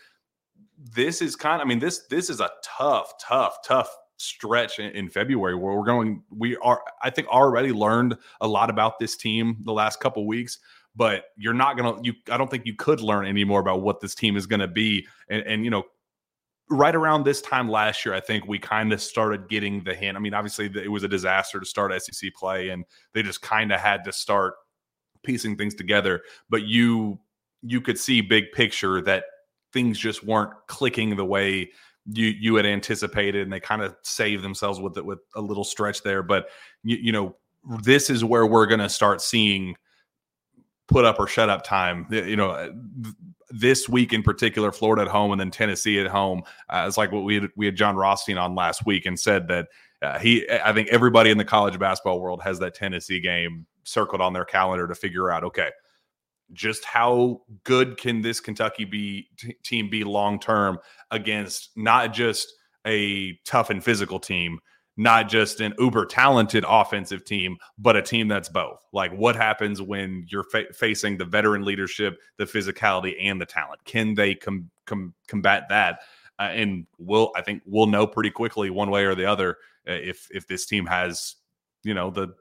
This 0.78 1.22
is 1.22 1.36
kind 1.36 1.62
of, 1.62 1.66
I 1.66 1.70
mean, 1.70 1.80
this 1.80 2.06
this 2.10 2.30
is 2.30 2.42
a 2.42 2.50
tough, 2.64 3.14
tough, 3.20 3.58
tough 3.66 3.90
stretch 4.18 4.80
in, 4.80 4.92
in, 4.92 5.10
February 5.10 5.56
where 5.56 5.76
we're 5.76 5.86
going. 5.86 6.22
We 6.30 6.58
are, 6.58 6.82
I 7.02 7.10
think, 7.10 7.28
already 7.30 7.72
learned 7.72 8.18
a 8.42 8.48
lot 8.48 8.70
about 8.70 9.00
this 9.00 9.16
team 9.16 9.58
the 9.64 9.74
last 9.74 10.00
couple 10.00 10.26
weeks 10.28 10.60
but 10.96 11.26
you're 11.36 11.54
not 11.54 11.78
gonna 11.78 12.02
you 12.02 12.14
i 12.32 12.38
don't 12.38 12.50
think 12.50 12.66
you 12.66 12.74
could 12.74 13.02
learn 13.02 13.26
any 13.26 13.44
more 13.44 13.60
about 13.60 13.82
what 13.82 14.00
this 14.00 14.16
team 14.16 14.38
is 14.38 14.48
gonna 14.48 14.68
be 14.68 15.06
and, 15.30 15.42
and 15.44 15.66
you 15.66 15.70
know 15.70 15.84
right 16.70 16.96
around 16.96 17.24
this 17.24 17.42
time 17.42 17.70
last 17.70 18.06
year 18.06 18.14
i 18.16 18.20
think 18.20 18.48
we 18.48 18.58
kind 18.58 18.92
of 18.92 19.02
started 19.02 19.48
getting 19.50 19.84
the 19.84 19.94
hint 19.94 20.18
i 20.18 20.20
mean 20.20 20.34
obviously 20.34 20.66
it 20.66 20.92
was 20.92 21.04
a 21.04 21.08
disaster 21.08 21.60
to 21.60 21.66
start 21.66 21.92
sec 22.02 22.34
play 22.34 22.70
and 22.70 22.86
they 23.14 23.22
just 23.22 23.42
kind 23.42 23.72
of 23.72 23.80
had 23.80 24.04
to 24.04 24.12
start 24.12 24.56
piecing 25.24 25.56
things 25.56 25.76
together 25.76 26.22
but 26.50 26.64
you 26.64 27.20
you 27.62 27.82
could 27.82 28.00
see 28.00 28.22
big 28.22 28.52
picture 28.52 29.02
that 29.02 29.26
things 29.74 30.00
just 30.00 30.24
weren't 30.24 30.54
clicking 30.68 31.16
the 31.16 31.26
way 31.26 31.70
you 32.12 32.28
you 32.28 32.56
had 32.56 32.66
anticipated 32.66 33.44
and 33.44 33.54
they 33.54 33.60
kind 33.60 33.82
of 33.82 33.96
saved 34.04 34.44
themselves 34.44 34.80
with 34.80 34.98
it 34.98 35.06
with 35.06 35.20
a 35.36 35.42
little 35.42 35.64
stretch 35.64 36.02
there 36.02 36.24
but 36.24 36.48
you, 36.84 36.98
you 36.98 37.12
know 37.12 37.36
this 37.82 38.10
is 38.10 38.24
where 38.24 38.46
we're 38.46 38.68
going 38.68 38.80
to 38.80 38.90
start 38.90 39.22
seeing 39.22 39.76
put 40.88 41.06
up 41.06 41.20
or 41.20 41.28
shut 41.28 41.50
up 41.50 41.64
time. 41.64 42.08
You 42.10 42.36
know, 42.36 42.52
uh, 42.52 42.70
this 43.56 43.88
week 43.88 44.14
in 44.14 44.22
particular, 44.22 44.72
Florida 44.72 45.04
at 45.04 45.08
home 45.08 45.32
and 45.32 45.40
then 45.40 45.52
Tennessee 45.52 46.00
at 46.00 46.08
home. 46.08 46.44
Uh, 46.70 46.86
it's 46.88 46.98
like 46.98 47.12
what 47.12 47.24
we 47.24 47.36
had, 47.36 47.50
we 47.56 47.66
had 47.66 47.76
Jon 47.76 47.96
Rothstein 47.96 48.38
on 48.38 48.54
last 48.56 48.86
week 48.86 49.06
and 49.06 49.20
said 49.20 49.48
that 49.48 49.68
uh, 50.02 50.20
he, 50.20 50.48
I 50.50 50.74
think 50.74 50.90
everybody 50.90 51.30
in 51.30 51.38
the 51.38 51.46
college 51.46 51.80
basketball 51.80 52.20
world 52.20 52.42
has 52.44 52.60
that 52.60 52.76
Tennessee 52.76 53.22
game 53.22 53.66
circled 53.84 54.22
on 54.22 54.34
their 54.34 54.46
calendar 54.46 54.88
to 54.88 54.96
figure 54.96 55.32
out, 55.32 55.44
okay, 55.46 55.70
just 56.54 56.84
how 56.86 57.42
good 57.64 57.98
can 57.98 58.22
this 58.22 58.40
Kentucky 58.40 58.86
be 58.86 59.30
t- 59.38 59.56
team 59.64 59.90
be 59.90 60.04
long 60.04 60.40
term 60.40 60.78
against 61.10 61.72
not 61.76 62.14
just 62.14 62.54
a 62.86 63.38
tough 63.46 63.70
and 63.70 63.84
physical 63.84 64.20
team, 64.20 64.60
not 64.98 65.28
just 65.28 65.60
an 65.60 65.74
uber 65.78 66.06
talented 66.06 66.64
offensive 66.68 67.26
team, 67.26 67.58
but 67.78 67.96
a 67.96 68.02
team 68.02 68.28
that's 68.28 68.50
both. 68.50 68.86
Like, 68.94 69.12
what 69.12 69.36
happens 69.36 69.82
when 69.82 70.26
you're 70.30 70.44
fa- 70.46 70.74
facing 70.74 71.18
the 71.18 71.26
veteran 71.26 71.64
leadership, 71.64 72.20
the 72.38 72.46
physicality, 72.46 73.16
and 73.20 73.40
the 73.40 73.46
talent? 73.46 73.84
Can 73.86 74.14
they 74.14 74.36
com- 74.36 74.70
com- 74.86 75.14
combat 75.28 75.66
that? 75.70 76.00
Uh, 76.40 76.44
and 76.44 76.86
we'll, 76.98 77.32
I 77.36 77.42
think, 77.42 77.62
we'll 77.66 77.88
know 77.88 78.08
pretty 78.08 78.32
quickly, 78.32 78.70
one 78.70 78.90
way 78.90 79.06
or 79.06 79.16
the 79.16 79.26
other, 79.26 79.58
uh, 79.88 79.94
if 79.94 80.28
if 80.32 80.48
this 80.48 80.66
team 80.66 80.86
has, 80.86 81.36
you 81.84 81.94
know, 81.94 82.10
the 82.10 82.34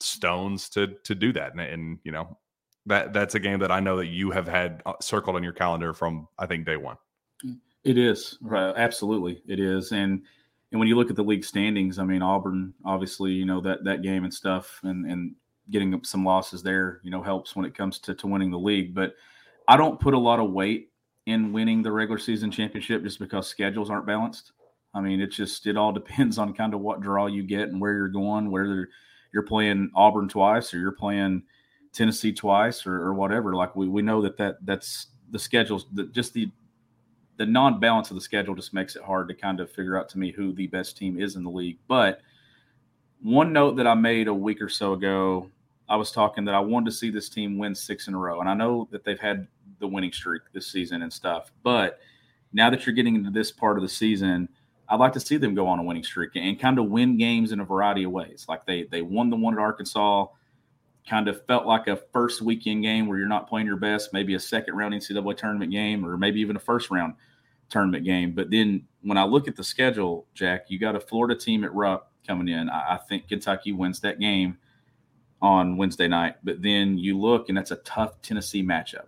stones 0.00 0.68
to 0.70 0.88
to 1.04 1.14
do 1.14 1.32
that. 1.32 1.52
And, 1.52 1.60
and 1.60 1.98
you 2.04 2.12
know, 2.12 2.38
that 2.86 3.12
that's 3.12 3.34
a 3.34 3.40
game 3.40 3.58
that 3.60 3.70
I 3.70 3.80
know 3.80 3.96
that 3.96 4.06
you 4.06 4.30
have 4.30 4.48
had 4.48 4.82
uh, 4.86 4.94
circled 5.00 5.36
on 5.36 5.42
your 5.42 5.52
calendar 5.52 5.92
from 5.92 6.28
I 6.38 6.46
think 6.46 6.66
day 6.66 6.76
one. 6.76 6.96
It 7.84 7.98
is 7.98 8.38
right, 8.40 8.74
absolutely 8.76 9.42
it 9.46 9.60
is, 9.60 9.92
and 9.92 10.22
and 10.72 10.78
when 10.78 10.88
you 10.88 10.96
look 10.96 11.10
at 11.10 11.16
the 11.16 11.24
league 11.24 11.44
standings, 11.44 11.98
I 11.98 12.04
mean 12.04 12.22
Auburn, 12.22 12.74
obviously, 12.84 13.32
you 13.32 13.46
know 13.46 13.60
that 13.60 13.84
that 13.84 14.02
game 14.02 14.24
and 14.24 14.34
stuff, 14.34 14.80
and 14.82 15.10
and 15.10 15.34
getting 15.70 16.02
some 16.04 16.24
losses 16.24 16.62
there, 16.62 17.00
you 17.02 17.10
know, 17.10 17.22
helps 17.22 17.56
when 17.56 17.66
it 17.66 17.74
comes 17.74 17.98
to 18.00 18.14
to 18.14 18.26
winning 18.26 18.50
the 18.50 18.58
league. 18.58 18.94
But 18.94 19.14
I 19.68 19.76
don't 19.76 20.00
put 20.00 20.14
a 20.14 20.18
lot 20.18 20.40
of 20.40 20.50
weight 20.50 20.90
in 21.26 21.52
winning 21.52 21.82
the 21.82 21.92
regular 21.92 22.18
season 22.18 22.50
championship 22.50 23.02
just 23.02 23.18
because 23.18 23.46
schedules 23.48 23.90
aren't 23.90 24.06
balanced. 24.06 24.52
I 24.94 25.00
mean, 25.00 25.20
it 25.20 25.28
just 25.28 25.66
it 25.66 25.76
all 25.76 25.92
depends 26.00 26.38
on 26.38 26.54
kind 26.54 26.74
of 26.74 26.80
what 26.80 27.00
draw 27.00 27.26
you 27.26 27.42
get 27.42 27.68
and 27.68 27.80
where 27.80 27.92
you're 27.92 28.08
going, 28.08 28.50
whether 28.50 28.88
you're 29.32 29.42
playing 29.42 29.90
Auburn 29.94 30.28
twice 30.28 30.72
or 30.72 30.78
you're 30.78 30.92
playing 30.92 31.42
Tennessee 31.92 32.32
twice 32.32 32.86
or, 32.86 32.94
or 32.94 33.14
whatever. 33.14 33.54
Like 33.54 33.76
we, 33.76 33.88
we 33.88 34.02
know 34.02 34.22
that 34.22 34.36
that 34.38 34.56
that's 34.64 35.08
the 35.30 35.38
schedules, 35.38 35.86
the, 35.92 36.04
just 36.06 36.32
the 36.32 36.50
the 37.36 37.46
non-balance 37.46 38.10
of 38.10 38.14
the 38.14 38.20
schedule 38.20 38.54
just 38.54 38.72
makes 38.72 38.96
it 38.96 39.02
hard 39.02 39.28
to 39.28 39.34
kind 39.34 39.60
of 39.60 39.70
figure 39.70 39.98
out 39.98 40.08
to 40.10 40.18
me 40.18 40.32
who 40.32 40.52
the 40.52 40.66
best 40.66 40.96
team 40.96 41.20
is 41.20 41.36
in 41.36 41.44
the 41.44 41.50
league. 41.50 41.78
But 41.86 42.20
one 43.22 43.52
note 43.52 43.76
that 43.76 43.86
I 43.86 43.94
made 43.94 44.28
a 44.28 44.34
week 44.34 44.60
or 44.62 44.68
so 44.68 44.92
ago, 44.94 45.50
I 45.88 45.96
was 45.96 46.10
talking 46.10 46.44
that 46.46 46.54
I 46.54 46.60
wanted 46.60 46.86
to 46.86 46.96
see 46.96 47.10
this 47.10 47.28
team 47.28 47.58
win 47.58 47.74
six 47.74 48.08
in 48.08 48.14
a 48.14 48.18
row, 48.18 48.40
and 48.40 48.48
I 48.48 48.54
know 48.54 48.88
that 48.90 49.04
they've 49.04 49.18
had 49.18 49.46
the 49.78 49.86
winning 49.86 50.12
streak 50.12 50.42
this 50.52 50.66
season 50.66 51.02
and 51.02 51.12
stuff. 51.12 51.52
But 51.62 52.00
now 52.52 52.70
that 52.70 52.86
you're 52.86 52.94
getting 52.94 53.14
into 53.14 53.30
this 53.30 53.52
part 53.52 53.76
of 53.76 53.82
the 53.82 53.88
season, 53.88 54.48
I'd 54.88 55.00
like 55.00 55.12
to 55.14 55.20
see 55.20 55.36
them 55.36 55.54
go 55.54 55.66
on 55.66 55.78
a 55.78 55.82
winning 55.82 56.04
streak 56.04 56.30
and 56.34 56.58
kind 56.58 56.78
of 56.78 56.86
win 56.86 57.18
games 57.18 57.52
in 57.52 57.60
a 57.60 57.64
variety 57.64 58.04
of 58.04 58.12
ways. 58.12 58.46
Like 58.48 58.64
they 58.66 58.84
they 58.84 59.02
won 59.02 59.30
the 59.30 59.36
one 59.36 59.54
at 59.54 59.60
Arkansas, 59.60 60.26
kind 61.08 61.28
of 61.28 61.44
felt 61.46 61.66
like 61.66 61.86
a 61.86 61.96
first 62.12 62.42
weekend 62.42 62.82
game 62.82 63.06
where 63.06 63.18
you're 63.18 63.28
not 63.28 63.48
playing 63.48 63.66
your 63.66 63.76
best, 63.76 64.12
maybe 64.12 64.34
a 64.34 64.40
second 64.40 64.74
round 64.74 64.94
NCAA 64.94 65.36
tournament 65.36 65.70
game, 65.70 66.04
or 66.04 66.16
maybe 66.16 66.40
even 66.40 66.56
a 66.56 66.60
first 66.60 66.90
round 66.90 67.14
tournament 67.68 68.04
game. 68.04 68.32
But 68.32 68.50
then 68.50 68.84
when 69.02 69.16
I 69.16 69.24
look 69.24 69.48
at 69.48 69.56
the 69.56 69.64
schedule, 69.64 70.26
Jack, 70.34 70.66
you 70.68 70.78
got 70.78 70.96
a 70.96 71.00
Florida 71.00 71.38
team 71.38 71.64
at 71.64 71.72
Rupp 71.74 72.12
coming 72.26 72.48
in. 72.48 72.68
I, 72.68 72.94
I 72.94 72.98
think 73.08 73.28
Kentucky 73.28 73.72
wins 73.72 74.00
that 74.00 74.18
game 74.18 74.58
on 75.40 75.76
Wednesday 75.76 76.08
night. 76.08 76.36
But 76.42 76.62
then 76.62 76.98
you 76.98 77.18
look, 77.18 77.48
and 77.48 77.56
that's 77.56 77.70
a 77.70 77.76
tough 77.76 78.20
Tennessee 78.22 78.62
matchup 78.62 79.06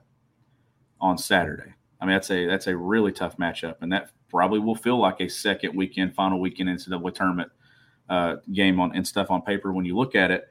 on 1.01 1.19
Saturday. 1.19 1.75
I 2.01 2.07
mean, 2.07 2.15
that's 2.15 2.31
a 2.31 2.47
that's 2.47 2.67
a 2.69 2.77
really 2.77 3.13
tough 3.13 3.37
matchup, 3.39 3.77
and 3.81 3.93
that 3.93 4.11
probably 4.29 4.61
will 4.61 4.77
feel 4.77 4.99
like 4.99 5.21
a 5.21 5.29
second 5.29 5.75
weekend, 5.75 6.15
final 6.15 6.39
weekend 6.39 6.69
NCAA 6.69 7.15
tournament 7.15 7.51
uh, 8.09 8.37
game 8.53 8.79
on 8.79 8.95
and 8.95 9.07
stuff 9.07 9.31
on 9.31 9.43
paper 9.43 9.73
when 9.73 9.85
you 9.85 9.97
look 9.97 10.15
at 10.15 10.31
it. 10.31 10.49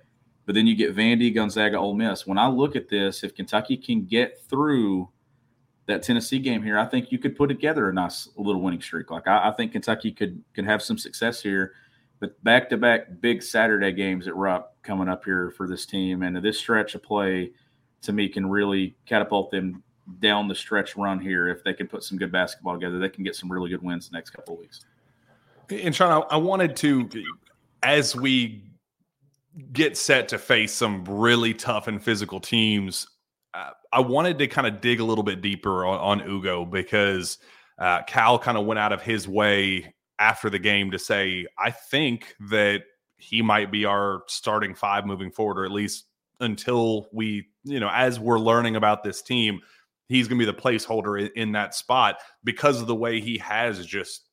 But 0.48 0.56
then 0.56 0.66
you 0.66 0.76
get 0.76 0.96
Vandy, 0.96 1.36
Gonzaga, 1.36 1.78
Ole 1.78 1.94
Miss. 1.94 2.26
When 2.26 2.38
I 2.38 2.48
look 2.48 2.78
at 2.78 2.88
this, 2.88 3.22
if 3.22 3.36
Kentucky 3.36 3.76
can 3.76 4.06
get 4.06 4.42
through 4.50 5.10
that 5.88 6.04
Tennessee 6.04 6.40
game 6.40 6.64
here, 6.64 6.80
I 6.80 6.86
think 6.86 7.12
you 7.12 7.20
could 7.20 7.36
put 7.36 7.48
together 7.48 7.90
a 7.90 7.94
nice 7.94 8.30
little 8.38 8.62
winning 8.62 8.82
streak. 8.82 9.12
Like 9.12 9.28
I, 9.28 9.50
I 9.50 9.52
think 9.52 9.74
Kentucky 9.74 10.10
could 10.12 10.42
could 10.56 10.66
have 10.66 10.82
some 10.82 10.98
success 10.98 11.42
here. 11.42 11.74
But 12.20 12.42
back 12.46 12.70
to 12.70 12.78
back 12.78 13.20
big 13.20 13.44
Saturday 13.44 13.92
games 13.92 14.26
at 14.26 14.36
Rupp 14.38 14.82
coming 14.84 15.10
up 15.10 15.26
here 15.26 15.52
for 15.52 15.68
this 15.68 15.86
team, 15.86 16.24
and 16.24 16.38
this 16.38 16.58
stretch 16.58 16.96
of 16.96 17.04
play 17.04 17.52
to 18.04 18.14
me 18.14 18.30
can 18.30 18.50
really 18.50 18.96
catapult 19.06 19.52
them 19.52 19.84
down 20.20 20.48
the 20.48 20.56
stretch 20.56 20.96
run 20.96 21.20
here. 21.20 21.50
If 21.50 21.62
they 21.66 21.74
can 21.74 21.88
put 21.88 22.04
some 22.04 22.18
good 22.18 22.32
basketball 22.32 22.76
together, 22.76 23.00
they 23.00 23.10
can 23.10 23.26
get 23.26 23.36
some 23.36 23.52
really 23.52 23.70
good 23.70 23.84
wins 23.84 24.08
the 24.08 24.16
next 24.16 24.30
couple 24.30 24.54
of 24.54 24.62
weeks. 24.62 24.86
And 25.70 25.94
Sean, 25.94 26.24
I 26.30 26.38
wanted 26.38 26.78
to, 26.78 27.10
as 27.84 28.16
we 28.16 28.62
get 29.72 29.98
set 29.98 30.28
to 30.30 30.38
face 30.38 30.74
some 30.74 31.04
really 31.06 31.54
tough 31.54 31.88
and 31.88 32.02
physical 32.02 32.40
teams, 32.40 33.08
uh, 33.54 33.72
I 33.92 34.00
wanted 34.02 34.38
to 34.40 34.48
kind 34.48 34.68
of 34.68 34.82
dig 34.82 35.00
a 35.00 35.04
little 35.04 35.24
bit 35.24 35.42
deeper 35.42 35.86
on, 35.86 36.22
on 36.22 36.30
Ugo 36.30 36.66
because 36.66 37.40
uh, 37.80 38.04
Cal 38.04 38.38
kind 38.38 38.58
of 38.58 38.66
went 38.66 38.80
out 38.80 38.94
of 38.94 39.02
his 39.02 39.28
way 39.28 39.94
after 40.20 40.50
the 40.50 40.60
game 40.60 40.92
to 40.92 41.00
say, 41.00 41.46
I 41.58 41.72
think 41.72 42.36
that 42.50 42.84
he 43.18 43.42
might 43.42 43.72
be 43.72 43.86
our 43.86 44.24
starting 44.28 44.76
five 44.76 45.06
moving 45.06 45.32
forward, 45.32 45.60
or 45.60 45.66
at 45.66 45.72
least 45.72 46.06
until 46.40 47.08
we, 47.12 47.48
you 47.64 47.80
know, 47.80 47.90
as 47.92 48.20
we're 48.20 48.40
learning 48.40 48.76
about 48.76 49.04
this 49.04 49.22
team, 49.22 49.60
he's 50.08 50.28
going 50.28 50.40
to 50.40 50.46
be 50.46 50.52
the 50.52 50.58
placeholder 50.58 51.20
in, 51.20 51.32
in 51.36 51.52
that 51.54 51.74
spot 51.74 52.18
because 52.44 52.80
of 52.80 52.88
the 52.88 52.96
way 52.96 53.20
he 53.20 53.38
has 53.40 53.86
just 53.86 54.27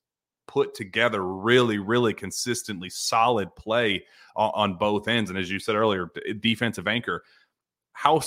put 0.47 0.75
together 0.75 1.25
really, 1.25 1.79
really 1.79 2.15
consistently 2.15 2.91
solid 2.91 3.55
play 3.57 4.05
on, 4.37 4.51
on 4.55 4.75
both 4.77 5.09
ends. 5.09 5.31
And 5.31 5.39
as 5.39 5.51
you 5.51 5.59
said 5.59 5.75
earlier, 5.75 6.11
defensive 6.41 6.87
anchor. 6.87 7.23
How 7.93 8.21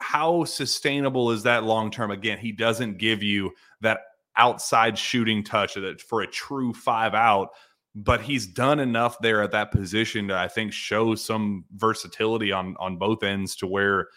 how 0.00 0.44
sustainable 0.44 1.30
is 1.30 1.44
that 1.44 1.64
long 1.64 1.90
term? 1.90 2.10
Again, 2.10 2.38
he 2.38 2.52
doesn't 2.52 2.98
give 2.98 3.22
you 3.22 3.52
that 3.80 4.00
outside 4.36 4.98
shooting 4.98 5.44
touch 5.44 5.78
for 6.06 6.22
a 6.22 6.26
true 6.26 6.72
five 6.72 7.14
out, 7.14 7.50
but 7.94 8.20
he's 8.20 8.46
done 8.46 8.80
enough 8.80 9.18
there 9.20 9.42
at 9.42 9.52
that 9.52 9.70
position 9.70 10.28
to 10.28 10.36
I 10.36 10.48
think 10.48 10.72
show 10.72 11.14
some 11.14 11.64
versatility 11.74 12.52
on 12.52 12.76
on 12.78 12.96
both 12.96 13.22
ends 13.22 13.56
to 13.56 13.66
where 13.66 14.08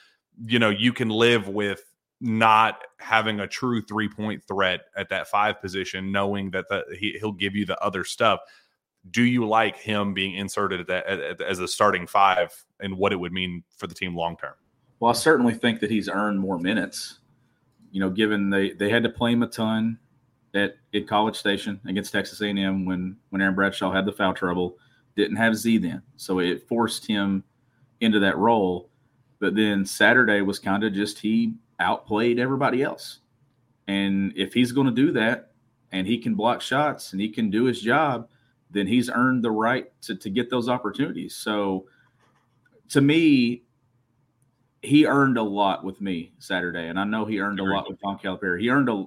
you 0.46 0.60
know 0.60 0.70
you 0.70 0.94
can 0.94 1.10
live 1.10 1.48
with 1.48 1.84
not 2.20 2.82
having 3.00 3.40
a 3.40 3.48
true 3.48 3.82
three 3.82 4.10
point 4.10 4.44
threat 4.48 4.82
at 4.96 5.10
that 5.10 5.28
five 5.28 5.62
position, 5.62 6.12
knowing 6.12 6.52
that 6.52 6.66
the, 6.70 6.84
he, 6.98 7.18
he'll 7.20 7.32
give 7.32 7.56
you 7.56 7.66
the 7.66 7.80
other 7.80 8.04
stuff. 8.04 8.40
Do 9.10 9.24
you 9.24 9.48
like 9.48 9.78
him 9.78 10.14
being 10.14 10.34
inserted 10.36 10.90
at, 10.90 11.08
at, 11.08 11.42
as 11.42 11.60
a 11.60 11.68
starting 11.68 12.08
five 12.08 12.52
and 12.80 12.98
what 12.98 13.14
it 13.14 13.18
would 13.18 13.32
mean 13.32 13.64
for 13.78 13.88
the 13.88 13.96
team 13.96 14.16
long 14.16 14.36
term? 14.38 14.56
Well, 15.00 15.12
I 15.12 15.14
certainly 15.14 15.54
think 15.54 15.80
that 15.82 15.92
he's 15.92 16.10
earned 16.10 16.40
more 16.40 16.58
minutes. 16.58 17.20
You 17.92 18.02
know, 18.02 18.10
given 18.10 18.50
they 18.50 18.72
they 18.72 18.90
had 18.90 19.04
to 19.04 19.10
play 19.10 19.32
him 19.32 19.44
a 19.44 19.48
ton 19.48 20.00
at, 20.54 20.76
at 20.94 21.08
College 21.08 21.36
Station 21.36 21.80
against 21.88 22.12
Texas 22.12 22.42
A&M 22.42 22.86
when 22.86 23.18
when 23.30 23.42
Aaron 23.42 23.56
Bradshaw 23.56 23.92
had 23.92 24.06
the 24.06 24.12
foul 24.12 24.34
trouble, 24.34 24.78
didn't 25.16 25.38
have 25.38 25.56
Z 25.56 25.78
then, 25.78 26.02
so 26.16 26.40
it 26.40 26.68
forced 26.68 27.06
him 27.06 27.44
into 28.02 28.20
that 28.20 28.38
role. 28.38 28.90
But 29.40 29.56
then 29.56 29.86
Saturday 29.86 30.42
was 30.42 30.60
kind 30.60 30.84
of 30.84 30.94
just 30.94 31.20
he 31.20 31.54
outplayed 31.80 32.40
everybody 32.40 32.84
else. 32.84 33.20
And 33.88 34.34
if 34.36 34.54
he's 34.54 34.72
going 34.72 34.88
to 34.88 34.94
do 34.94 35.12
that 35.14 35.52
and 35.92 36.06
he 36.06 36.18
can 36.18 36.36
block 36.36 36.62
shots 36.62 37.14
and 37.14 37.22
he 37.22 37.30
can 37.30 37.50
do 37.50 37.66
his 37.66 37.82
job, 37.82 38.28
then 38.70 38.88
he's 38.88 39.10
earned 39.10 39.44
the 39.44 39.52
right 39.52 39.90
to, 40.02 40.16
to 40.16 40.30
get 40.30 40.50
those 40.50 40.68
opportunities. 40.68 41.36
So 41.36 41.86
to 42.90 43.02
me, 43.02 43.64
he 44.82 45.06
earned 45.06 45.38
a 45.38 45.44
lot 45.44 45.84
with 45.84 46.02
me 46.02 46.34
Saturday. 46.40 46.88
And 46.88 47.00
I 47.00 47.04
know 47.04 47.26
he 47.26 47.40
earned 47.40 47.60
a 47.60 47.64
lot 47.64 47.90
with 47.90 48.00
John 48.02 48.20
Calipari. 48.20 48.62
He 48.62 48.70
earned 48.70 48.90
a 48.90 49.06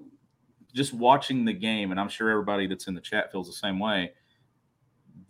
just 0.73 0.93
watching 0.93 1.45
the 1.45 1.53
game, 1.53 1.91
and 1.91 1.99
I'm 1.99 2.09
sure 2.09 2.31
everybody 2.31 2.67
that's 2.67 2.87
in 2.87 2.95
the 2.95 3.01
chat 3.01 3.33
feels 3.33 3.49
the 3.49 3.53
same 3.53 3.79
way. 3.79 4.13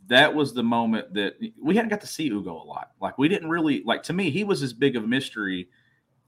That 0.08 0.34
was 0.34 0.52
the 0.52 0.62
moment 0.62 1.14
that 1.14 1.36
we 1.62 1.76
hadn't 1.76 1.90
got 1.90 2.00
to 2.02 2.06
see 2.06 2.28
Ugo 2.28 2.52
a 2.52 2.64
lot. 2.64 2.90
Like 3.00 3.16
we 3.16 3.28
didn't 3.28 3.48
really 3.48 3.82
like 3.84 4.02
to 4.04 4.12
me, 4.12 4.30
he 4.30 4.44
was 4.44 4.62
as 4.62 4.72
big 4.72 4.96
of 4.96 5.04
a 5.04 5.06
mystery 5.06 5.68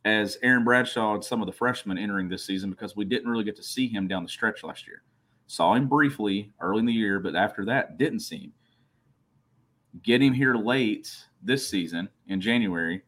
as 0.05 0.39
Aaron 0.43 0.65
Bradshaw 0.65 1.15
and 1.15 1.25
some 1.25 1.41
of 1.41 1.47
the 1.47 1.53
freshmen 1.53 1.99
entering 1.99 2.29
this 2.29 2.45
season 2.45 2.71
because 2.71 2.97
we 2.97 3.05
didn't 3.05 3.31
really 3.31 3.45
get 3.45 3.57
to 3.57 3.63
see 3.63 3.87
him 3.87 4.09
down 4.09 4.23
the 4.23 4.29
stretch 4.29 4.65
last 4.65 4.87
year. 4.87 5.03
Saw 5.47 5.75
him 5.75 5.89
briefly 5.89 6.51
early 6.61 6.81
in 6.81 6.87
the 6.87 6.93
year, 6.93 7.21
but 7.21 7.37
after 7.37 7.65
that, 7.67 7.99
didn't 7.99 8.21
see 8.21 8.39
him. 8.39 8.53
Get 10.03 10.23
him 10.23 10.33
here 10.33 10.55
late 10.55 11.15
this 11.43 11.69
season 11.69 12.09
in 12.27 12.41
January, 12.41 13.03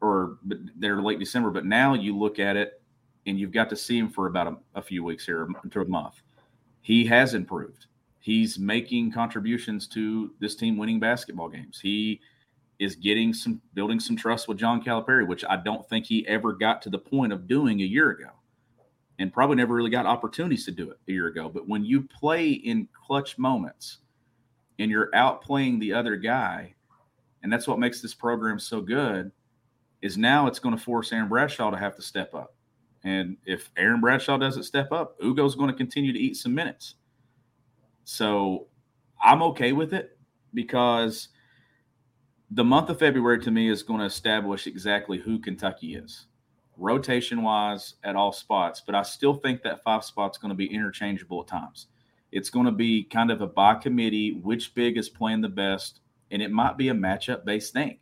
or 0.00 0.38
they're 0.76 1.02
late 1.02 1.18
December. 1.18 1.50
But 1.50 1.64
now 1.64 1.94
you 1.94 2.16
look 2.16 2.38
at 2.38 2.56
it, 2.56 2.82
and 3.26 3.38
you've 3.38 3.52
got 3.52 3.70
to 3.70 3.76
see 3.76 3.98
him 3.98 4.10
for 4.10 4.26
about 4.26 4.46
a, 4.46 4.56
a 4.78 4.82
few 4.82 5.02
weeks 5.02 5.24
here 5.24 5.48
to 5.70 5.80
a 5.80 5.84
month. 5.86 6.20
He 6.82 7.06
has 7.06 7.34
improved. 7.34 7.86
He's 8.20 8.58
making 8.58 9.12
contributions 9.12 9.86
to 9.88 10.32
this 10.40 10.54
team 10.54 10.76
winning 10.76 11.00
basketball 11.00 11.48
games. 11.48 11.80
He 11.80 12.20
is 12.78 12.94
getting 12.94 13.34
some 13.34 13.60
building 13.74 13.98
some 13.98 14.16
trust 14.16 14.46
with 14.46 14.58
John 14.58 14.82
Calipari, 14.82 15.26
which 15.26 15.44
I 15.48 15.56
don't 15.56 15.88
think 15.88 16.06
he 16.06 16.26
ever 16.28 16.52
got 16.52 16.80
to 16.82 16.90
the 16.90 16.98
point 16.98 17.32
of 17.32 17.48
doing 17.48 17.80
a 17.80 17.84
year 17.84 18.10
ago. 18.10 18.30
And 19.18 19.32
probably 19.32 19.56
never 19.56 19.74
really 19.74 19.90
got 19.90 20.06
opportunities 20.06 20.64
to 20.66 20.70
do 20.70 20.90
it 20.90 20.98
a 21.08 21.12
year 21.12 21.26
ago. 21.26 21.48
But 21.48 21.66
when 21.66 21.84
you 21.84 22.02
play 22.02 22.50
in 22.50 22.88
clutch 22.92 23.36
moments 23.36 23.98
and 24.78 24.92
you're 24.92 25.10
outplaying 25.10 25.80
the 25.80 25.92
other 25.92 26.14
guy, 26.14 26.74
and 27.42 27.52
that's 27.52 27.66
what 27.66 27.80
makes 27.80 28.00
this 28.00 28.14
program 28.14 28.60
so 28.60 28.80
good, 28.80 29.32
is 30.02 30.16
now 30.16 30.46
it's 30.46 30.60
going 30.60 30.76
to 30.76 30.80
force 30.80 31.12
Aaron 31.12 31.28
Bradshaw 31.28 31.72
to 31.72 31.76
have 31.76 31.96
to 31.96 32.02
step 32.02 32.32
up. 32.32 32.54
And 33.02 33.36
if 33.44 33.72
Aaron 33.76 34.00
Bradshaw 34.00 34.38
doesn't 34.38 34.62
step 34.62 34.92
up, 34.92 35.18
Ugo's 35.20 35.56
going 35.56 35.70
to 35.70 35.76
continue 35.76 36.12
to 36.12 36.18
eat 36.18 36.36
some 36.36 36.54
minutes. 36.54 36.94
So 38.04 38.68
I'm 39.20 39.42
okay 39.42 39.72
with 39.72 39.94
it 39.94 40.16
because– 40.54 41.30
the 42.50 42.64
month 42.64 42.88
of 42.88 42.98
February 42.98 43.40
to 43.40 43.50
me 43.50 43.68
is 43.68 43.82
going 43.82 44.00
to 44.00 44.06
establish 44.06 44.66
exactly 44.66 45.18
who 45.18 45.38
Kentucky 45.38 45.94
is, 45.94 46.26
rotation 46.76 47.42
wise 47.42 47.94
at 48.04 48.16
all 48.16 48.32
spots. 48.32 48.82
But 48.84 48.94
I 48.94 49.02
still 49.02 49.34
think 49.34 49.62
that 49.62 49.82
five 49.82 50.04
spot's 50.04 50.38
going 50.38 50.50
to 50.50 50.56
be 50.56 50.72
interchangeable 50.72 51.42
at 51.42 51.48
times. 51.48 51.88
It's 52.32 52.50
going 52.50 52.66
to 52.66 52.72
be 52.72 53.04
kind 53.04 53.30
of 53.30 53.40
a 53.40 53.46
by 53.46 53.74
committee, 53.74 54.40
which 54.42 54.74
big 54.74 54.96
is 54.96 55.08
playing 55.08 55.40
the 55.40 55.48
best, 55.48 56.00
and 56.30 56.42
it 56.42 56.50
might 56.50 56.76
be 56.76 56.88
a 56.88 56.94
matchup 56.94 57.44
based 57.44 57.72
thing. 57.72 57.98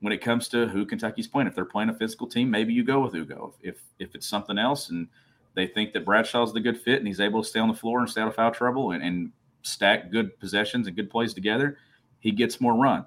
When 0.00 0.12
it 0.12 0.22
comes 0.22 0.48
to 0.48 0.66
who 0.66 0.86
Kentucky's 0.86 1.28
playing, 1.28 1.48
if 1.48 1.54
they're 1.54 1.64
playing 1.64 1.90
a 1.90 1.94
physical 1.94 2.26
team, 2.26 2.50
maybe 2.50 2.72
you 2.72 2.82
go 2.82 3.00
with 3.00 3.14
Ugo. 3.14 3.54
If 3.60 3.82
if 3.98 4.14
it's 4.14 4.26
something 4.26 4.58
else 4.58 4.88
and 4.88 5.08
they 5.54 5.66
think 5.66 5.92
that 5.92 6.06
Bradshaw's 6.06 6.54
the 6.54 6.60
good 6.60 6.80
fit 6.80 6.98
and 6.98 7.06
he's 7.06 7.20
able 7.20 7.42
to 7.42 7.48
stay 7.48 7.60
on 7.60 7.68
the 7.68 7.74
floor 7.74 8.00
and 8.00 8.08
stay 8.08 8.22
out 8.22 8.28
of 8.28 8.34
foul 8.34 8.52
trouble 8.52 8.92
and, 8.92 9.02
and 9.02 9.32
stack 9.62 10.10
good 10.10 10.38
possessions 10.38 10.86
and 10.86 10.96
good 10.96 11.10
plays 11.10 11.34
together, 11.34 11.76
he 12.20 12.30
gets 12.30 12.60
more 12.60 12.74
run. 12.74 13.04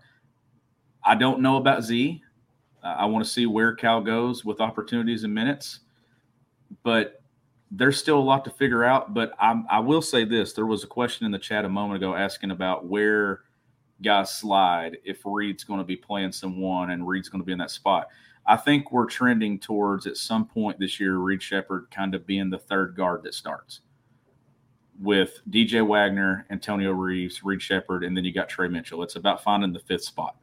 I 1.06 1.16
don't 1.16 1.42
know 1.42 1.58
about 1.58 1.84
Z. 1.84 2.22
Uh, 2.84 2.88
I 2.88 3.06
want 3.06 3.26
to 3.26 3.32
see 3.32 3.46
where 3.46 3.74
Cal 3.74 4.02
goes 4.02 4.44
with 4.44 4.62
opportunities 4.62 5.24
and 5.24 5.34
minutes, 5.34 5.80
but 6.84 7.22
there's 7.72 7.98
still 7.98 8.20
a 8.20 8.22
lot 8.22 8.46
to 8.46 8.52
figure 8.52 8.84
out. 8.84 9.14
But 9.14 9.34
I'm, 9.40 9.66
I 9.70 9.80
will 9.80 10.02
say 10.02 10.26
this: 10.26 10.54
there 10.54 10.66
was 10.66 10.84
a 10.84 10.88
question 10.88 11.26
in 11.26 11.32
the 11.32 11.40
chat 11.40 11.66
a 11.66 11.70
moment 11.70 11.98
ago 11.98 12.16
asking 12.16 12.52
about 12.52 12.86
where 12.86 13.42
guys 14.02 14.34
slide 14.34 14.98
if 15.04 15.22
Reed's 15.26 15.64
going 15.64 15.80
to 15.80 15.86
be 15.86 15.96
playing 15.96 16.32
someone 16.32 16.92
and 16.92 17.08
Reed's 17.08 17.30
going 17.30 17.42
to 17.42 17.46
be 17.46 17.54
in 17.54 17.58
that 17.60 17.72
spot. 17.72 18.08
I 18.46 18.58
think 18.58 18.92
we're 18.92 19.06
trending 19.06 19.58
towards 19.58 20.06
at 20.06 20.18
some 20.18 20.46
point 20.46 20.78
this 20.78 21.00
year 21.00 21.18
Reed 21.18 21.42
Sheppard 21.42 21.88
kind 21.90 22.14
of 22.14 22.28
being 22.28 22.50
the 22.50 22.58
third 22.58 22.96
guard 22.96 23.24
that 23.24 23.34
starts 23.34 23.82
with 25.02 25.40
DJ 25.50 25.86
Wagner, 25.86 26.46
Antonio 26.50 26.92
Reeves, 26.92 27.44
Reed 27.44 27.62
Sheppard, 27.62 28.04
and 28.04 28.16
then 28.16 28.26
you 28.26 28.34
got 28.34 28.50
Tre 28.50 28.68
Mitchell. 28.68 29.02
It's 29.02 29.16
about 29.16 29.44
finding 29.44 29.74
the 29.74 29.80
fifth 29.80 30.04
spot. 30.04 30.36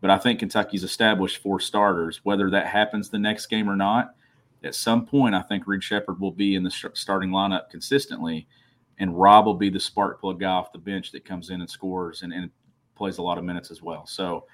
But 0.00 0.10
I 0.10 0.18
think 0.18 0.38
Kentucky's 0.38 0.84
established 0.84 1.38
four 1.38 1.60
starters. 1.60 2.20
Whether 2.24 2.50
that 2.50 2.66
happens 2.66 3.10
the 3.10 3.18
next 3.18 3.46
game 3.46 3.68
or 3.68 3.76
not, 3.76 4.14
at 4.64 4.74
some 4.74 5.06
point, 5.06 5.34
I 5.34 5.42
think 5.42 5.66
Reed 5.66 5.82
Sheppard 5.82 6.20
will 6.20 6.32
be 6.32 6.54
in 6.54 6.62
the 6.62 6.70
starting 6.94 7.30
lineup 7.30 7.70
consistently. 7.70 8.46
and 8.98 9.18
Rob 9.18 9.46
will 9.46 9.54
be 9.54 9.70
the 9.70 9.80
spark 9.80 10.20
plug 10.20 10.40
guy 10.40 10.50
off 10.50 10.72
the 10.72 10.78
bench 10.78 11.10
that 11.12 11.24
comes 11.24 11.50
in 11.50 11.60
and 11.60 11.70
scores 11.70 12.22
and, 12.22 12.32
and 12.32 12.50
plays 12.94 13.18
a 13.18 13.22
lot 13.22 13.38
of 13.38 13.44
minutes 13.44 13.70
as 13.70 13.82
well. 13.82 14.06
So 14.06 14.44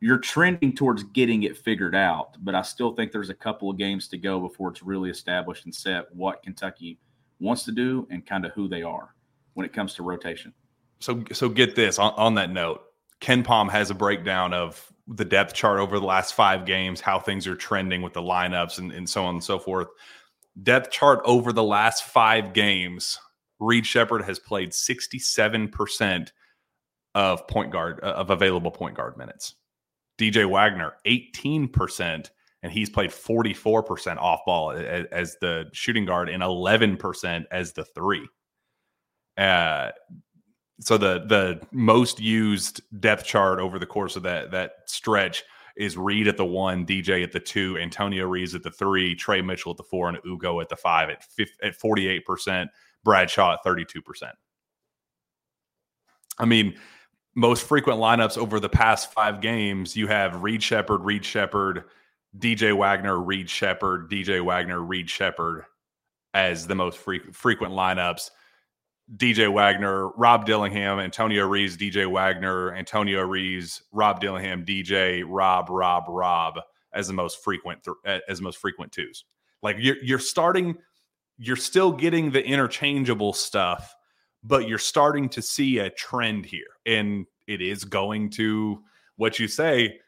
you're 0.00 0.18
trending 0.18 0.74
towards 0.74 1.04
getting 1.04 1.44
it 1.44 1.56
figured 1.56 1.94
out, 1.94 2.36
but 2.44 2.54
I 2.54 2.62
still 2.62 2.92
think 2.92 3.12
there's 3.12 3.30
a 3.30 3.34
couple 3.34 3.70
of 3.70 3.78
games 3.78 4.08
to 4.08 4.18
go 4.18 4.40
before 4.40 4.70
it's 4.70 4.82
really 4.82 5.10
established 5.10 5.64
and 5.64 5.74
set 5.74 6.12
what 6.14 6.42
Kentucky 6.42 6.98
wants 7.40 7.64
to 7.64 7.72
do 7.72 8.06
and 8.10 8.26
kind 8.26 8.44
of 8.44 8.52
who 8.52 8.68
they 8.68 8.82
are 8.82 9.14
when 9.54 9.64
it 9.64 9.72
comes 9.72 9.94
to 9.94 10.02
rotation. 10.02 10.52
So, 10.98 11.22
so 11.32 11.48
get 11.48 11.76
this 11.76 12.00
on, 12.00 12.12
on 12.16 12.34
that 12.34 12.50
note. 12.50 12.82
KenPom 13.20 13.70
has 13.70 13.90
a 13.90 13.94
breakdown 13.94 14.54
of 14.54 14.92
the 15.06 15.24
depth 15.24 15.54
chart 15.54 15.80
over 15.80 15.98
the 15.98 16.06
last 16.06 16.34
five 16.34 16.66
games, 16.66 17.00
how 17.00 17.18
things 17.18 17.46
are 17.46 17.56
trending 17.56 18.02
with 18.02 18.12
the 18.12 18.22
lineups 18.22 18.78
and, 18.78 18.92
and 18.92 19.08
so 19.08 19.24
on 19.24 19.36
and 19.36 19.44
so 19.44 19.58
forth. 19.58 19.88
Depth 20.62 20.90
chart 20.90 21.20
over 21.24 21.52
the 21.52 21.62
last 21.62 22.04
five 22.04 22.52
games, 22.52 23.18
Reed 23.58 23.86
Sheppard 23.86 24.22
has 24.24 24.38
played 24.38 24.70
67% 24.70 26.30
of 27.14 27.48
point 27.48 27.72
guard 27.72 28.00
uh, 28.02 28.06
of 28.06 28.30
available 28.30 28.70
point 28.70 28.96
guard 28.96 29.16
minutes. 29.16 29.54
DJ 30.18 30.48
Wagner, 30.48 30.94
18%, 31.06 32.30
and 32.62 32.72
he's 32.72 32.90
played 32.90 33.10
44% 33.10 34.18
off 34.18 34.40
ball 34.44 34.72
as, 34.72 35.06
as 35.10 35.36
the 35.40 35.66
shooting 35.72 36.04
guard 36.04 36.28
and 36.28 36.42
11% 36.42 37.44
as 37.50 37.72
the 37.72 37.84
three. 37.84 38.28
Uh, 39.36 39.90
so 40.80 40.96
the 40.96 41.24
the 41.26 41.60
most 41.72 42.20
used 42.20 42.80
depth 43.00 43.24
chart 43.24 43.58
over 43.58 43.78
the 43.78 43.86
course 43.86 44.16
of 44.16 44.22
that 44.22 44.50
that 44.50 44.72
stretch 44.86 45.44
is 45.76 45.96
Reed 45.96 46.26
at 46.26 46.36
the 46.36 46.44
one, 46.44 46.84
DJ 46.84 47.22
at 47.22 47.30
the 47.30 47.38
two, 47.38 47.78
Antonio 47.78 48.26
Reeves 48.26 48.54
at 48.56 48.64
the 48.64 48.70
three, 48.70 49.14
Tre 49.14 49.40
Mitchell 49.40 49.70
at 49.70 49.76
the 49.76 49.84
four, 49.84 50.08
and 50.08 50.18
Ugo 50.26 50.60
at 50.60 50.68
the 50.68 50.76
five 50.76 51.08
at 51.08 51.24
at 51.62 51.74
forty 51.74 52.08
eight 52.08 52.26
percent, 52.26 52.70
Bradshaw 53.04 53.54
at 53.54 53.62
thirty 53.64 53.84
two 53.84 54.02
percent. 54.02 54.34
I 56.38 56.44
mean, 56.44 56.74
most 57.34 57.66
frequent 57.66 57.98
lineups 58.00 58.38
over 58.38 58.60
the 58.60 58.68
past 58.68 59.12
five 59.12 59.40
games, 59.40 59.96
you 59.96 60.06
have 60.08 60.42
Reed 60.42 60.62
Sheppard, 60.62 61.02
Reed 61.02 61.24
Sheppard, 61.24 61.84
DJ 62.36 62.76
Wagner, 62.76 63.20
Reed 63.20 63.48
Sheppard, 63.48 64.10
DJ 64.10 64.44
Wagner, 64.44 64.80
Reed 64.82 65.08
Sheppard 65.08 65.64
as 66.34 66.66
the 66.66 66.74
most 66.74 66.98
fre- 66.98 67.30
frequent 67.32 67.72
lineups. 67.72 68.30
DJ 69.16 69.50
Wagner, 69.52 70.08
Rob 70.10 70.44
Dillingham, 70.44 70.98
Antonio 70.98 71.46
Reeves, 71.46 71.76
DJ 71.76 72.10
Wagner, 72.10 72.74
Antonio 72.74 73.22
Reeves, 73.22 73.82
Rob 73.92 74.20
Dillingham, 74.20 74.64
DJ, 74.64 75.24
Rob, 75.26 75.70
Rob, 75.70 76.04
Rob 76.08 76.60
as 76.92 77.06
the 77.06 77.14
most 77.14 77.42
frequent 77.42 77.82
th- 77.82 78.22
as 78.28 78.42
most 78.42 78.58
frequent 78.58 78.92
twos. 78.92 79.24
Like 79.62 79.76
you're 79.78 79.96
you're 80.02 80.18
starting, 80.18 80.76
you're 81.38 81.56
still 81.56 81.90
getting 81.90 82.30
the 82.30 82.44
interchangeable 82.44 83.32
stuff, 83.32 83.94
but 84.42 84.68
you're 84.68 84.78
starting 84.78 85.28
to 85.30 85.42
see 85.42 85.78
a 85.78 85.90
trend 85.90 86.44
here, 86.44 86.76
and 86.84 87.24
it 87.46 87.62
is 87.62 87.84
going 87.84 88.30
to 88.30 88.82
what 89.16 89.38
you 89.38 89.48
say. 89.48 90.00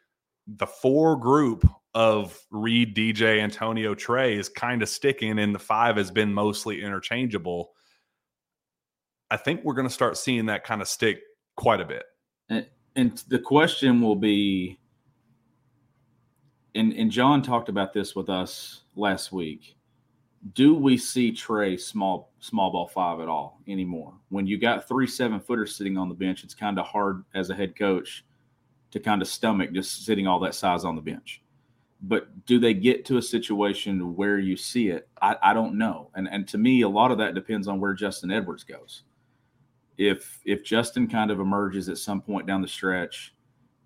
The 0.47 0.67
four 0.67 1.17
group 1.17 1.67
of 1.93 2.39
Reed, 2.51 2.95
DJ, 2.95 3.41
Antonio, 3.41 3.95
Tre 3.95 4.37
is 4.37 4.47
kind 4.47 4.83
of 4.83 4.89
sticking, 4.89 5.39
and 5.39 5.55
the 5.55 5.59
five 5.59 5.97
has 5.97 6.11
been 6.11 6.33
mostly 6.33 6.83
interchangeable 6.83 7.71
I 9.31 9.37
think 9.37 9.63
we're 9.63 9.73
going 9.73 9.87
to 9.87 9.93
start 9.93 10.17
seeing 10.17 10.45
that 10.47 10.65
kind 10.65 10.81
of 10.81 10.89
stick 10.89 11.21
quite 11.55 11.79
a 11.79 11.85
bit. 11.85 12.03
And, 12.49 12.67
and 12.97 13.23
the 13.29 13.39
question 13.39 14.01
will 14.01 14.17
be, 14.17 14.77
and, 16.75 16.91
and 16.93 17.09
John 17.09 17.41
talked 17.41 17.69
about 17.69 17.93
this 17.93 18.13
with 18.13 18.29
us 18.29 18.81
last 18.95 19.31
week. 19.31 19.77
Do 20.53 20.73
we 20.73 20.97
see 20.97 21.31
Tre 21.31 21.77
small 21.77 22.33
small 22.39 22.71
ball 22.71 22.87
five 22.87 23.21
at 23.21 23.29
all 23.29 23.61
anymore? 23.67 24.13
When 24.29 24.47
you 24.47 24.57
got 24.57 24.87
three 24.87 25.07
seven 25.07 25.39
footers 25.39 25.75
sitting 25.75 25.97
on 25.97 26.09
the 26.09 26.15
bench, 26.15 26.43
it's 26.43 26.55
kind 26.55 26.77
of 26.77 26.85
hard 26.85 27.23
as 27.33 27.49
a 27.49 27.55
head 27.55 27.77
coach 27.77 28.25
to 28.89 28.99
kind 28.99 29.21
of 29.21 29.29
stomach 29.29 29.71
just 29.71 30.03
sitting 30.03 30.27
all 30.27 30.39
that 30.39 30.55
size 30.55 30.83
on 30.83 30.95
the 30.95 31.01
bench. 31.01 31.41
But 32.01 32.45
do 32.47 32.59
they 32.59 32.73
get 32.73 33.05
to 33.05 33.17
a 33.17 33.21
situation 33.21 34.15
where 34.15 34.39
you 34.39 34.57
see 34.57 34.89
it? 34.89 35.07
I, 35.21 35.37
I 35.41 35.53
don't 35.53 35.77
know. 35.77 36.09
And 36.15 36.27
and 36.27 36.45
to 36.49 36.57
me, 36.57 36.81
a 36.81 36.89
lot 36.89 37.11
of 37.11 37.19
that 37.19 37.35
depends 37.35 37.69
on 37.69 37.79
where 37.79 37.93
Justin 37.93 38.31
Edwards 38.31 38.63
goes 38.65 39.03
if 40.01 40.39
if 40.45 40.63
Justin 40.63 41.07
kind 41.07 41.29
of 41.29 41.39
emerges 41.39 41.87
at 41.87 41.99
some 41.99 42.21
point 42.21 42.47
down 42.47 42.63
the 42.63 42.67
stretch 42.67 43.35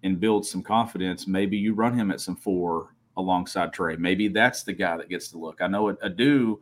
and 0.04 0.18
builds 0.18 0.50
some 0.50 0.64
confidence, 0.64 1.28
maybe 1.28 1.58
you 1.58 1.74
run 1.74 1.94
him 1.94 2.10
at 2.10 2.22
some 2.22 2.38
four 2.38 2.96
alongside 3.18 3.74
Tre. 3.74 3.98
Maybe 3.98 4.30
that's 4.30 4.64
the 4.64 4.72
guy 4.72 4.96
that 4.96 5.10
gets 5.10 5.28
the 5.28 5.38
look. 5.38 5.62
I 5.62 5.68
know 5.68 5.90
Adou, 5.90 6.62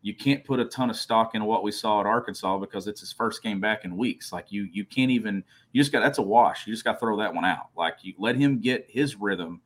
you 0.00 0.14
can't 0.14 0.42
put 0.42 0.58
a 0.58 0.64
ton 0.64 0.88
of 0.88 0.96
stock 0.96 1.34
into 1.34 1.44
what 1.44 1.62
we 1.62 1.70
saw 1.70 2.00
at 2.00 2.06
Arkansas 2.06 2.56
because 2.58 2.86
it's 2.86 3.00
his 3.00 3.12
first 3.12 3.42
game 3.42 3.60
back 3.60 3.84
in 3.84 3.94
weeks. 3.94 4.32
Like 4.32 4.50
you, 4.50 4.68
you 4.72 4.86
can't 4.86 5.10
even. 5.10 5.44
You 5.72 5.82
just 5.82 5.92
got 5.92 6.00
that's 6.00 6.18
a 6.18 6.22
wash. 6.22 6.66
You 6.66 6.72
just 6.72 6.84
got 6.84 6.94
to 6.94 6.98
throw 6.98 7.18
that 7.18 7.34
one 7.34 7.44
out. 7.44 7.68
Like 7.76 7.96
you 8.00 8.14
let 8.18 8.36
him 8.36 8.58
get 8.58 8.86
his 8.88 9.16
rhythm 9.16 9.60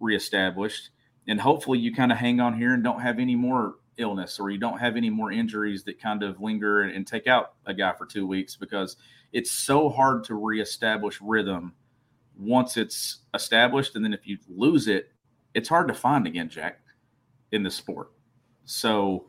reestablished, 0.00 0.90
and 1.26 1.40
hopefully 1.40 1.78
you 1.78 1.94
kind 1.94 2.12
of 2.12 2.18
hang 2.18 2.40
on 2.40 2.58
here 2.58 2.74
and 2.74 2.84
don't 2.84 3.00
have 3.00 3.18
any 3.18 3.36
more 3.36 3.76
illness 3.98 4.38
or 4.38 4.50
you 4.50 4.58
don't 4.58 4.78
have 4.78 4.96
any 4.96 5.10
more 5.10 5.32
injuries 5.32 5.84
that 5.84 6.00
kind 6.00 6.22
of 6.22 6.40
linger 6.40 6.82
and, 6.82 7.06
take 7.06 7.26
out 7.26 7.54
a 7.66 7.74
guy 7.74 7.92
for 7.92 8.04
two 8.04 8.26
weeks 8.26 8.56
because 8.56 8.96
it's 9.32 9.50
so 9.50 9.88
hard 9.88 10.24
to 10.24 10.34
reestablish 10.34 11.20
rhythm 11.20 11.72
once 12.38 12.76
it's 12.76 13.18
established. 13.34 13.94
And 13.94 14.04
then 14.04 14.12
if 14.12 14.26
you 14.26 14.38
lose 14.48 14.88
it, 14.88 15.12
it's 15.54 15.68
hard 15.68 15.88
to 15.88 15.94
find 15.94 16.26
again, 16.26 16.48
Jack, 16.48 16.80
in 17.52 17.62
the 17.62 17.70
sport. 17.70 18.10
So 18.64 19.28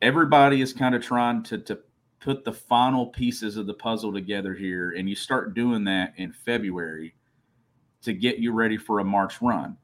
everybody 0.00 0.60
is 0.60 0.72
kind 0.72 0.94
of 0.94 1.02
trying 1.02 1.42
to, 1.44 1.58
to 1.58 1.80
put 2.20 2.44
the 2.44 2.52
final 2.52 3.06
pieces 3.06 3.56
of 3.56 3.66
the 3.66 3.74
puzzle 3.74 4.12
together 4.12 4.54
here. 4.54 4.90
And 4.96 5.08
you 5.08 5.16
start 5.16 5.54
doing 5.54 5.84
that 5.84 6.14
in 6.16 6.32
February 6.32 7.14
to 8.02 8.12
get 8.12 8.38
you 8.38 8.52
ready 8.52 8.76
for 8.76 9.00
a 9.00 9.04
March 9.04 9.42
run. 9.42 9.76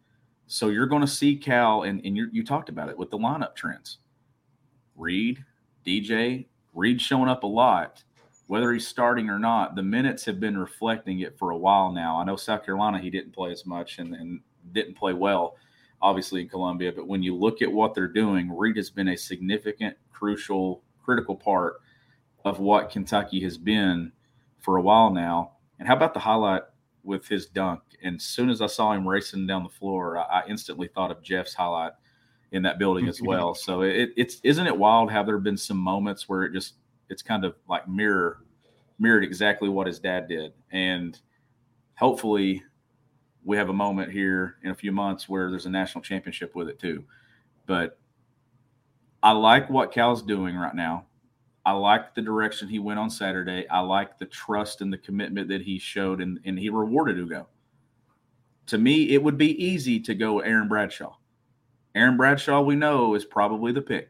So 0.48 0.70
you're 0.70 0.86
going 0.86 1.02
to 1.02 1.06
see 1.06 1.36
Cal, 1.36 1.82
and, 1.82 2.00
and 2.04 2.16
you 2.16 2.42
talked 2.42 2.70
about 2.70 2.88
it 2.88 2.96
with 2.96 3.10
the 3.10 3.18
lineup 3.18 3.54
trends. 3.54 3.98
Reed, 4.96 5.44
DJ, 5.86 6.46
Reed 6.72 7.02
showing 7.02 7.28
up 7.28 7.42
a 7.42 7.46
lot, 7.46 8.02
whether 8.46 8.72
he's 8.72 8.88
starting 8.88 9.28
or 9.28 9.38
not. 9.38 9.76
The 9.76 9.82
minutes 9.82 10.24
have 10.24 10.40
been 10.40 10.56
reflecting 10.56 11.20
it 11.20 11.38
for 11.38 11.50
a 11.50 11.56
while 11.56 11.92
now. 11.92 12.18
I 12.18 12.24
know 12.24 12.36
South 12.36 12.64
Carolina, 12.64 12.98
he 12.98 13.10
didn't 13.10 13.34
play 13.34 13.52
as 13.52 13.66
much 13.66 13.98
and, 13.98 14.14
and 14.14 14.40
didn't 14.72 14.96
play 14.96 15.12
well, 15.12 15.56
obviously, 16.00 16.40
in 16.40 16.48
Columbia. 16.48 16.92
But 16.96 17.06
when 17.06 17.22
you 17.22 17.36
look 17.36 17.60
at 17.60 17.70
what 17.70 17.94
they're 17.94 18.08
doing, 18.08 18.50
Reed 18.50 18.78
has 18.78 18.88
been 18.88 19.08
a 19.08 19.18
significant, 19.18 19.98
crucial, 20.10 20.82
critical 21.04 21.36
part 21.36 21.74
of 22.46 22.58
what 22.58 22.90
Kentucky 22.90 23.40
has 23.40 23.58
been 23.58 24.12
for 24.60 24.78
a 24.78 24.82
while 24.82 25.12
now. 25.12 25.52
And 25.78 25.86
how 25.86 25.94
about 25.94 26.14
the 26.14 26.20
highlight 26.20 26.62
with 27.08 27.26
his 27.26 27.46
dunk. 27.46 27.80
And 28.02 28.16
as 28.16 28.22
soon 28.22 28.50
as 28.50 28.60
I 28.60 28.66
saw 28.66 28.92
him 28.92 29.08
racing 29.08 29.46
down 29.46 29.64
the 29.64 29.68
floor, 29.68 30.18
I, 30.18 30.40
I 30.40 30.46
instantly 30.46 30.86
thought 30.86 31.10
of 31.10 31.22
Jeff's 31.22 31.54
highlight 31.54 31.92
in 32.52 32.62
that 32.62 32.78
building 32.78 33.08
as 33.08 33.20
well. 33.24 33.54
so 33.54 33.80
it, 33.80 34.10
it's 34.16 34.40
isn't 34.44 34.66
it 34.66 34.76
wild 34.76 35.10
how 35.10 35.24
there 35.24 35.34
have 35.36 35.42
been 35.42 35.56
some 35.56 35.78
moments 35.78 36.28
where 36.28 36.44
it 36.44 36.52
just 36.52 36.74
it's 37.08 37.22
kind 37.22 37.44
of 37.44 37.56
like 37.68 37.88
mirror 37.88 38.44
mirrored 39.00 39.24
exactly 39.24 39.68
what 39.68 39.86
his 39.86 39.98
dad 39.98 40.28
did, 40.28 40.52
and 40.70 41.18
hopefully 41.94 42.62
we 43.44 43.56
have 43.56 43.70
a 43.70 43.72
moment 43.72 44.12
here 44.12 44.56
in 44.62 44.70
a 44.70 44.74
few 44.74 44.92
months 44.92 45.28
where 45.28 45.50
there's 45.50 45.66
a 45.66 45.70
national 45.70 46.02
championship 46.02 46.54
with 46.54 46.68
it 46.68 46.78
too. 46.78 47.04
But 47.66 47.98
I 49.22 49.32
like 49.32 49.70
what 49.70 49.92
Cal's 49.92 50.22
doing 50.22 50.54
right 50.56 50.74
now. 50.74 51.06
I 51.68 51.72
like 51.72 52.14
the 52.14 52.22
direction 52.22 52.66
he 52.66 52.78
went 52.78 52.98
on 52.98 53.10
Saturday. 53.10 53.68
I 53.68 53.80
like 53.80 54.16
the 54.16 54.24
trust 54.24 54.80
and 54.80 54.90
the 54.90 54.96
commitment 54.96 55.48
that 55.48 55.60
he 55.60 55.78
showed, 55.78 56.22
and, 56.22 56.40
and 56.46 56.58
he 56.58 56.70
rewarded 56.70 57.18
Ugo. 57.18 57.46
To 58.68 58.78
me, 58.78 59.10
it 59.10 59.22
would 59.22 59.36
be 59.36 59.62
easy 59.62 60.00
to 60.00 60.14
go 60.14 60.40
Aaron 60.40 60.66
Bradshaw. 60.66 61.16
Aaron 61.94 62.16
Bradshaw, 62.16 62.62
we 62.62 62.74
know, 62.74 63.14
is 63.14 63.26
probably 63.26 63.70
the 63.72 63.82
pick. 63.82 64.08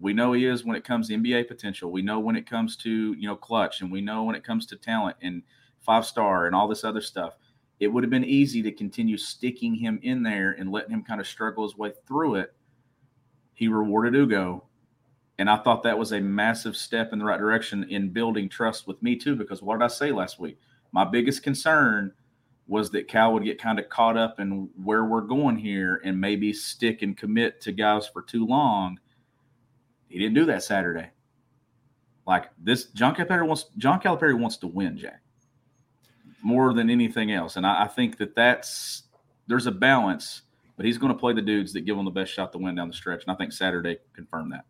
We 0.00 0.12
know 0.12 0.32
he 0.32 0.44
is 0.44 0.64
when 0.64 0.74
it 0.74 0.82
comes 0.82 1.06
to 1.06 1.14
NBA 1.14 1.46
potential. 1.46 1.92
We 1.92 2.02
know 2.02 2.18
when 2.18 2.34
it 2.34 2.50
comes 2.50 2.74
to 2.78 3.12
you 3.12 3.28
know 3.28 3.36
clutch, 3.36 3.80
and 3.80 3.92
we 3.92 4.00
know 4.00 4.24
when 4.24 4.34
it 4.34 4.42
comes 4.42 4.66
to 4.66 4.76
talent 4.76 5.16
and 5.22 5.44
five 5.78 6.04
star 6.04 6.46
and 6.46 6.54
all 6.56 6.66
this 6.66 6.82
other 6.82 7.00
stuff. 7.00 7.36
It 7.78 7.86
would 7.86 8.02
have 8.02 8.10
been 8.10 8.24
easy 8.24 8.60
to 8.60 8.72
continue 8.72 9.16
sticking 9.16 9.76
him 9.76 10.00
in 10.02 10.24
there 10.24 10.56
and 10.58 10.72
letting 10.72 10.90
him 10.90 11.04
kind 11.04 11.20
of 11.20 11.28
struggle 11.28 11.62
his 11.62 11.78
way 11.78 11.92
through 12.08 12.34
it. 12.36 12.52
He 13.54 13.68
rewarded 13.68 14.16
Ugo 14.16 14.64
and 15.42 15.50
I 15.50 15.56
thought 15.56 15.82
that 15.82 15.98
was 15.98 16.12
a 16.12 16.20
massive 16.20 16.76
step 16.76 17.12
in 17.12 17.18
the 17.18 17.24
right 17.24 17.40
direction 17.40 17.82
in 17.90 18.10
building 18.10 18.48
trust 18.48 18.86
with 18.86 19.02
me 19.02 19.16
too. 19.16 19.34
Because 19.34 19.60
what 19.60 19.76
did 19.76 19.84
I 19.84 19.88
say 19.88 20.12
last 20.12 20.38
week? 20.38 20.56
My 20.92 21.04
biggest 21.04 21.42
concern 21.42 22.12
was 22.68 22.92
that 22.92 23.08
Cal 23.08 23.32
would 23.32 23.42
get 23.42 23.60
kind 23.60 23.80
of 23.80 23.88
caught 23.88 24.16
up 24.16 24.38
in 24.38 24.70
where 24.84 25.04
we're 25.04 25.20
going 25.20 25.56
here 25.56 26.00
and 26.04 26.20
maybe 26.20 26.52
stick 26.52 27.02
and 27.02 27.16
commit 27.16 27.60
to 27.62 27.72
guys 27.72 28.06
for 28.06 28.22
too 28.22 28.46
long. 28.46 29.00
He 30.06 30.20
didn't 30.20 30.34
do 30.34 30.44
that 30.44 30.62
Saturday. 30.62 31.10
Like 32.24 32.44
this, 32.62 32.84
John 32.92 33.12
Calipari 33.12 33.44
wants 33.44 33.64
John 33.78 34.00
Calipari 34.00 34.38
wants 34.38 34.58
to 34.58 34.68
win, 34.68 34.96
Jack, 34.96 35.22
more 36.40 36.72
than 36.72 36.88
anything 36.88 37.32
else. 37.32 37.56
And 37.56 37.66
I, 37.66 37.82
I 37.82 37.88
think 37.88 38.16
that 38.18 38.36
that's 38.36 39.08
there's 39.48 39.66
a 39.66 39.72
balance, 39.72 40.42
but 40.76 40.86
he's 40.86 40.98
going 40.98 41.12
to 41.12 41.18
play 41.18 41.32
the 41.32 41.42
dudes 41.42 41.72
that 41.72 41.80
give 41.80 41.98
him 41.98 42.04
the 42.04 42.12
best 42.12 42.32
shot 42.32 42.52
to 42.52 42.58
win 42.58 42.76
down 42.76 42.86
the 42.86 42.94
stretch. 42.94 43.24
And 43.24 43.32
I 43.32 43.34
think 43.34 43.52
Saturday 43.52 43.98
confirmed 44.14 44.52
that. 44.52 44.66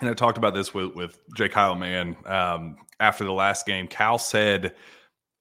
And 0.00 0.10
I 0.10 0.14
talked 0.14 0.38
about 0.38 0.54
this 0.54 0.74
with 0.74 0.94
with 0.94 1.18
J. 1.36 1.48
Kyle 1.48 1.74
Mann 1.74 2.16
um, 2.26 2.76
after 3.00 3.24
the 3.24 3.32
last 3.32 3.66
game. 3.66 3.86
Cal 3.88 4.18
said 4.18 4.74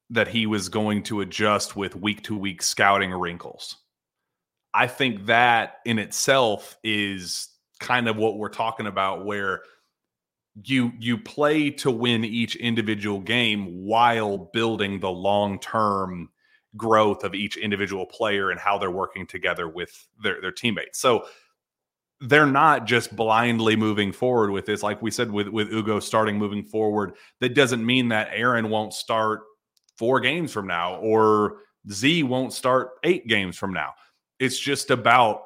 that 0.09 0.27
he 0.27 0.45
was 0.45 0.69
going 0.69 1.03
to 1.03 1.21
adjust 1.21 1.75
with 1.75 1.95
week 1.95 2.21
to 2.23 2.37
week 2.37 2.61
scouting 2.61 3.11
wrinkles. 3.11 3.77
I 4.73 4.87
think 4.87 5.25
that 5.27 5.79
in 5.85 5.99
itself 5.99 6.77
is 6.83 7.49
kind 7.79 8.07
of 8.07 8.15
what 8.15 8.37
we're 8.37 8.49
talking 8.49 8.87
about, 8.87 9.25
where 9.25 9.61
you 10.63 10.91
you 10.99 11.17
play 11.17 11.69
to 11.71 11.89
win 11.89 12.23
each 12.23 12.55
individual 12.55 13.19
game 13.19 13.85
while 13.85 14.37
building 14.37 14.99
the 14.99 15.11
long 15.11 15.59
term 15.59 16.29
growth 16.75 17.23
of 17.23 17.35
each 17.35 17.57
individual 17.57 18.05
player 18.05 18.49
and 18.51 18.59
how 18.59 18.77
they're 18.77 18.91
working 18.91 19.27
together 19.27 19.67
with 19.67 20.07
their, 20.23 20.41
their 20.41 20.51
teammates. 20.51 20.99
So 20.99 21.25
they're 22.23 22.45
not 22.45 22.85
just 22.85 23.13
blindly 23.15 23.75
moving 23.75 24.13
forward 24.13 24.51
with 24.51 24.65
this. 24.65 24.81
Like 24.81 25.01
we 25.01 25.11
said, 25.11 25.29
with, 25.29 25.49
with 25.49 25.71
Ugo 25.73 25.99
starting 25.99 26.37
moving 26.37 26.63
forward, 26.63 27.15
that 27.41 27.53
doesn't 27.53 27.85
mean 27.85 28.07
that 28.09 28.29
Aaron 28.31 28.69
won't 28.69 28.93
start 28.93 29.41
four 29.97 30.21
games 30.21 30.51
from 30.51 30.65
now 30.65 30.95
or 30.95 31.57
Z 31.91 32.23
won't 32.23 32.53
start 32.53 32.91
eight 33.03 33.27
games 33.27 33.57
from 33.57 33.73
now. 33.73 33.91
It's 34.39 34.57
just 34.57 34.89
about 34.89 35.41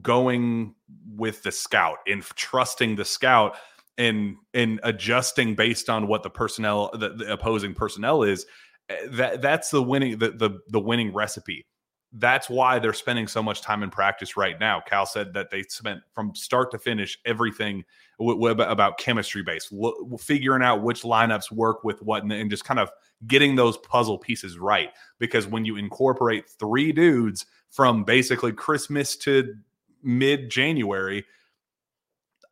going 0.00 0.74
with 1.14 1.42
the 1.42 1.52
scout 1.52 1.98
and 2.06 2.22
trusting 2.22 2.96
the 2.96 3.04
scout 3.04 3.56
and 3.98 4.36
and 4.54 4.80
adjusting 4.84 5.54
based 5.54 5.90
on 5.90 6.06
what 6.06 6.22
the 6.22 6.30
personnel 6.30 6.90
the, 6.94 7.10
the 7.10 7.32
opposing 7.32 7.74
personnel 7.74 8.22
is 8.22 8.46
eh, 8.88 8.96
that 9.10 9.42
that's 9.42 9.70
the 9.70 9.82
winning 9.82 10.18
the, 10.18 10.30
the 10.30 10.58
the 10.68 10.80
winning 10.80 11.12
recipe 11.12 11.66
that's 12.12 12.48
why 12.48 12.78
they're 12.78 12.94
spending 12.94 13.26
so 13.26 13.42
much 13.42 13.60
time 13.60 13.82
in 13.82 13.90
practice 13.90 14.36
right 14.36 14.58
now. 14.58 14.80
Cal 14.80 15.04
said 15.04 15.34
that 15.34 15.50
they 15.50 15.62
spent 15.64 16.00
from 16.14 16.34
start 16.34 16.70
to 16.70 16.78
finish 16.78 17.18
everything 17.26 17.84
w- 18.18 18.38
w- 18.40 18.70
about 18.70 18.98
chemistry 18.98 19.42
based, 19.42 19.70
w- 19.70 20.16
figuring 20.18 20.62
out 20.62 20.82
which 20.82 21.02
lineups 21.02 21.52
work 21.52 21.84
with 21.84 22.00
what, 22.02 22.22
and, 22.22 22.32
and 22.32 22.50
just 22.50 22.64
kind 22.64 22.80
of 22.80 22.90
getting 23.26 23.56
those 23.56 23.76
puzzle 23.78 24.16
pieces 24.16 24.58
right. 24.58 24.90
Because 25.18 25.46
when 25.46 25.66
you 25.66 25.76
incorporate 25.76 26.48
three 26.48 26.92
dudes 26.92 27.44
from 27.70 28.04
basically 28.04 28.52
Christmas 28.52 29.14
to 29.16 29.54
mid 30.02 30.50
January, 30.50 31.26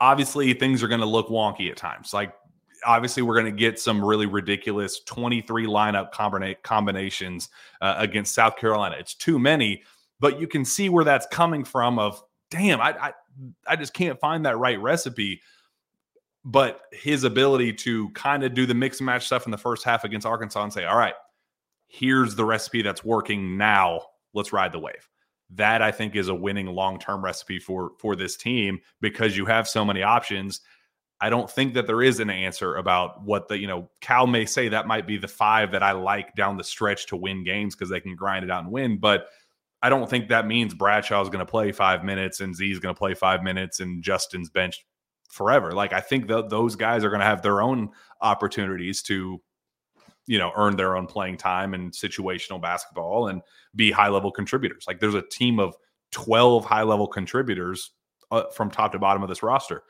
obviously 0.01 0.53
things 0.53 0.83
are 0.83 0.89
going 0.89 1.01
to 1.01 1.07
look 1.07 1.29
wonky 1.29 1.71
at 1.71 1.79
times. 1.79 2.13
Like 2.13 2.35
obviously 2.87 3.23
we're 3.23 3.35
going 3.35 3.47
to 3.47 3.53
get 3.53 3.79
some 3.79 4.03
really 4.03 4.27
ridiculous 4.27 5.01
23 5.01 5.67
lineup 5.67 6.13
combina- 6.13 6.63
combinations 6.63 7.49
uh, 7.81 7.97
against 7.99 8.35
South 8.35 8.57
Carolina. 8.57 8.97
It's 8.99 9.15
too 9.15 9.39
many, 9.39 9.83
but 10.21 10.41
you 10.41 10.47
can 10.47 10.65
see 10.65 10.89
where 10.89 11.05
that's 11.05 11.27
coming 11.27 11.65
from 11.65 11.99
of 11.99 12.23
damn, 12.51 12.81
I, 12.81 12.95
I 12.99 13.13
I 13.67 13.77
just 13.77 13.93
can't 13.93 14.19
find 14.21 14.47
that 14.47 14.59
right 14.59 14.81
recipe. 14.81 15.43
But 16.45 16.83
his 16.93 17.25
ability 17.25 17.73
to 17.73 18.09
kind 18.11 18.45
of 18.45 18.55
do 18.55 18.67
the 18.67 18.75
mix 18.75 19.01
and 19.01 19.07
match 19.07 19.27
stuff 19.27 19.47
in 19.47 19.51
the 19.51 19.59
first 19.59 19.83
half 19.83 20.05
against 20.05 20.27
Arkansas 20.27 20.63
and 20.63 20.73
say, 20.73 20.85
all 20.85 20.97
right, 20.97 21.15
here's 21.89 22.37
the 22.37 22.45
recipe 22.45 22.83
that's 22.83 23.05
working 23.05 23.59
now. 23.59 24.03
Let's 24.33 24.53
ride 24.53 24.71
the 24.71 24.79
wave. 24.79 25.09
That 25.51 25.83
I 25.83 25.91
think 25.91 26.15
is 26.15 26.29
a 26.29 26.35
winning 26.35 26.67
long-term 26.67 27.25
recipe 27.25 27.59
for 27.59 27.93
for 27.99 28.15
this 28.15 28.37
team 28.37 28.81
because 29.01 29.37
you 29.37 29.45
have 29.47 29.69
so 29.69 29.85
many 29.85 30.03
options 30.03 30.61
I 31.21 31.31
don't 31.31 31.51
think 31.51 31.75
that 31.75 31.87
there 31.87 32.03
is 32.03 32.21
an 32.21 32.29
answer 32.29 32.77
about 32.77 33.23
what 33.25 33.49
the, 33.49 33.59
you 33.59 33.67
know, 33.67 33.89
Cal 34.01 34.27
may 34.27 34.45
say 34.45 34.69
that 34.69 34.87
might 34.87 35.07
be 35.07 35.17
the 35.17 35.29
five 35.29 35.73
that 35.73 35.83
I 35.83 35.93
like 35.93 36.35
down 36.35 36.59
the 36.59 36.65
stretch 36.65 37.07
to 37.07 37.17
win 37.17 37.43
games 37.43 37.75
because 37.75 37.89
they 37.89 38.01
can 38.01 38.15
grind 38.15 38.45
it 38.45 38.51
out 38.51 38.65
and 38.65 38.73
win. 38.73 38.99
But 38.99 39.29
I 39.83 39.89
don't 39.89 40.09
think 40.09 40.29
that 40.29 40.47
means 40.47 40.75
Bradshaw 40.75 41.23
is 41.23 41.29
going 41.29 41.45
to 41.45 41.51
play 41.51 41.73
five 41.73 42.05
minutes 42.05 42.41
and 42.41 42.55
Z 42.55 42.71
is 42.71 42.81
going 42.81 42.95
to 42.95 42.99
play 42.99 43.15
five 43.15 43.43
minutes 43.43 43.81
and 43.81 44.03
Justin's 44.03 44.51
benched 44.51 44.85
forever. 45.31 45.73
Like 45.73 45.93
I 45.93 46.01
think 46.01 46.29
that 46.29 46.51
those 46.51 46.77
guys 46.77 47.03
are 47.03 47.11
going 47.11 47.21
to 47.21 47.27
have 47.27 47.43
their 47.43 47.63
own 47.63 47.91
opportunities 48.21 49.03
to, 49.05 49.41
you 50.27 50.39
know, 50.39 50.53
earn 50.57 50.77
their 50.77 50.97
own 50.97 51.07
playing 51.07 51.39
time 51.39 51.73
and 51.73 51.93
situational 51.93 52.61
basketball 52.61 53.29
and 53.29 53.41
be 53.75 53.91
high 53.91 54.09
level 54.09 54.31
contributors. 54.31 54.85
Like 54.87 55.01
there's 55.01 55.15
a 55.15 55.23
team 55.23 55.61
of 55.61 55.77
12 56.13 56.65
high 56.65 56.83
level 56.83 57.07
contributors 57.07 57.93
uh, 58.31 58.45
from 58.55 58.71
top 58.71 58.93
to 58.93 58.99
bottom 58.99 59.23
of 59.23 59.29
this 59.29 59.43
roster. 59.43 59.85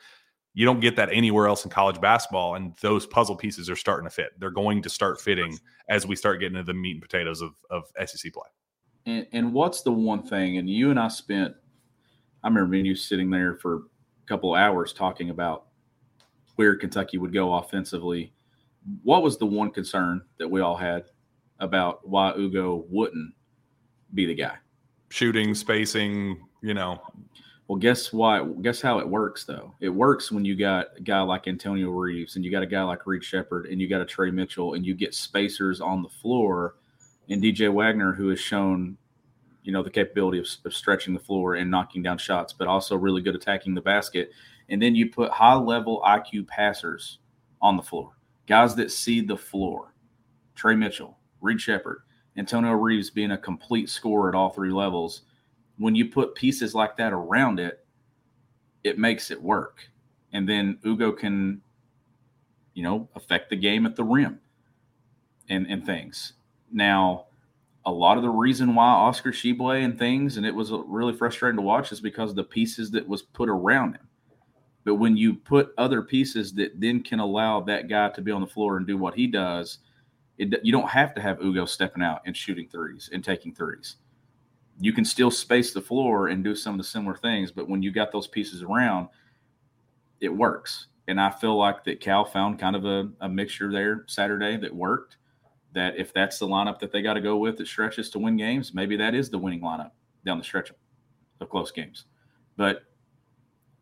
You 0.56 0.64
don't 0.64 0.80
get 0.80 0.96
that 0.96 1.10
anywhere 1.12 1.48
else 1.48 1.66
in 1.66 1.70
college 1.70 2.00
basketball, 2.00 2.54
and 2.54 2.74
those 2.80 3.04
puzzle 3.04 3.36
pieces 3.36 3.68
are 3.68 3.76
starting 3.76 4.08
to 4.08 4.10
fit. 4.10 4.30
They're 4.38 4.48
going 4.48 4.80
to 4.80 4.88
start 4.88 5.20
fitting 5.20 5.58
as 5.90 6.06
we 6.06 6.16
start 6.16 6.40
getting 6.40 6.56
into 6.56 6.72
the 6.72 6.72
meat 6.72 6.92
and 6.92 7.02
potatoes 7.02 7.42
of, 7.42 7.52
of 7.68 7.84
SEC 8.06 8.32
play. 8.32 8.46
And, 9.04 9.26
and 9.32 9.52
what's 9.52 9.82
the 9.82 9.92
one 9.92 10.22
thing? 10.22 10.56
And 10.56 10.68
you 10.68 10.90
and 10.90 10.98
I 10.98 11.08
spent, 11.08 11.54
I 12.42 12.48
remember 12.48 12.74
you 12.74 12.94
sitting 12.94 13.28
there 13.28 13.56
for 13.56 13.74
a 13.74 13.80
couple 14.26 14.54
of 14.54 14.58
hours 14.58 14.94
talking 14.94 15.28
about 15.28 15.66
where 16.54 16.74
Kentucky 16.74 17.18
would 17.18 17.34
go 17.34 17.52
offensively. 17.52 18.32
What 19.02 19.22
was 19.22 19.36
the 19.36 19.44
one 19.44 19.70
concern 19.70 20.22
that 20.38 20.48
we 20.48 20.62
all 20.62 20.76
had 20.78 21.04
about 21.60 22.08
why 22.08 22.32
Ugo 22.34 22.86
wouldn't 22.88 23.34
be 24.14 24.24
the 24.24 24.34
guy? 24.34 24.56
Shooting, 25.10 25.54
spacing, 25.54 26.40
you 26.62 26.72
know, 26.72 26.98
well, 27.68 27.78
guess 27.78 28.12
what? 28.12 28.62
Guess 28.62 28.80
how 28.80 29.00
it 29.00 29.08
works 29.08 29.44
though. 29.44 29.74
It 29.80 29.88
works 29.88 30.30
when 30.30 30.44
you 30.44 30.54
got 30.54 30.88
a 30.96 31.00
guy 31.00 31.20
like 31.22 31.48
Antonio 31.48 31.90
Reeves 31.90 32.36
and 32.36 32.44
you 32.44 32.50
got 32.50 32.62
a 32.62 32.66
guy 32.66 32.82
like 32.84 33.06
Reed 33.06 33.24
Sheppard 33.24 33.66
and 33.66 33.80
you 33.80 33.88
got 33.88 34.00
a 34.00 34.04
Tre 34.04 34.30
Mitchell 34.30 34.74
and 34.74 34.86
you 34.86 34.94
get 34.94 35.14
spacers 35.14 35.80
on 35.80 36.02
the 36.02 36.08
floor 36.08 36.76
and 37.28 37.42
DJ 37.42 37.72
Wagner 37.72 38.12
who 38.12 38.28
has 38.28 38.38
shown, 38.38 38.96
you 39.64 39.72
know, 39.72 39.82
the 39.82 39.90
capability 39.90 40.38
of, 40.38 40.46
of 40.64 40.74
stretching 40.74 41.12
the 41.12 41.20
floor 41.20 41.56
and 41.56 41.68
knocking 41.68 42.04
down 42.04 42.18
shots, 42.18 42.52
but 42.52 42.68
also 42.68 42.94
really 42.96 43.20
good 43.20 43.34
attacking 43.34 43.74
the 43.74 43.80
basket. 43.80 44.30
And 44.68 44.80
then 44.80 44.94
you 44.94 45.10
put 45.10 45.32
high 45.32 45.54
level 45.54 46.02
IQ 46.06 46.46
passers 46.46 47.18
on 47.60 47.76
the 47.76 47.82
floor, 47.82 48.12
guys 48.46 48.76
that 48.76 48.92
see 48.92 49.20
the 49.20 49.36
floor. 49.36 49.92
Tre 50.54 50.76
Mitchell, 50.76 51.18
Reed 51.40 51.60
Sheppard, 51.60 52.02
Antonio 52.36 52.72
Reeves 52.72 53.10
being 53.10 53.32
a 53.32 53.38
complete 53.38 53.90
scorer 53.90 54.28
at 54.28 54.34
all 54.36 54.50
three 54.50 54.72
levels 54.72 55.22
when 55.78 55.94
you 55.94 56.06
put 56.08 56.34
pieces 56.34 56.74
like 56.74 56.96
that 56.96 57.12
around 57.12 57.60
it, 57.60 57.84
it 58.84 58.98
makes 58.98 59.30
it 59.30 59.42
work. 59.42 59.88
And 60.32 60.48
then 60.48 60.78
Ugo 60.84 61.12
can, 61.12 61.60
you 62.74 62.82
know, 62.82 63.08
affect 63.14 63.50
the 63.50 63.56
game 63.56 63.86
at 63.86 63.96
the 63.96 64.04
rim 64.04 64.40
and, 65.48 65.66
and 65.66 65.84
things. 65.84 66.34
Now, 66.72 67.26
a 67.84 67.90
lot 67.90 68.16
of 68.16 68.22
the 68.22 68.30
reason 68.30 68.74
why 68.74 68.86
Oscar 68.86 69.30
Tshiebwe 69.30 69.84
and 69.84 69.98
things, 69.98 70.36
and 70.36 70.46
it 70.46 70.54
was 70.54 70.72
really 70.72 71.12
frustrating 71.12 71.56
to 71.56 71.62
watch, 71.62 71.92
is 71.92 72.00
because 72.00 72.34
the 72.34 72.44
pieces 72.44 72.90
that 72.90 73.06
was 73.06 73.22
put 73.22 73.48
around 73.48 73.94
him. 73.94 74.08
But 74.84 74.96
when 74.96 75.16
you 75.16 75.34
put 75.34 75.72
other 75.78 76.02
pieces 76.02 76.52
that 76.54 76.80
then 76.80 77.02
can 77.02 77.20
allow 77.20 77.60
that 77.62 77.88
guy 77.88 78.10
to 78.10 78.20
be 78.20 78.32
on 78.32 78.40
the 78.40 78.46
floor 78.46 78.76
and 78.76 78.86
do 78.86 78.96
what 78.96 79.14
he 79.14 79.26
does, 79.26 79.78
it, 80.38 80.60
you 80.62 80.72
don't 80.72 80.88
have 80.88 81.14
to 81.14 81.20
have 81.20 81.42
Ugo 81.42 81.64
stepping 81.64 82.02
out 82.02 82.22
and 82.26 82.36
shooting 82.36 82.68
threes 82.68 83.10
and 83.12 83.24
taking 83.24 83.54
threes 83.54 83.96
you 84.78 84.92
can 84.92 85.04
still 85.04 85.30
space 85.30 85.72
the 85.72 85.80
floor 85.80 86.28
and 86.28 86.44
do 86.44 86.54
some 86.54 86.74
of 86.74 86.78
the 86.78 86.84
similar 86.84 87.16
things, 87.16 87.50
but 87.50 87.68
when 87.68 87.82
you 87.82 87.90
got 87.90 88.12
those 88.12 88.26
pieces 88.26 88.62
around, 88.62 89.08
it 90.20 90.28
works. 90.28 90.88
And 91.08 91.20
I 91.20 91.30
feel 91.30 91.56
like 91.56 91.84
that 91.84 92.00
Cal 92.00 92.24
found 92.24 92.58
kind 92.58 92.76
of 92.76 92.84
a, 92.84 93.08
a 93.20 93.28
mixture 93.28 93.70
there 93.70 94.04
Saturday 94.06 94.56
that 94.58 94.74
worked. 94.74 95.16
That 95.72 95.98
if 95.98 96.12
that's 96.12 96.38
the 96.38 96.46
lineup 96.46 96.78
that 96.80 96.90
they 96.90 97.02
got 97.02 97.14
to 97.14 97.20
go 97.20 97.36
with 97.36 97.58
that 97.58 97.66
stretches 97.66 98.08
to 98.10 98.18
win 98.18 98.36
games, 98.36 98.72
maybe 98.72 98.96
that 98.96 99.14
is 99.14 99.28
the 99.28 99.38
winning 99.38 99.60
lineup 99.60 99.90
down 100.24 100.38
the 100.38 100.44
stretch 100.44 100.72
of 101.40 101.50
close 101.50 101.70
games. 101.70 102.06
But 102.56 102.84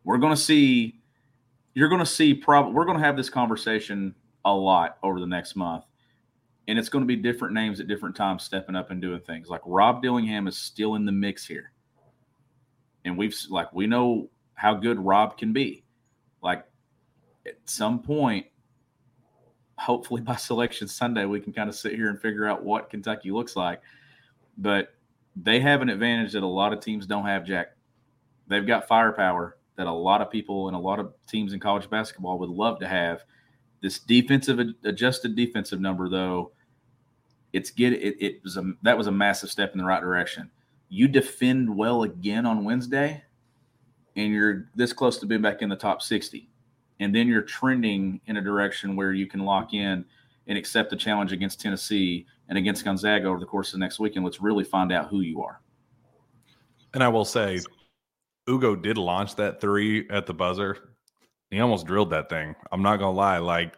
we're 0.03 0.17
going 0.17 0.35
to 0.35 0.41
see, 0.41 0.99
you're 1.73 1.87
going 1.87 1.99
to 1.99 2.05
see, 2.05 2.33
probably, 2.33 2.73
we're 2.73 2.85
going 2.85 2.97
to 2.97 3.03
have 3.03 3.15
this 3.15 3.29
conversation 3.29 4.13
a 4.43 4.53
lot 4.53 4.97
over 5.03 5.19
the 5.19 5.25
next 5.25 5.55
month 5.55 5.85
and 6.67 6.79
it's 6.79 6.89
going 6.89 7.03
to 7.03 7.07
be 7.07 7.15
different 7.15 7.53
names 7.53 7.79
at 7.79 7.87
different 7.87 8.15
times 8.15 8.43
stepping 8.43 8.75
up 8.75 8.91
and 8.91 9.01
doing 9.01 9.19
things. 9.19 9.49
Like 9.49 9.61
Rob 9.65 10.01
Dillingham 10.01 10.47
is 10.47 10.57
still 10.57 10.95
in 10.95 11.05
the 11.05 11.11
mix 11.11 11.45
here, 11.45 11.71
and 13.03 13.17
we've 13.17 13.35
like 13.49 13.71
we 13.73 13.87
know 13.87 14.29
how 14.55 14.73
good 14.73 14.99
Rob 14.99 15.37
can 15.37 15.53
be. 15.53 15.83
Like 16.41 16.65
at 17.45 17.57
some 17.65 18.01
point, 18.01 18.47
hopefully 19.77 20.21
by 20.21 20.35
Selection 20.37 20.87
Sunday, 20.87 21.25
we 21.25 21.39
can 21.39 21.53
kind 21.53 21.69
of 21.69 21.75
sit 21.75 21.93
here 21.93 22.09
and 22.09 22.19
figure 22.19 22.47
out 22.47 22.63
what 22.63 22.89
Kentucky 22.89 23.31
looks 23.31 23.55
like. 23.55 23.81
But 24.57 24.93
they 25.35 25.59
have 25.59 25.81
an 25.81 25.89
advantage 25.89 26.33
that 26.33 26.43
a 26.43 26.47
lot 26.47 26.73
of 26.73 26.79
teams 26.79 27.05
don't 27.05 27.25
have. 27.25 27.45
Jack, 27.45 27.75
they've 28.47 28.65
got 28.65 28.87
firepower 28.87 29.57
that 29.75 29.87
a 29.87 29.91
lot 29.91 30.21
of 30.21 30.31
people 30.31 30.67
and 30.67 30.75
a 30.75 30.79
lot 30.79 30.99
of 30.99 31.13
teams 31.27 31.53
in 31.53 31.59
college 31.59 31.89
basketball 31.89 32.39
would 32.39 32.49
love 32.49 32.79
to 32.79 32.87
have. 32.87 33.23
This 33.81 33.99
defensive 33.99 34.59
adjusted 34.85 35.35
defensive 35.35 35.81
number, 35.81 36.09
though, 36.09 36.53
it's 37.55 37.71
get 37.71 37.93
it, 37.93 38.17
it 38.19 38.43
was 38.43 38.57
a 38.57 38.73
that 38.81 38.97
was 38.97 39.07
a 39.07 39.11
massive 39.11 39.49
step 39.49 39.71
in 39.71 39.77
the 39.77 39.85
right 39.85 40.01
direction. 40.01 40.51
You 40.89 41.07
defend 41.07 41.75
well 41.75 42.03
again 42.03 42.45
on 42.45 42.65
Wednesday, 42.65 43.23
and 44.15 44.33
you're 44.33 44.69
this 44.75 44.91
close 44.91 45.17
to 45.19 45.25
being 45.25 45.41
back 45.41 45.61
in 45.61 45.69
the 45.69 45.75
top 45.75 46.01
60. 46.01 46.49
And 46.99 47.13
then 47.13 47.27
you're 47.27 47.41
trending 47.41 48.21
in 48.27 48.37
a 48.37 48.41
direction 48.41 48.95
where 48.95 49.13
you 49.13 49.25
can 49.25 49.41
lock 49.41 49.73
in 49.73 50.05
and 50.47 50.57
accept 50.57 50.89
the 50.89 50.95
challenge 50.95 51.31
against 51.31 51.59
Tennessee 51.59 52.25
and 52.47 52.57
against 52.57 52.85
Gonzaga 52.85 53.27
over 53.27 53.39
the 53.39 53.45
course 53.45 53.69
of 53.69 53.79
the 53.79 53.83
next 53.83 53.99
weekend. 53.99 54.23
Let's 54.23 54.41
really 54.41 54.63
find 54.63 54.91
out 54.91 55.09
who 55.09 55.21
you 55.21 55.41
are. 55.41 55.59
And 56.93 57.03
I 57.03 57.07
will 57.09 57.25
say, 57.25 57.59
Ugo 58.49 58.75
did 58.75 58.97
launch 58.97 59.35
that 59.35 59.59
three 59.59 60.07
at 60.09 60.25
the 60.25 60.33
buzzer. 60.33 60.89
He 61.51 61.59
almost 61.59 61.85
drilled 61.85 62.11
that 62.11 62.29
thing. 62.29 62.55
I'm 62.71 62.81
not 62.81 62.97
gonna 62.97 63.11
lie. 63.11 63.39
Like 63.39 63.75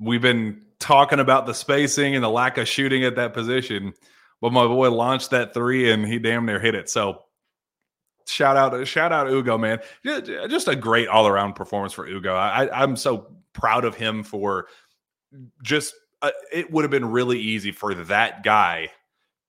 we've 0.00 0.22
been 0.22 0.62
talking 0.78 1.20
about 1.20 1.46
the 1.46 1.54
spacing 1.54 2.14
and 2.14 2.22
the 2.22 2.30
lack 2.30 2.58
of 2.58 2.68
shooting 2.68 3.04
at 3.04 3.16
that 3.16 3.34
position, 3.34 3.92
but 4.40 4.52
my 4.52 4.66
boy 4.66 4.90
launched 4.90 5.30
that 5.30 5.54
three 5.54 5.90
and 5.90 6.06
he 6.06 6.18
damn 6.18 6.46
near 6.46 6.60
hit 6.60 6.74
it. 6.74 6.88
So 6.88 7.22
shout 8.26 8.56
out, 8.56 8.86
shout 8.86 9.12
out 9.12 9.28
Ugo, 9.28 9.58
man. 9.58 9.80
Just 10.04 10.68
a 10.68 10.76
great 10.76 11.08
all 11.08 11.26
around 11.26 11.54
performance 11.54 11.92
for 11.92 12.06
Ugo. 12.06 12.34
I, 12.34 12.82
I'm 12.82 12.96
so 12.96 13.32
proud 13.52 13.84
of 13.84 13.94
him 13.94 14.22
for 14.22 14.66
just. 15.62 15.94
Uh, 16.20 16.32
it 16.52 16.68
would 16.72 16.82
have 16.82 16.90
been 16.90 17.08
really 17.08 17.38
easy 17.38 17.70
for 17.70 17.94
that 17.94 18.42
guy 18.42 18.90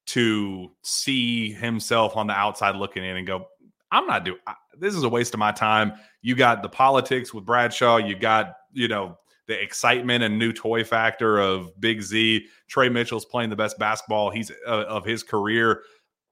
to 0.05 0.71
see 0.83 1.51
himself 1.51 2.15
on 2.15 2.27
the 2.27 2.33
outside 2.33 2.75
looking 2.75 3.03
in 3.03 3.17
and 3.17 3.25
go, 3.25 3.47
I'm 3.91 4.05
not 4.05 4.23
doing 4.23 4.37
this 4.77 4.95
is 4.95 5.03
a 5.03 5.09
waste 5.09 5.33
of 5.33 5.39
my 5.39 5.51
time. 5.51 5.93
You 6.21 6.35
got 6.35 6.61
the 6.61 6.69
politics 6.69 7.33
with 7.33 7.45
Bradshaw, 7.45 7.97
you 7.97 8.15
got, 8.15 8.55
you 8.71 8.87
know, 8.87 9.17
the 9.49 9.59
excitement 9.61 10.23
and 10.23 10.37
new 10.37 10.53
toy 10.53 10.83
factor 10.83 11.39
of 11.39 11.77
Big 11.81 12.03
Z. 12.03 12.45
Tre 12.67 12.87
Mitchell's 12.87 13.25
playing 13.25 13.49
the 13.49 13.55
best 13.55 13.79
basketball 13.79 14.29
he's 14.29 14.51
uh, 14.65 14.83
of 14.83 15.03
his 15.03 15.23
career. 15.23 15.81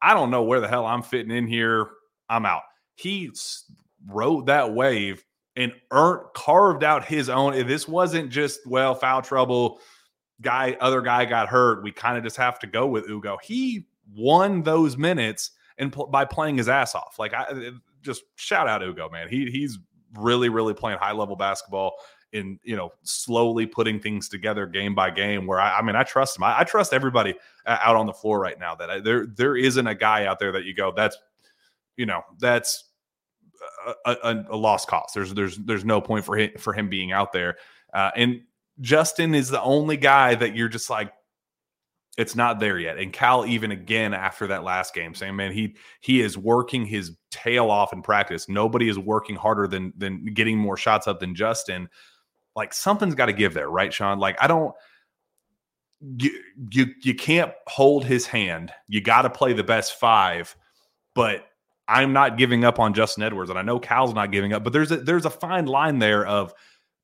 I 0.03 0.13
don't 0.13 0.29
know 0.29 0.43
where 0.43 0.59
the 0.59 0.67
hell 0.67 0.85
I'm 0.85 1.01
fitting 1.01 1.35
in 1.35 1.47
here. 1.47 1.89
I'm 2.29 2.45
out. 2.45 2.61
He 2.93 3.31
rode 4.07 4.45
that 4.45 4.71
wave 4.71 5.25
and 5.55 5.73
earned 5.89 6.27
carved 6.35 6.83
out 6.83 7.05
his 7.05 7.27
own. 7.27 7.53
This 7.65 7.87
wasn't 7.87 8.29
just 8.29 8.65
well 8.67 8.93
foul 8.93 9.23
trouble. 9.23 9.79
Guy, 10.39 10.77
other 10.79 11.01
guy 11.01 11.25
got 11.25 11.47
hurt. 11.49 11.83
We 11.83 11.91
kind 11.91 12.19
of 12.19 12.23
just 12.23 12.37
have 12.37 12.59
to 12.59 12.67
go 12.67 12.85
with 12.85 13.09
Ugo. 13.09 13.39
He 13.41 13.87
won 14.15 14.61
those 14.61 14.95
minutes 14.95 15.51
and 15.79 15.91
pl- 15.91 16.05
by 16.05 16.23
playing 16.23 16.57
his 16.57 16.69
ass 16.69 16.93
off. 16.93 17.17
Like 17.17 17.33
I 17.33 17.71
just 18.03 18.21
shout 18.35 18.67
out 18.67 18.83
Ugo, 18.83 19.09
man. 19.09 19.27
He 19.27 19.49
he's 19.49 19.79
really 20.13 20.49
really 20.49 20.75
playing 20.75 20.99
high 20.99 21.13
level 21.13 21.35
basketball 21.35 21.95
in 22.33 22.59
you 22.63 22.75
know 22.75 22.91
slowly 23.03 23.65
putting 23.65 23.99
things 23.99 24.27
together 24.27 24.65
game 24.65 24.93
by 24.93 25.09
game 25.09 25.47
where 25.47 25.59
I, 25.59 25.79
I 25.79 25.81
mean 25.81 25.95
I 25.95 26.03
trust 26.03 26.37
him 26.37 26.43
I, 26.43 26.59
I, 26.59 26.63
trust 26.65 26.93
everybody 26.93 27.33
out 27.65 27.95
on 27.95 28.05
the 28.05 28.13
floor 28.13 28.39
right 28.39 28.59
now 28.59 28.75
that 28.75 28.89
I, 28.89 28.99
there 28.99 29.25
there 29.25 29.55
isn't 29.55 29.87
a 29.87 29.95
guy 29.95 30.25
out 30.25 30.37
there 30.37 30.51
that 30.51 30.65
you 30.65 30.73
go 30.73 30.91
that's 30.91 31.17
you 31.95 32.05
know 32.05 32.23
that's 32.39 32.83
a, 34.05 34.11
a, 34.23 34.45
a 34.49 34.57
lost 34.57 34.89
cause 34.89 35.11
there's 35.15 35.33
there's 35.33 35.57
there's 35.57 35.85
no 35.85 36.01
point 36.01 36.25
for 36.25 36.35
him 36.37 36.51
for 36.57 36.73
him 36.73 36.89
being 36.89 37.13
out 37.13 37.31
there 37.31 37.55
uh, 37.93 38.11
and 38.15 38.41
Justin 38.81 39.33
is 39.33 39.49
the 39.49 39.61
only 39.61 39.97
guy 39.97 40.35
that 40.35 40.55
you're 40.55 40.69
just 40.69 40.89
like 40.89 41.11
it's 42.17 42.35
not 42.35 42.59
there 42.59 42.79
yet. 42.79 42.97
And 42.97 43.13
Cal 43.13 43.45
even 43.45 43.71
again 43.71 44.13
after 44.13 44.47
that 44.47 44.63
last 44.63 44.93
game 44.93 45.13
saying, 45.13 45.35
"Man, 45.35 45.51
he 45.51 45.75
he 45.99 46.21
is 46.21 46.37
working 46.37 46.85
his 46.85 47.15
tail 47.31 47.69
off 47.69 47.93
in 47.93 48.01
practice. 48.01 48.49
Nobody 48.49 48.89
is 48.89 48.97
working 48.97 49.35
harder 49.35 49.67
than 49.67 49.93
than 49.97 50.25
getting 50.33 50.57
more 50.57 50.77
shots 50.77 51.07
up 51.07 51.19
than 51.19 51.35
Justin." 51.35 51.87
Like 52.57 52.73
something's 52.73 53.13
got 53.13 53.27
to 53.27 53.33
give 53.33 53.53
there, 53.53 53.69
right, 53.69 53.93
Sean? 53.93 54.17
Like 54.17 54.35
I 54.41 54.47
don't 54.47 54.73
you 56.01 56.31
you 56.71 56.87
you 57.03 57.13
can't 57.13 57.51
hold 57.67 58.03
his 58.03 58.25
hand. 58.25 58.73
You 58.87 58.99
got 58.99 59.21
to 59.21 59.29
play 59.29 59.53
the 59.53 59.63
best 59.63 59.99
5, 59.99 60.55
but 61.13 61.45
I'm 61.87 62.13
not 62.13 62.39
giving 62.39 62.65
up 62.65 62.79
on 62.79 62.95
Justin 62.95 63.21
Edwards 63.21 63.51
and 63.51 63.59
I 63.59 63.61
know 63.61 63.79
Cal's 63.79 64.15
not 64.15 64.31
giving 64.31 64.53
up, 64.53 64.63
but 64.63 64.73
there's 64.73 64.91
a 64.91 64.97
there's 64.97 65.25
a 65.25 65.29
fine 65.29 65.67
line 65.67 65.99
there 65.99 66.25
of 66.25 66.51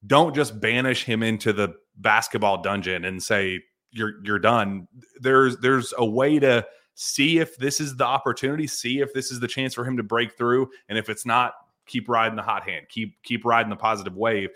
don't 0.07 0.33
just 0.33 0.59
banish 0.59 1.03
him 1.03 1.21
into 1.21 1.53
the 1.53 1.75
basketball 1.97 2.63
dungeon 2.63 3.05
and 3.05 3.21
say 3.21 3.61
you're 3.91 4.13
you're 4.23 4.39
done. 4.39 4.87
There's 5.21 5.57
there's 5.57 5.93
a 5.95 6.05
way 6.05 6.39
to 6.39 6.65
see 6.95 7.37
if 7.37 7.57
this 7.57 7.79
is 7.79 7.95
the 7.95 8.05
opportunity, 8.05 8.65
see 8.65 9.01
if 9.01 9.13
this 9.13 9.31
is 9.31 9.39
the 9.39 9.47
chance 9.47 9.75
for 9.75 9.85
him 9.85 9.97
to 9.97 10.03
break 10.03 10.35
through, 10.35 10.69
and 10.89 10.97
if 10.97 11.09
it's 11.09 11.27
not, 11.27 11.53
keep 11.85 12.09
riding 12.09 12.35
the 12.35 12.41
hot 12.41 12.67
hand, 12.67 12.87
keep 12.89 13.21
keep 13.21 13.45
riding 13.45 13.69
the 13.69 13.75
positive 13.75 14.15
wave. 14.15 14.49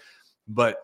But 0.47 0.77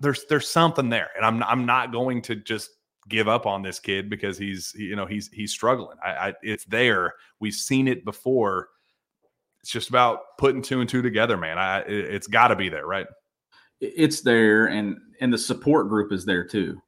there's 0.00 0.24
there's 0.26 0.48
something 0.48 0.88
there, 0.88 1.10
and 1.16 1.24
I'm 1.24 1.42
I'm 1.42 1.66
not 1.66 1.92
going 1.92 2.22
to 2.22 2.36
just 2.36 2.70
give 3.08 3.28
up 3.28 3.46
on 3.46 3.62
this 3.62 3.80
kid 3.80 4.10
because 4.10 4.36
he's 4.38 4.72
you 4.76 4.96
know 4.96 5.06
he's 5.06 5.28
he's 5.32 5.52
struggling. 5.52 5.96
I, 6.04 6.10
I 6.10 6.34
it's 6.42 6.64
there. 6.64 7.14
We've 7.40 7.54
seen 7.54 7.88
it 7.88 8.04
before. 8.04 8.68
It's 9.62 9.70
just 9.70 9.88
about 9.88 10.20
putting 10.38 10.62
two 10.62 10.80
and 10.80 10.88
two 10.88 11.02
together, 11.02 11.36
man. 11.36 11.58
I 11.58 11.80
it, 11.80 11.90
it's 11.90 12.26
got 12.26 12.48
to 12.48 12.56
be 12.56 12.68
there, 12.68 12.86
right? 12.86 13.06
It's 13.80 14.22
there, 14.22 14.66
and 14.66 14.98
and 15.20 15.32
the 15.32 15.38
support 15.38 15.88
group 15.88 16.12
is 16.12 16.24
there 16.24 16.44
too 16.44 16.80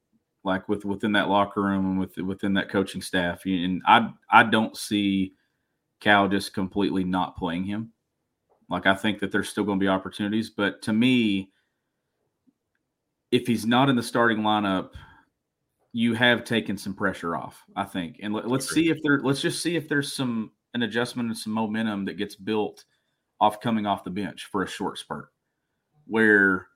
like 0.45 0.69
with 0.69 0.85
within 0.85 1.13
that 1.13 1.29
locker 1.29 1.63
room 1.63 1.87
and 1.87 2.01
with 2.01 2.17
within 2.19 2.55
that 2.55 2.71
coaching 2.71 3.03
staff. 3.03 3.45
And 3.45 3.83
I 3.87 4.11
I 4.31 4.45
don't 4.45 4.77
see 4.77 5.35
Cal 6.01 6.29
just 6.29 6.55
completely 6.55 7.05
not 7.05 7.37
playing 7.37 7.65
him. 7.65 7.93
Like 8.69 8.87
I 8.87 8.95
think 8.95 9.19
that 9.21 9.33
there's 9.33 9.49
still 9.49 9.65
going 9.65 9.79
to 9.79 9.85
be 9.85 9.89
opportunities, 9.89 10.51
but 10.51 10.81
to 10.83 10.93
me, 10.93 11.51
if 13.31 13.47
he's 13.47 13.67
not 13.67 13.89
in 13.89 13.97
the 13.97 14.03
starting 14.03 14.39
lineup, 14.39 14.91
you 15.93 16.15
have 16.15 16.45
taken 16.45 16.77
some 16.77 16.95
pressure 16.95 17.37
off. 17.37 17.63
I 17.77 17.85
think, 17.85 18.19
and 18.23 18.33
let, 18.33 18.45
us 18.47 18.71
see 18.71 18.91
if 18.91 18.99
there. 19.03 19.21
Let's 19.21 19.41
just 19.41 19.63
see 19.63 19.77
if 19.77 19.89
there's 19.89 20.13
some 20.13 20.53
an 20.75 20.83
adjustment 20.83 21.29
and 21.29 21.39
some 21.39 21.53
momentum 21.53 22.05
that 22.05 22.17
gets 22.17 22.37
built 22.37 22.85
off 23.41 23.61
coming 23.61 23.87
off 23.87 24.05
the 24.05 24.11
bench 24.11 24.49
for 24.51 24.63
a 24.63 24.69
short 24.69 24.99
spurt, 24.99 25.29
where 26.07 26.69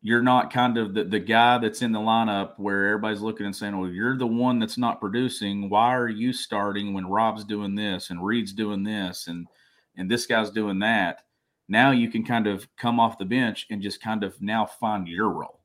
you're 0.00 0.22
not 0.22 0.52
kind 0.52 0.76
of 0.76 0.92
the, 0.92 1.04
the 1.04 1.18
guy 1.18 1.56
that's 1.56 1.80
in 1.80 1.90
the 1.90 1.98
lineup 1.98 2.52
where 2.58 2.88
everybody's 2.88 3.22
looking 3.22 3.46
and 3.46 3.56
saying, 3.56 3.78
well, 3.78 3.88
you're 3.88 4.18
the 4.18 4.26
one 4.26 4.58
that's 4.58 4.76
not 4.76 5.00
producing. 5.00 5.70
Why 5.70 5.94
are 5.96 6.10
you 6.10 6.30
starting 6.30 6.92
when 6.92 7.06
Rob's 7.06 7.42
doing 7.42 7.74
this 7.74 8.10
and 8.10 8.22
Reed's 8.22 8.52
doing 8.52 8.82
this 8.84 9.28
and 9.28 9.46
and 9.96 10.10
this 10.10 10.26
guy's 10.26 10.50
doing 10.50 10.78
that? 10.80 11.22
Now 11.68 11.90
you 11.90 12.10
can 12.10 12.24
kind 12.24 12.46
of 12.46 12.68
come 12.76 13.00
off 13.00 13.18
the 13.18 13.24
bench 13.24 13.66
and 13.70 13.80
just 13.80 14.02
kind 14.02 14.24
of 14.24 14.40
now 14.42 14.66
find 14.66 15.08
your 15.08 15.30
role. 15.30 15.63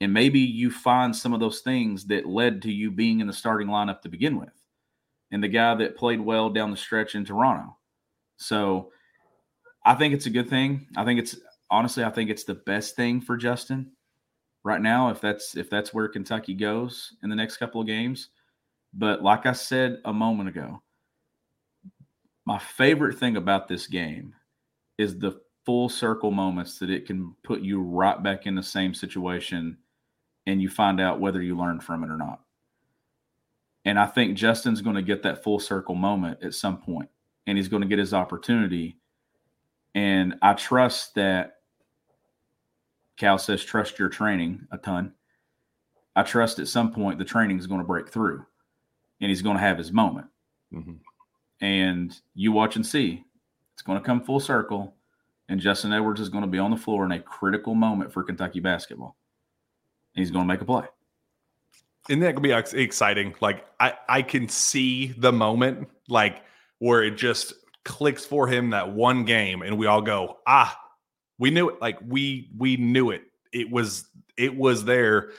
And 0.00 0.12
maybe 0.12 0.40
you 0.40 0.70
find 0.70 1.14
some 1.14 1.32
of 1.32 1.40
those 1.40 1.60
things 1.60 2.04
that 2.06 2.26
led 2.26 2.62
to 2.62 2.72
you 2.72 2.90
being 2.90 3.20
in 3.20 3.26
the 3.26 3.32
starting 3.32 3.68
lineup 3.68 4.02
to 4.02 4.08
begin 4.08 4.38
with. 4.38 4.52
And 5.32 5.42
the 5.42 5.48
guy 5.48 5.74
that 5.74 5.96
played 5.96 6.20
well 6.20 6.50
down 6.50 6.70
the 6.70 6.76
stretch 6.76 7.14
in 7.14 7.24
Toronto. 7.24 7.76
So 8.36 8.92
I 9.84 9.94
think 9.94 10.14
it's 10.14 10.26
a 10.26 10.30
good 10.30 10.50
thing. 10.50 10.86
I 10.96 11.04
think 11.04 11.18
it's 11.18 11.36
honestly, 11.70 12.04
I 12.04 12.10
think 12.10 12.30
it's 12.30 12.44
the 12.44 12.54
best 12.54 12.94
thing 12.96 13.20
for 13.20 13.36
Justin 13.36 13.92
right 14.64 14.80
now. 14.80 15.10
If 15.10 15.20
that's 15.20 15.56
if 15.56 15.70
that's 15.70 15.94
where 15.94 16.08
Kentucky 16.08 16.54
goes 16.54 17.14
in 17.22 17.30
the 17.30 17.36
next 17.36 17.56
couple 17.56 17.80
of 17.80 17.86
games, 17.86 18.28
but 18.92 19.22
like 19.22 19.46
I 19.46 19.52
said 19.52 20.00
a 20.04 20.12
moment 20.12 20.48
ago, 20.48 20.82
my 22.44 22.58
favorite 22.58 23.18
thing 23.18 23.36
about 23.36 23.68
this 23.68 23.86
game 23.86 24.34
is 24.98 25.18
the 25.18 25.40
full 25.64 25.88
circle 25.88 26.30
moments 26.30 26.78
that 26.78 26.90
it 26.90 27.06
can 27.06 27.34
put 27.42 27.60
you 27.60 27.80
right 27.82 28.22
back 28.22 28.46
in 28.46 28.54
the 28.54 28.62
same 28.62 28.94
situation 28.94 29.76
and 30.46 30.62
you 30.62 30.68
find 30.68 31.00
out 31.00 31.20
whether 31.20 31.42
you 31.42 31.56
learned 31.56 31.82
from 31.82 32.04
it 32.04 32.10
or 32.10 32.16
not. 32.16 32.40
And 33.84 33.98
I 33.98 34.06
think 34.06 34.36
Justin's 34.36 34.82
going 34.82 34.96
to 34.96 35.02
get 35.02 35.22
that 35.22 35.44
full 35.44 35.60
circle 35.60 35.94
moment 35.94 36.42
at 36.42 36.54
some 36.54 36.78
point 36.78 37.08
and 37.46 37.56
he's 37.56 37.68
going 37.68 37.82
to 37.82 37.88
get 37.88 37.98
his 37.98 38.12
opportunity. 38.12 38.98
And 39.94 40.34
I 40.42 40.54
trust 40.54 41.14
that 41.14 41.56
Cal 43.16 43.38
says, 43.38 43.64
trust 43.64 43.98
your 43.98 44.08
training 44.08 44.66
a 44.72 44.78
ton. 44.78 45.12
I 46.16 46.22
trust 46.22 46.58
at 46.58 46.68
some 46.68 46.92
point 46.92 47.18
the 47.18 47.24
training 47.24 47.58
is 47.58 47.66
going 47.66 47.80
to 47.80 47.86
break 47.86 48.08
through 48.10 48.44
and 49.20 49.28
he's 49.30 49.42
going 49.42 49.56
to 49.56 49.62
have 49.62 49.78
his 49.78 49.92
moment. 49.92 50.26
Mm-hmm. 50.72 50.94
And 51.60 52.18
you 52.34 52.52
watch 52.52 52.76
and 52.76 52.84
see. 52.84 53.24
It's 53.74 53.82
going 53.82 53.98
to 53.98 54.04
come 54.04 54.22
full 54.22 54.40
circle. 54.40 54.94
And 55.48 55.60
Justin 55.60 55.92
Edwards 55.92 56.20
is 56.20 56.28
going 56.28 56.42
to 56.42 56.50
be 56.50 56.58
on 56.58 56.70
the 56.72 56.76
floor 56.76 57.04
in 57.04 57.12
a 57.12 57.20
critical 57.20 57.74
moment 57.74 58.12
for 58.12 58.24
Kentucky 58.24 58.60
basketball. 58.60 59.16
He's 60.16 60.30
going 60.30 60.46
to 60.46 60.52
make 60.52 60.60
a 60.60 60.64
play. 60.64 60.86
Isn't 62.08 62.20
that 62.20 62.34
going 62.34 62.50
to 62.50 62.72
be 62.72 62.82
exciting? 62.82 63.34
Like, 63.40 63.64
I, 63.78 63.94
I 64.08 64.22
can 64.22 64.48
see 64.48 65.08
the 65.08 65.32
moment, 65.32 65.88
like, 66.08 66.42
where 66.78 67.02
it 67.02 67.16
just 67.16 67.52
clicks 67.84 68.24
for 68.24 68.48
him 68.48 68.70
that 68.70 68.92
one 68.92 69.24
game, 69.24 69.62
and 69.62 69.78
we 69.78 69.86
all 69.86 70.02
go, 70.02 70.38
ah, 70.46 70.78
we 71.38 71.50
knew 71.50 71.68
it. 71.68 71.80
Like 71.80 71.98
we 72.06 72.50
we 72.56 72.76
knew 72.76 73.10
it. 73.10 73.22
It 73.52 73.70
was 73.70 74.06
it 74.36 74.54
was 74.56 74.84
there. 74.84 75.30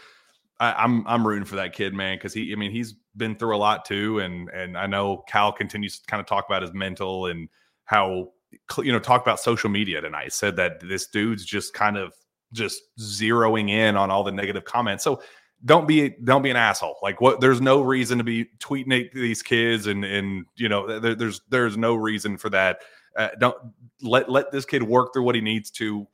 I, 0.59 0.83
am 0.83 1.01
I'm, 1.01 1.07
I'm 1.07 1.27
rooting 1.27 1.45
for 1.45 1.57
that 1.57 1.73
kid, 1.73 1.93
man, 1.93 2.17
because 2.17 2.33
he 2.33 2.51
I 2.51 2.55
mean 2.55 2.71
he's 2.71 2.93
been 3.15 3.35
through 3.35 3.55
a 3.55 3.57
lot 3.57 3.85
too, 3.85 4.19
and 4.19 4.49
and 4.49 4.77
I 4.77 4.87
know 4.87 5.23
Cal 5.27 5.51
continues 5.51 5.99
to 5.99 6.05
kind 6.05 6.21
of 6.21 6.27
talk 6.27 6.45
about 6.47 6.61
his 6.61 6.73
mental 6.73 7.27
and 7.27 7.49
how 7.85 8.29
you 8.79 8.91
know 8.91 8.99
talk 8.99 9.21
about 9.21 9.39
social 9.39 9.69
media 9.69 10.01
tonight. 10.01 10.33
Said 10.33 10.55
that 10.57 10.79
this 10.79 11.07
dude's 11.07 11.45
just 11.45 11.73
kind 11.73 11.97
of 11.97 12.13
just 12.53 12.81
zeroing 12.99 13.69
in 13.69 13.95
on 13.95 14.09
all 14.09 14.23
the 14.23 14.31
negative 14.31 14.65
comments. 14.65 15.03
So 15.03 15.21
don't 15.65 15.87
be 15.87 16.09
don't 16.23 16.41
be 16.41 16.49
an 16.49 16.55
asshole. 16.55 16.97
Like 17.01 17.19
what? 17.19 17.41
There's 17.41 17.61
no 17.61 17.81
reason 17.81 18.17
to 18.17 18.23
be 18.23 18.45
tweeting 18.59 19.11
these 19.13 19.41
kids, 19.41 19.87
and 19.87 20.05
and 20.05 20.45
you 20.55 20.69
know 20.69 20.99
there, 20.99 21.15
there's 21.15 21.41
there's 21.49 21.77
no 21.77 21.95
reason 21.95 22.37
for 22.37 22.49
that. 22.49 22.81
Uh, 23.17 23.29
don't 23.39 23.57
let 24.01 24.29
let 24.29 24.51
this 24.51 24.65
kid 24.65 24.83
work 24.83 25.13
through 25.13 25.23
what 25.23 25.35
he 25.35 25.41
needs 25.41 25.71
to. 25.71 26.07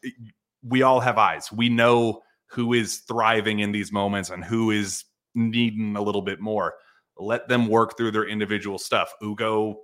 We 0.64 0.82
all 0.82 1.02
have 1.02 1.18
eyes. 1.18 1.52
We 1.52 1.68
know 1.68 2.22
who 2.46 2.74
is 2.74 3.00
thriving 3.00 3.60
in 3.60 3.72
these 3.72 3.92
moments 3.92 4.30
and 4.30 4.44
who 4.44 4.72
is 4.72 5.04
needing 5.36 5.98
a 5.98 6.02
little 6.02 6.22
bit 6.22 6.40
more. 6.40 6.76
Let 7.18 7.48
them 7.48 7.68
work 7.68 7.98
through 7.98 8.12
their 8.12 8.28
individual 8.28 8.78
stuff. 8.78 9.12
Ugo, 9.22 9.82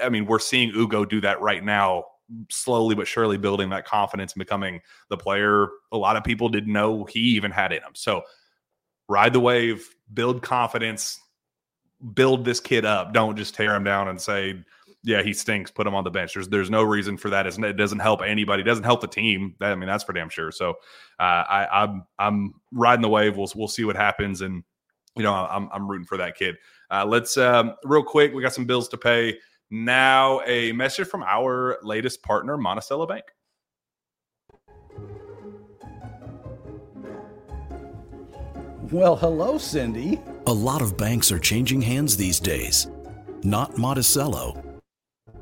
I 0.00 0.08
mean, 0.08 0.26
we're 0.26 0.38
seeing 0.38 0.70
Ugo 0.74 1.04
do 1.04 1.20
that 1.20 1.40
right 1.40 1.62
now 1.62 2.04
slowly 2.50 2.94
but 2.94 3.06
surely 3.06 3.36
building 3.36 3.70
that 3.70 3.84
confidence 3.84 4.32
and 4.32 4.38
becoming 4.40 4.80
the 5.10 5.16
player 5.16 5.68
a 5.92 5.96
lot 5.96 6.16
of 6.16 6.24
people 6.24 6.48
didn't 6.48 6.72
know 6.72 7.04
he 7.04 7.20
even 7.20 7.50
had 7.50 7.72
in 7.72 7.82
him. 7.82 7.92
So 7.94 8.22
ride 9.08 9.32
the 9.32 9.40
wave, 9.40 9.88
build 10.12 10.42
confidence, 10.42 11.20
build 12.14 12.44
this 12.44 12.60
kid 12.60 12.84
up. 12.84 13.12
Don't 13.12 13.36
just 13.36 13.54
tear 13.54 13.74
him 13.74 13.84
down 13.84 14.08
and 14.08 14.20
say, 14.20 14.62
yeah, 15.04 15.22
he 15.22 15.32
stinks. 15.32 15.70
Put 15.70 15.86
him 15.86 15.94
on 15.94 16.04
the 16.04 16.10
bench. 16.10 16.34
There's 16.34 16.48
there's 16.48 16.70
no 16.70 16.82
reason 16.82 17.16
for 17.16 17.30
that. 17.30 17.46
It 17.46 17.76
doesn't 17.76 17.98
help 17.98 18.22
anybody. 18.22 18.62
It 18.62 18.66
doesn't 18.66 18.84
help 18.84 19.00
the 19.00 19.08
team. 19.08 19.56
I 19.60 19.74
mean, 19.74 19.88
that's 19.88 20.04
for 20.04 20.12
damn 20.12 20.28
sure. 20.28 20.52
So 20.52 20.70
uh, 21.18 21.44
I, 21.48 21.68
I'm 21.72 22.04
I'm 22.18 22.54
riding 22.70 23.02
the 23.02 23.08
wave. 23.08 23.36
We'll 23.36 23.50
we'll 23.56 23.68
see 23.68 23.84
what 23.84 23.96
happens, 23.96 24.42
and 24.42 24.62
you 25.16 25.24
know 25.24 25.34
I'm 25.34 25.68
I'm 25.72 25.90
rooting 25.90 26.06
for 26.06 26.18
that 26.18 26.36
kid. 26.36 26.56
Uh, 26.88 27.04
let's 27.04 27.36
um, 27.36 27.74
real 27.84 28.04
quick. 28.04 28.32
We 28.32 28.42
got 28.42 28.54
some 28.54 28.64
bills 28.64 28.88
to 28.90 28.96
pay. 28.96 29.38
Now 29.74 30.42
a 30.42 30.72
message 30.72 31.08
from 31.08 31.22
our 31.22 31.78
latest 31.82 32.22
partner, 32.22 32.58
Monticello 32.58 33.06
Bank. 33.06 33.24
Well, 38.90 39.16
hello, 39.16 39.56
Cindy. 39.56 40.20
A 40.46 40.52
lot 40.52 40.82
of 40.82 40.98
banks 40.98 41.32
are 41.32 41.38
changing 41.38 41.80
hands 41.80 42.18
these 42.18 42.38
days. 42.38 42.88
Not 43.44 43.78
Monticello. 43.78 44.62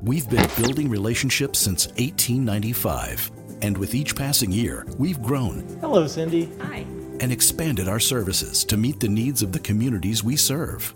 We've 0.01 0.29
been 0.29 0.49
building 0.55 0.87
relationships 0.87 1.59
since 1.59 1.87
1895, 1.87 3.31
and 3.61 3.77
with 3.77 3.93
each 3.93 4.15
passing 4.15 4.53
year, 4.53 4.87
we've 4.97 5.21
grown. 5.21 5.67
Hello, 5.81 6.07
Cindy. 6.07 6.49
Hi. 6.61 6.85
And 7.19 7.33
expanded 7.33 7.89
our 7.89 7.99
services 7.99 8.63
to 8.63 8.77
meet 8.77 9.01
the 9.01 9.09
needs 9.09 9.41
of 9.41 9.51
the 9.51 9.59
communities 9.59 10.23
we 10.23 10.37
serve. 10.37 10.93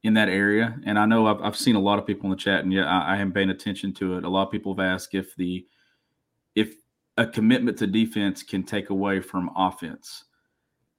in 0.02 0.16
that 0.16 0.28
area. 0.28 0.76
And 0.86 0.98
I 0.98 1.06
know 1.06 1.28
I've, 1.28 1.40
I've 1.42 1.56
seen 1.56 1.76
a 1.76 1.80
lot 1.80 2.00
of 2.00 2.08
people 2.08 2.26
in 2.26 2.32
the 2.32 2.36
chat, 2.36 2.64
and 2.64 2.74
yeah, 2.74 2.86
I, 2.86 3.16
I 3.16 3.18
am 3.18 3.32
paying 3.32 3.52
attention 3.52 3.94
to 3.96 4.18
it. 4.18 4.24
A 4.24 4.30
lot 4.30 4.48
of 4.48 4.52
people 4.52 4.74
have 4.74 4.84
asked 4.84 5.14
if 5.14 5.36
the 5.36 5.68
if 6.56 6.74
a 7.18 7.28
commitment 7.28 7.78
to 7.78 7.88
defense 7.88 8.42
can 8.42 8.64
take 8.64 8.90
away 8.90 9.20
from 9.20 9.52
offense. 9.56 10.24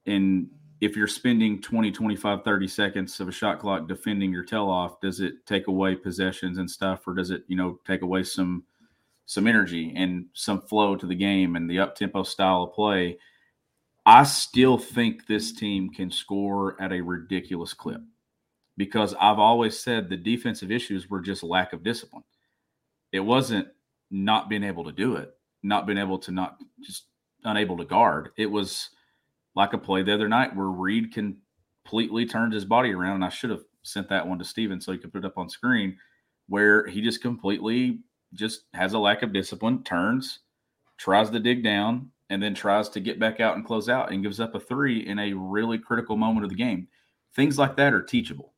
And 0.05 0.47
if 0.79 0.95
you're 0.95 1.07
spending 1.07 1.61
20, 1.61 1.91
25, 1.91 2.43
30 2.45 2.67
seconds 2.69 3.19
of 3.19 3.27
a 3.27 3.31
shot 3.33 3.59
clock 3.59 3.89
defending 3.89 4.31
your 4.31 4.45
tail 4.45 4.69
off, 4.69 5.01
does 5.01 5.19
it 5.19 5.45
take 5.45 5.67
away 5.67 5.95
possessions 5.95 6.57
and 6.57 6.71
stuff, 6.71 7.05
or 7.05 7.13
does 7.13 7.31
it, 7.31 7.43
you 7.49 7.57
know, 7.57 7.79
take 7.85 8.01
away 8.01 8.23
some 8.23 8.63
some 9.25 9.45
energy 9.45 9.93
and 9.95 10.25
some 10.33 10.61
flow 10.61 10.95
to 10.95 11.05
the 11.05 11.15
game 11.15 11.57
and 11.57 11.69
the 11.69 11.79
up 11.79 11.95
tempo 11.95 12.23
style 12.23 12.63
of 12.63 12.73
play? 12.73 13.17
I 14.05 14.23
still 14.23 14.77
think 14.77 15.27
this 15.27 15.51
team 15.51 15.89
can 15.89 16.11
score 16.11 16.81
at 16.81 16.91
a 16.91 17.01
ridiculous 17.01 17.73
clip 17.73 18.01
because 18.77 19.13
I've 19.19 19.39
always 19.39 19.77
said 19.77 20.09
the 20.09 20.17
defensive 20.17 20.71
issues 20.71 21.09
were 21.09 21.21
just 21.21 21.43
lack 21.43 21.73
of 21.73 21.83
discipline. 21.83 22.23
It 23.11 23.19
wasn't 23.19 23.67
not 24.09 24.49
being 24.49 24.63
able 24.63 24.83
to 24.85 24.91
do 24.91 25.15
it, 25.17 25.33
not 25.61 25.85
being 25.85 25.99
able 25.99 26.17
to 26.19 26.31
not 26.31 26.57
just 26.83 27.05
unable 27.43 27.77
to 27.77 27.85
guard. 27.85 28.29
It 28.37 28.47
was 28.47 28.89
like 29.55 29.73
a 29.73 29.77
play 29.77 30.01
the 30.01 30.13
other 30.13 30.29
night 30.29 30.55
where 30.55 30.67
Reed 30.67 31.13
completely 31.13 32.25
turned 32.25 32.53
his 32.53 32.65
body 32.65 32.91
around. 32.91 33.15
And 33.15 33.25
I 33.25 33.29
should 33.29 33.49
have 33.49 33.63
sent 33.83 34.09
that 34.09 34.27
one 34.27 34.39
to 34.39 34.45
Steven 34.45 34.81
so 34.81 34.91
he 34.91 34.97
could 34.97 35.13
put 35.13 35.23
it 35.23 35.27
up 35.27 35.37
on 35.37 35.49
screen, 35.49 35.97
where 36.47 36.87
he 36.87 37.01
just 37.01 37.21
completely 37.21 37.99
just 38.33 38.61
has 38.73 38.93
a 38.93 38.99
lack 38.99 39.23
of 39.23 39.33
discipline, 39.33 39.83
turns, 39.83 40.39
tries 40.97 41.29
to 41.29 41.39
dig 41.39 41.63
down, 41.63 42.09
and 42.31 42.41
then 42.41 42.55
tries 42.55 42.89
to 42.89 42.99
get 42.99 43.19
back 43.19 43.39
out 43.39 43.55
and 43.55 43.65
close 43.65 43.87
out 43.87 44.11
and 44.11 44.23
gives 44.23 44.39
up 44.39 44.55
a 44.55 44.59
three 44.59 45.05
in 45.05 45.19
a 45.19 45.33
really 45.33 45.77
critical 45.77 46.17
moment 46.17 46.43
of 46.43 46.49
the 46.49 46.55
game. 46.55 46.87
Things 47.35 47.59
like 47.59 47.75
that 47.77 47.93
are 47.93 48.01
teachable 48.01 48.53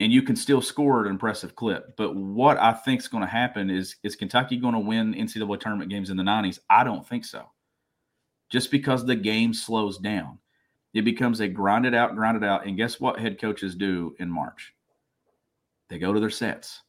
and 0.00 0.10
you 0.10 0.22
can 0.22 0.34
still 0.34 0.62
score 0.62 1.04
an 1.04 1.10
impressive 1.10 1.54
clip. 1.54 1.94
But 1.96 2.16
what 2.16 2.58
I 2.58 2.72
think 2.72 3.00
is 3.00 3.08
going 3.08 3.22
to 3.22 3.30
happen 3.30 3.68
is 3.70 3.96
is 4.02 4.16
Kentucky 4.16 4.56
going 4.56 4.74
to 4.74 4.80
win 4.80 5.14
NCAA 5.14 5.60
tournament 5.60 5.90
games 5.90 6.10
in 6.10 6.16
the 6.16 6.22
90s? 6.22 6.58
I 6.70 6.82
don't 6.82 7.06
think 7.06 7.24
so. 7.24 7.50
Just 8.48 8.70
because 8.70 9.04
the 9.04 9.14
game 9.14 9.54
slows 9.54 9.98
down, 9.98 10.38
it 10.94 11.02
becomes 11.02 11.40
a 11.40 11.48
grinded 11.48 11.94
out, 11.94 12.16
grinded 12.16 12.42
out. 12.42 12.66
And 12.66 12.76
guess 12.76 12.98
what 12.98 13.20
head 13.20 13.40
coaches 13.40 13.76
do 13.76 14.16
in 14.18 14.30
March? 14.30 14.74
They 15.88 15.98
go 15.98 16.12
to 16.12 16.20
their 16.20 16.30
sets. 16.30 16.80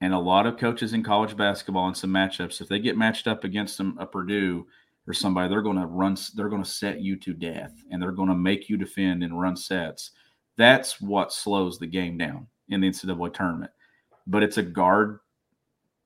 And 0.00 0.14
a 0.14 0.18
lot 0.18 0.46
of 0.46 0.58
coaches 0.58 0.92
in 0.92 1.02
college 1.02 1.36
basketball 1.36 1.88
and 1.88 1.96
some 1.96 2.10
matchups, 2.10 2.60
if 2.60 2.68
they 2.68 2.78
get 2.78 2.96
matched 2.96 3.26
up 3.26 3.44
against 3.44 3.76
some 3.76 3.98
a 3.98 4.06
Purdue 4.06 4.66
or 5.06 5.12
somebody, 5.12 5.48
they're 5.48 5.62
going 5.62 5.80
to 5.80 5.86
run, 5.86 6.16
they're 6.34 6.48
going 6.48 6.62
to 6.62 6.68
set 6.68 7.00
you 7.00 7.16
to 7.16 7.32
death 7.34 7.72
and 7.90 8.00
they're 8.00 8.12
going 8.12 8.28
to 8.28 8.34
make 8.34 8.68
you 8.68 8.76
defend 8.76 9.24
and 9.24 9.40
run 9.40 9.56
sets 9.56 10.12
that's 10.58 11.00
what 11.00 11.32
slows 11.32 11.78
the 11.78 11.86
game 11.86 12.18
down 12.18 12.48
in 12.68 12.82
the 12.82 12.90
NCAA 12.90 13.32
tournament. 13.32 13.70
But 14.26 14.42
it's 14.42 14.58
a 14.58 14.62
guard. 14.62 15.20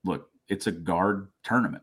Look, 0.05 0.29
it's 0.49 0.69
a 0.69 0.73
guard 0.73 1.29
tournament. 1.43 1.83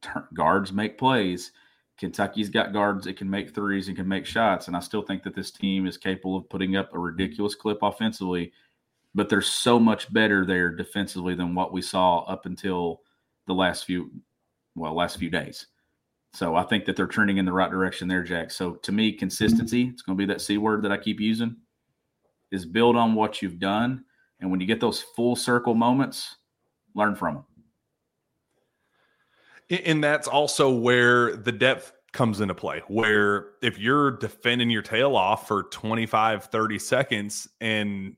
Tur- 0.00 0.28
guards 0.32 0.72
make 0.72 0.96
plays. 0.96 1.52
Kentucky's 1.98 2.48
got 2.48 2.72
guards 2.72 3.04
that 3.04 3.16
can 3.16 3.28
make 3.28 3.54
threes 3.54 3.88
and 3.88 3.96
can 3.96 4.06
make 4.06 4.24
shots. 4.24 4.68
And 4.68 4.76
I 4.76 4.80
still 4.80 5.02
think 5.02 5.24
that 5.24 5.34
this 5.34 5.50
team 5.50 5.86
is 5.86 5.98
capable 5.98 6.36
of 6.36 6.48
putting 6.48 6.76
up 6.76 6.94
a 6.94 6.98
ridiculous 6.98 7.54
clip 7.54 7.78
offensively. 7.82 8.52
But 9.16 9.28
they're 9.28 9.40
so 9.40 9.80
much 9.80 10.12
better 10.12 10.46
there 10.46 10.70
defensively 10.70 11.34
than 11.34 11.54
what 11.54 11.72
we 11.72 11.82
saw 11.82 12.20
up 12.20 12.46
until 12.46 13.00
the 13.48 13.54
last 13.54 13.84
few, 13.84 14.10
well, 14.76 14.94
last 14.94 15.18
few 15.18 15.30
days. 15.30 15.66
So 16.34 16.54
I 16.54 16.64
think 16.64 16.84
that 16.84 16.96
they're 16.96 17.06
trending 17.06 17.38
in 17.38 17.46
the 17.46 17.52
right 17.52 17.70
direction 17.70 18.08
there, 18.08 18.22
Jack. 18.22 18.50
So 18.50 18.74
to 18.74 18.92
me, 18.92 19.10
consistency, 19.10 19.84
it's 19.84 20.02
going 20.02 20.18
to 20.18 20.26
be 20.26 20.30
that 20.32 20.42
C 20.42 20.58
word 20.58 20.82
that 20.82 20.92
I 20.92 20.98
keep 20.98 21.18
using 21.18 21.56
is 22.52 22.66
build 22.66 22.94
on 22.94 23.14
what 23.14 23.40
you've 23.40 23.58
done. 23.58 24.04
And 24.40 24.50
when 24.50 24.60
you 24.60 24.66
get 24.66 24.80
those 24.80 25.00
full 25.00 25.34
circle 25.34 25.74
moments, 25.74 26.36
learn 26.94 27.16
from 27.16 27.36
them. 27.36 27.44
And 29.84 30.04
that's 30.04 30.28
also 30.28 30.70
where 30.70 31.34
the 31.34 31.52
depth 31.52 31.92
comes 32.12 32.42
into 32.42 32.54
play. 32.54 32.82
Where 32.88 33.52
if 33.62 33.78
you're 33.78 34.10
defending 34.12 34.68
your 34.68 34.82
tail 34.82 35.16
off 35.16 35.48
for 35.48 35.64
25, 35.64 36.44
30 36.44 36.78
seconds 36.78 37.48
and 37.62 38.14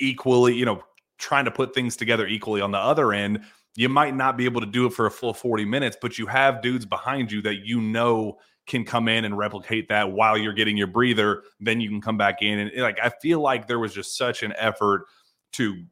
equally, 0.00 0.54
you 0.54 0.64
know, 0.64 0.82
trying 1.18 1.44
to 1.44 1.50
put 1.50 1.74
things 1.74 1.96
together 1.96 2.26
equally 2.26 2.60
on 2.60 2.70
the 2.70 2.78
other 2.78 3.12
end, 3.12 3.40
you 3.74 3.88
might 3.88 4.14
not 4.14 4.36
be 4.36 4.44
able 4.44 4.60
to 4.60 4.66
do 4.66 4.86
it 4.86 4.92
for 4.92 5.06
a 5.06 5.10
full 5.10 5.34
40 5.34 5.64
minutes, 5.64 5.96
but 6.00 6.18
you 6.18 6.26
have 6.26 6.62
dudes 6.62 6.86
behind 6.86 7.30
you 7.30 7.42
that 7.42 7.66
you 7.66 7.80
know 7.80 8.38
can 8.66 8.84
come 8.84 9.06
in 9.06 9.24
and 9.24 9.38
replicate 9.38 9.88
that 9.88 10.10
while 10.10 10.36
you're 10.36 10.52
getting 10.52 10.76
your 10.76 10.86
breather, 10.88 11.44
then 11.60 11.80
you 11.80 11.88
can 11.88 12.00
come 12.00 12.16
back 12.16 12.42
in. 12.42 12.58
And 12.58 12.82
like, 12.82 12.98
I 13.02 13.10
feel 13.10 13.40
like 13.40 13.66
there 13.66 13.78
was 13.78 13.94
just 13.94 14.16
such 14.16 14.42
an 14.42 14.52
effort 14.56 15.04
to 15.52 15.84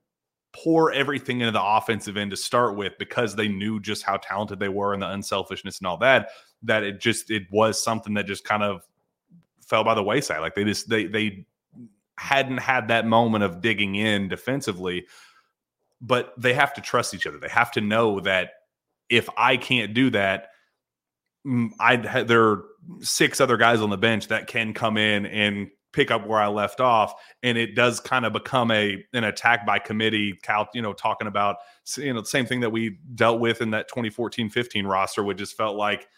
pour 0.52 0.92
everything 0.92 1.40
into 1.40 1.52
the 1.52 1.62
offensive 1.62 2.16
end 2.16 2.30
to 2.30 2.36
start 2.36 2.76
with 2.76 2.92
because 2.98 3.36
they 3.36 3.48
knew 3.48 3.80
just 3.80 4.02
how 4.02 4.16
talented 4.16 4.58
they 4.58 4.68
were 4.68 4.92
and 4.92 5.02
the 5.02 5.10
unselfishness 5.10 5.78
and 5.78 5.86
all 5.86 5.98
that, 5.98 6.30
that 6.62 6.82
it 6.82 7.00
just, 7.00 7.30
it 7.30 7.44
was 7.50 7.82
something 7.82 8.14
that 8.14 8.26
just 8.26 8.44
kind 8.44 8.62
of 8.62 8.82
fell 9.60 9.84
by 9.84 9.94
the 9.94 10.02
wayside. 10.02 10.40
Like 10.40 10.54
they 10.54 10.64
just, 10.64 10.88
they, 10.88 11.06
they, 11.06 11.46
hadn't 12.18 12.58
had 12.58 12.88
that 12.88 13.06
moment 13.06 13.44
of 13.44 13.60
digging 13.60 13.94
in 13.94 14.28
defensively 14.28 15.06
but 16.00 16.34
they 16.36 16.52
have 16.52 16.72
to 16.74 16.80
trust 16.80 17.14
each 17.14 17.26
other 17.26 17.38
they 17.38 17.48
have 17.48 17.70
to 17.70 17.80
know 17.80 18.20
that 18.20 18.50
if 19.08 19.28
i 19.36 19.56
can't 19.56 19.94
do 19.94 20.10
that 20.10 20.48
I 21.78 21.96
there 22.22 22.42
are 22.42 22.64
six 23.00 23.40
other 23.40 23.56
guys 23.56 23.80
on 23.80 23.90
the 23.90 23.98
bench 23.98 24.28
that 24.28 24.46
can 24.46 24.72
come 24.72 24.96
in 24.96 25.26
and 25.26 25.68
pick 25.92 26.10
up 26.10 26.26
where 26.26 26.40
I 26.40 26.48
left 26.48 26.80
off, 26.80 27.14
and 27.42 27.58
it 27.58 27.74
does 27.74 28.00
kind 28.00 28.24
of 28.24 28.32
become 28.32 28.70
a 28.70 29.04
an 29.12 29.24
attack 29.24 29.66
by 29.66 29.78
committee. 29.78 30.38
Cal, 30.42 30.68
you 30.72 30.80
know, 30.80 30.94
talking 30.94 31.26
about 31.26 31.56
you 31.98 32.12
know 32.12 32.20
the 32.20 32.26
same 32.26 32.46
thing 32.46 32.60
that 32.60 32.70
we 32.70 32.98
dealt 33.14 33.40
with 33.40 33.60
in 33.60 33.70
that 33.72 33.90
2014-15 33.90 34.86
roster, 34.86 35.22
which 35.22 35.38
just 35.38 35.56
felt 35.56 35.76
like 35.76 36.08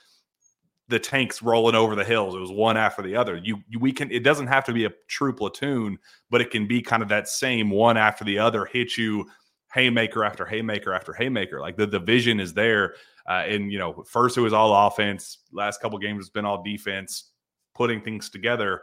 the 0.88 0.98
tanks 0.98 1.42
rolling 1.42 1.74
over 1.74 1.94
the 1.94 2.04
hills. 2.04 2.34
It 2.34 2.38
was 2.38 2.50
one 2.50 2.76
after 2.76 3.02
the 3.02 3.16
other. 3.16 3.36
You, 3.36 3.58
you, 3.68 3.78
we 3.78 3.92
can. 3.92 4.10
It 4.10 4.22
doesn't 4.22 4.46
have 4.46 4.64
to 4.66 4.72
be 4.72 4.84
a 4.84 4.92
true 5.08 5.32
platoon, 5.32 5.98
but 6.30 6.40
it 6.40 6.50
can 6.50 6.66
be 6.66 6.80
kind 6.80 7.02
of 7.02 7.08
that 7.08 7.28
same 7.28 7.70
one 7.70 7.96
after 7.96 8.24
the 8.24 8.38
other 8.38 8.64
hit 8.64 8.96
you 8.96 9.26
haymaker 9.74 10.24
after 10.24 10.46
haymaker 10.46 10.94
after 10.94 11.12
haymaker. 11.12 11.60
Like 11.60 11.76
the 11.76 11.86
division 11.86 12.40
is 12.40 12.54
there. 12.54 12.94
Uh, 13.28 13.44
and 13.46 13.72
you 13.72 13.78
know, 13.78 14.04
first 14.08 14.38
it 14.38 14.40
was 14.40 14.52
all 14.52 14.86
offense. 14.86 15.38
Last 15.52 15.80
couple 15.80 15.98
games 15.98 16.20
has 16.20 16.30
been 16.30 16.44
all 16.44 16.62
defense, 16.62 17.30
putting 17.74 18.00
things 18.00 18.30
together. 18.30 18.82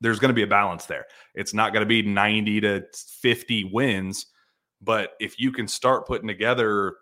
There's 0.00 0.18
going 0.18 0.30
to 0.30 0.34
be 0.34 0.42
a 0.42 0.48
balance 0.48 0.86
there. 0.86 1.06
It's 1.34 1.54
not 1.54 1.72
going 1.72 1.82
to 1.82 1.86
be 1.86 2.02
90 2.02 2.60
to 2.62 2.82
50 2.94 3.70
wins, 3.72 4.26
but 4.80 5.12
if 5.20 5.38
you 5.38 5.52
can 5.52 5.68
start 5.68 6.06
putting 6.06 6.26
together 6.26 6.96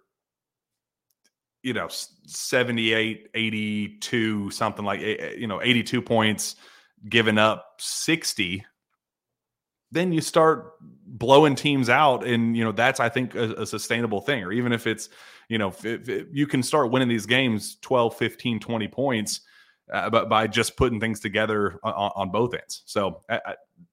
you 1.63 1.73
know 1.73 1.89
78 2.27 3.29
82 3.35 4.51
something 4.51 4.85
like 4.85 5.01
eh, 5.01 5.17
eh, 5.19 5.35
you 5.37 5.47
know 5.47 5.61
82 5.63 6.03
points 6.03 6.57
giving 7.09 7.39
up 7.39 7.75
60 7.79 8.65
then 9.93 10.13
you 10.13 10.21
start 10.21 10.75
blowing 10.81 11.55
teams 11.55 11.89
out 11.89 12.25
and 12.25 12.57
you 12.57 12.65
know 12.65 12.73
that's 12.73 13.01
i 13.01 13.09
think 13.09 13.35
a, 13.35 13.53
a 13.55 13.67
sustainable 13.67 14.21
thing. 14.21 14.43
Or 14.45 14.53
even 14.53 14.73
if 14.73 14.87
it's 14.87 15.09
you 15.49 15.59
know 15.59 15.69
if, 15.69 15.85
if 15.85 16.29
you 16.33 16.47
can 16.47 16.63
start 16.63 16.91
winning 16.91 17.09
these 17.09 17.27
games 17.27 17.77
12 17.83 18.17
15 18.17 18.61
20 18.61 18.89
points 18.89 19.41
uh, 19.93 20.09
but 20.09 20.29
by 20.29 20.47
just 20.47 20.77
putting 20.77 21.01
things 21.01 21.21
together 21.21 21.81
on, 21.83 22.13
on 22.15 22.31
both 22.31 22.55
ends. 22.55 22.83
So 22.87 23.21
uh, 23.29 23.39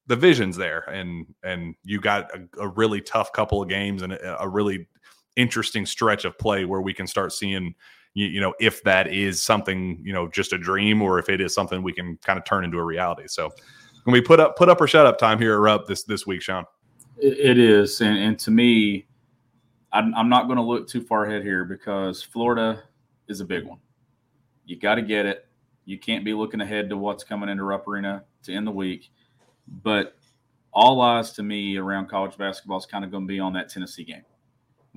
the 0.05 0.15
vision's 0.15 0.55
there 0.55 0.81
and 0.89 1.25
and 1.43 1.75
you 1.83 1.99
got 1.99 2.29
a, 2.35 2.61
a, 2.61 2.67
really 2.67 3.01
tough 3.01 3.31
couple 3.33 3.61
of 3.61 3.69
games 3.69 4.01
and 4.03 4.13
a, 4.13 4.43
a 4.43 4.47
really 4.47 4.87
interesting 5.37 5.85
stretch 5.85 6.25
of 6.25 6.37
play 6.37 6.65
where 6.65 6.81
we 6.81 6.93
can 6.93 7.07
start 7.07 7.31
seeing 7.31 7.73
you, 8.13 8.25
you, 8.25 8.41
know 8.41 8.53
if 8.59 8.83
that 8.83 9.13
is 9.13 9.41
something 9.41 10.01
you 10.03 10.11
know 10.11 10.27
just 10.27 10.51
a 10.51 10.57
dream 10.57 11.01
or 11.01 11.19
if 11.19 11.29
it 11.29 11.39
is 11.39 11.53
something 11.53 11.81
we 11.81 11.93
can 11.93 12.17
kind 12.25 12.37
of 12.37 12.43
turn 12.43 12.65
into 12.65 12.77
a 12.77 12.83
reality. 12.83 13.27
So 13.27 13.49
when 14.03 14.13
we 14.13 14.21
put 14.21 14.39
up 14.39 14.57
put 14.57 14.67
up 14.67 14.81
or 14.81 14.87
shut 14.87 15.05
up 15.05 15.17
time 15.17 15.39
here 15.39 15.53
at 15.53 15.59
Rupp 15.59 15.87
this 15.87 16.03
this 16.03 16.27
week 16.27 16.41
sean. 16.41 16.65
It 17.19 17.57
is 17.57 18.01
and, 18.01 18.17
and 18.17 18.37
to 18.39 18.51
me 18.51 19.07
i'm, 19.91 20.13
I'm 20.13 20.29
not 20.29 20.45
going 20.45 20.57
to 20.57 20.63
look 20.63 20.87
too 20.87 21.01
far 21.01 21.25
ahead 21.25 21.41
here 21.41 21.65
because 21.65 22.21
florida 22.21 22.83
is 23.27 23.41
a 23.41 23.45
big 23.45 23.65
one. 23.65 23.79
You 24.65 24.77
got 24.77 24.95
to 24.95 25.01
get 25.01 25.25
it. 25.25 25.47
You 25.85 25.97
can't 25.97 26.25
be 26.25 26.33
looking 26.33 26.61
ahead 26.61 26.89
to 26.89 26.97
what's 26.97 27.23
coming 27.23 27.49
into 27.49 27.63
Rupp 27.63 27.87
arena 27.87 28.23
to 28.43 28.53
end 28.53 28.67
the 28.67 28.71
week. 28.71 29.09
But 29.83 30.15
all 30.73 31.01
eyes 31.01 31.31
to 31.33 31.43
me 31.43 31.77
around 31.77 32.09
college 32.09 32.37
basketball 32.37 32.77
is 32.77 32.85
kind 32.85 33.05
of 33.05 33.11
going 33.11 33.23
to 33.23 33.27
be 33.27 33.39
on 33.39 33.53
that 33.53 33.69
tennessee 33.69 34.03
game 34.03 34.23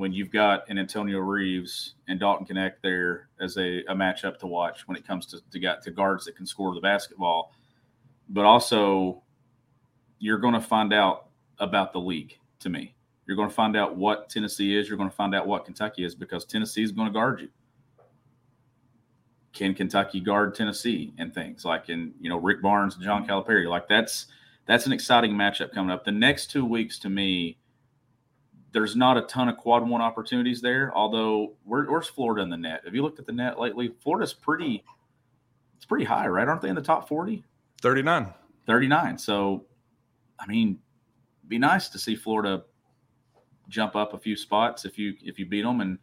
when 0.00 0.14
you've 0.14 0.30
got 0.30 0.66
an 0.70 0.78
Antonio 0.78 1.18
Reeves 1.18 1.92
and 2.08 2.18
Dalton 2.18 2.46
Knecht 2.46 2.76
there 2.82 3.28
as 3.38 3.58
a, 3.58 3.80
a 3.80 3.94
matchup 3.94 4.38
to 4.38 4.46
watch 4.46 4.88
when 4.88 4.96
it 4.96 5.06
comes 5.06 5.26
to, 5.26 5.40
to, 5.52 5.78
to 5.82 5.90
guards 5.90 6.24
that 6.24 6.36
can 6.36 6.46
score 6.46 6.74
the 6.74 6.80
basketball. 6.80 7.52
But 8.30 8.46
also, 8.46 9.22
you're 10.18 10.38
going 10.38 10.54
to 10.54 10.60
find 10.60 10.94
out 10.94 11.26
about 11.58 11.92
the 11.92 11.98
league 11.98 12.38
to 12.60 12.70
me. 12.70 12.94
You're 13.26 13.36
going 13.36 13.50
to 13.50 13.54
find 13.54 13.76
out 13.76 13.94
what 13.94 14.30
Tennessee 14.30 14.74
is. 14.74 14.88
You're 14.88 14.96
going 14.96 15.10
to 15.10 15.14
find 15.14 15.34
out 15.34 15.46
what 15.46 15.66
Kentucky 15.66 16.02
is 16.02 16.14
because 16.14 16.46
Tennessee 16.46 16.82
is 16.82 16.92
going 16.92 17.08
to 17.08 17.12
guard 17.12 17.42
you. 17.42 17.50
Can 19.52 19.74
Kentucky 19.74 20.20
guard 20.20 20.54
Tennessee 20.54 21.12
and 21.18 21.34
things 21.34 21.66
like 21.66 21.90
in 21.90 22.14
you 22.20 22.30
know 22.30 22.38
Rick 22.38 22.62
Barnes 22.62 22.94
and 22.94 23.04
John 23.04 23.26
Calipari? 23.26 23.68
Like 23.68 23.86
that's 23.86 24.28
that's 24.64 24.86
an 24.86 24.92
exciting 24.92 25.32
matchup 25.32 25.74
coming 25.74 25.90
up. 25.90 26.06
The 26.06 26.12
next 26.12 26.50
two 26.50 26.64
weeks 26.64 26.98
to 27.00 27.10
me 27.10 27.58
there's 28.72 28.96
not 28.96 29.16
a 29.16 29.22
ton 29.22 29.48
of 29.48 29.56
quad 29.56 29.88
one 29.88 30.00
opportunities 30.00 30.60
there. 30.60 30.92
Although, 30.94 31.54
where, 31.64 31.84
where's 31.84 32.08
Florida 32.08 32.42
in 32.42 32.50
the 32.50 32.56
net? 32.56 32.82
Have 32.84 32.94
you 32.94 33.02
looked 33.02 33.18
at 33.18 33.26
the 33.26 33.32
net 33.32 33.58
lately? 33.58 33.94
Florida's 34.02 34.32
pretty, 34.32 34.84
it's 35.76 35.86
pretty 35.86 36.04
high, 36.04 36.28
right? 36.28 36.46
Aren't 36.46 36.62
they 36.62 36.68
in 36.68 36.74
the 36.74 36.82
top 36.82 37.08
40? 37.08 37.44
39. 37.82 38.32
39. 38.66 39.18
So, 39.18 39.64
I 40.38 40.46
mean, 40.46 40.78
be 41.48 41.58
nice 41.58 41.88
to 41.88 41.98
see 41.98 42.14
Florida 42.14 42.62
jump 43.68 43.96
up 43.96 44.14
a 44.14 44.18
few 44.18 44.36
spots 44.36 44.84
if 44.84 44.98
you 44.98 45.14
if 45.22 45.38
you 45.38 45.46
beat 45.46 45.62
them 45.62 45.80
and 45.80 45.98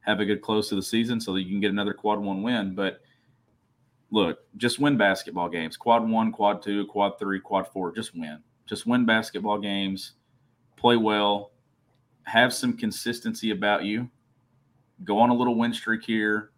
have 0.00 0.20
a 0.20 0.24
good 0.24 0.40
close 0.40 0.68
to 0.68 0.76
the 0.76 0.82
season 0.82 1.20
so 1.20 1.32
that 1.34 1.42
you 1.42 1.48
can 1.48 1.60
get 1.60 1.70
another 1.70 1.92
quad 1.92 2.18
one 2.18 2.42
win. 2.42 2.74
But 2.74 3.00
look, 4.10 4.40
just 4.56 4.78
win 4.78 4.96
basketball 4.96 5.48
games. 5.48 5.76
Quad 5.76 6.08
one, 6.08 6.32
quad 6.32 6.62
two, 6.62 6.86
quad 6.86 7.18
three, 7.18 7.40
quad 7.40 7.68
four. 7.68 7.92
Just 7.92 8.14
win. 8.14 8.38
Just 8.66 8.86
win 8.86 9.04
basketball 9.04 9.58
games. 9.58 10.12
Play 10.76 10.96
well 10.96 11.52
have 12.28 12.52
some 12.52 12.76
consistency 12.76 13.50
about 13.50 13.84
you. 13.84 14.08
Go 15.04 15.18
on 15.18 15.30
a 15.30 15.34
little 15.34 15.54
win 15.54 15.72
streak 15.72 16.04
here 16.04 16.50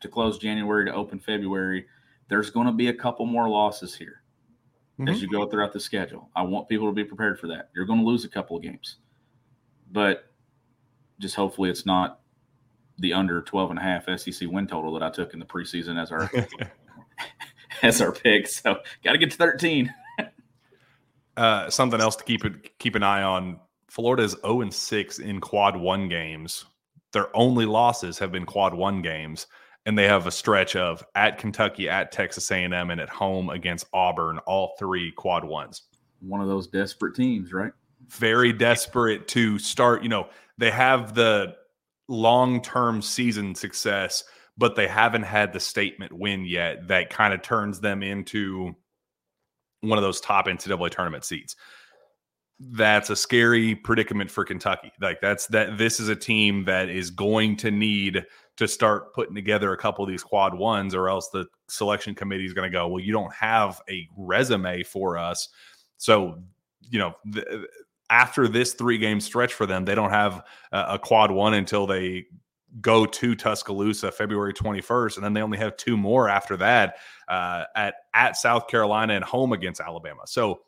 to 0.00 0.08
close 0.08 0.38
January 0.38 0.84
to 0.84 0.94
open 0.94 1.18
February. 1.18 1.86
There's 2.28 2.50
going 2.50 2.66
to 2.66 2.72
be 2.72 2.88
a 2.88 2.94
couple 2.94 3.26
more 3.26 3.48
losses 3.48 3.94
here 3.94 4.22
mm-hmm. 4.98 5.08
as 5.08 5.20
you 5.20 5.28
go 5.28 5.46
throughout 5.46 5.72
the 5.72 5.80
schedule. 5.80 6.30
I 6.36 6.42
want 6.42 6.68
people 6.68 6.86
to 6.86 6.92
be 6.92 7.04
prepared 7.04 7.40
for 7.40 7.48
that. 7.48 7.70
You're 7.74 7.86
going 7.86 8.00
to 8.00 8.06
lose 8.06 8.24
a 8.24 8.28
couple 8.28 8.56
of 8.56 8.62
games, 8.62 8.96
but 9.90 10.30
just 11.18 11.34
hopefully 11.34 11.70
it's 11.70 11.86
not 11.86 12.20
the 12.98 13.12
under 13.12 13.42
12 13.42 13.70
and 13.70 13.78
a 13.78 13.82
half 13.82 14.04
SEC 14.18 14.48
win 14.48 14.66
total 14.66 14.92
that 14.92 15.02
I 15.02 15.10
took 15.10 15.32
in 15.32 15.40
the 15.40 15.46
preseason 15.46 16.00
as 16.00 16.10
our 16.12 16.30
as 17.82 18.00
our 18.00 18.12
pick. 18.12 18.46
So 18.46 18.78
got 19.02 19.12
to 19.12 19.18
get 19.18 19.30
to 19.32 19.36
13. 19.36 19.92
uh, 21.36 21.70
something 21.70 22.00
else 22.00 22.16
to 22.16 22.24
keep 22.24 22.44
it 22.44 22.78
keep 22.78 22.94
an 22.94 23.02
eye 23.02 23.22
on 23.22 23.58
Florida 23.88 24.22
is 24.22 24.36
0 24.42 24.60
and 24.60 24.72
6 24.72 25.18
in 25.18 25.40
quad 25.40 25.76
one 25.76 26.08
games. 26.08 26.64
Their 27.12 27.34
only 27.34 27.64
losses 27.64 28.18
have 28.18 28.30
been 28.30 28.44
quad 28.44 28.74
one 28.74 29.00
games, 29.00 29.46
and 29.86 29.98
they 29.98 30.04
have 30.04 30.26
a 30.26 30.30
stretch 30.30 30.76
of 30.76 31.02
at 31.14 31.38
Kentucky, 31.38 31.88
at 31.88 32.12
Texas 32.12 32.50
A&M, 32.50 32.90
and 32.90 33.00
at 33.00 33.08
home 33.08 33.48
against 33.48 33.86
Auburn, 33.94 34.38
all 34.40 34.74
three 34.78 35.10
quad 35.12 35.44
ones. 35.44 35.82
One 36.20 36.40
of 36.40 36.48
those 36.48 36.66
desperate 36.66 37.14
teams, 37.14 37.52
right? 37.52 37.72
Very 38.08 38.52
desperate 38.52 39.26
to 39.28 39.58
start. 39.58 40.02
You 40.02 40.10
know, 40.10 40.28
they 40.58 40.70
have 40.70 41.14
the 41.14 41.56
long 42.08 42.60
term 42.60 43.00
season 43.00 43.54
success, 43.54 44.24
but 44.58 44.76
they 44.76 44.88
haven't 44.88 45.22
had 45.22 45.52
the 45.52 45.60
statement 45.60 46.12
win 46.12 46.44
yet 46.44 46.88
that 46.88 47.10
kind 47.10 47.32
of 47.32 47.40
turns 47.40 47.80
them 47.80 48.02
into 48.02 48.74
one 49.80 49.96
of 49.96 50.02
those 50.02 50.20
top 50.20 50.46
NCAA 50.46 50.90
tournament 50.90 51.24
seats 51.24 51.54
that's 52.60 53.10
a 53.10 53.16
scary 53.16 53.74
predicament 53.74 54.30
for 54.30 54.44
Kentucky. 54.44 54.92
Like 55.00 55.20
that's 55.20 55.46
that 55.48 55.78
this 55.78 56.00
is 56.00 56.08
a 56.08 56.16
team 56.16 56.64
that 56.64 56.88
is 56.88 57.10
going 57.10 57.56
to 57.58 57.70
need 57.70 58.24
to 58.56 58.66
start 58.66 59.14
putting 59.14 59.34
together 59.34 59.72
a 59.72 59.76
couple 59.76 60.04
of 60.04 60.10
these 60.10 60.24
quad 60.24 60.54
ones 60.54 60.94
or 60.94 61.08
else 61.08 61.28
the 61.28 61.46
selection 61.68 62.14
committee 62.14 62.44
is 62.44 62.52
going 62.52 62.70
to 62.70 62.76
go, 62.76 62.88
"Well, 62.88 63.02
you 63.02 63.12
don't 63.12 63.32
have 63.32 63.80
a 63.88 64.08
resume 64.16 64.82
for 64.82 65.16
us." 65.16 65.48
So, 65.98 66.42
you 66.90 66.98
know, 66.98 67.14
th- 67.32 67.46
after 68.10 68.48
this 68.48 68.74
three 68.74 68.98
game 68.98 69.20
stretch 69.20 69.54
for 69.54 69.66
them, 69.66 69.84
they 69.84 69.94
don't 69.94 70.10
have 70.10 70.42
a, 70.72 70.84
a 70.90 70.98
quad 70.98 71.30
one 71.30 71.54
until 71.54 71.86
they 71.86 72.26
go 72.80 73.06
to 73.06 73.34
Tuscaloosa 73.34 74.10
February 74.10 74.52
21st, 74.52 75.16
and 75.16 75.24
then 75.24 75.32
they 75.32 75.42
only 75.42 75.58
have 75.58 75.76
two 75.76 75.96
more 75.96 76.28
after 76.28 76.56
that 76.56 76.96
uh, 77.28 77.64
at 77.76 77.94
at 78.14 78.36
South 78.36 78.66
Carolina 78.66 79.14
and 79.14 79.24
home 79.24 79.52
against 79.52 79.80
Alabama. 79.80 80.22
So 80.26 80.62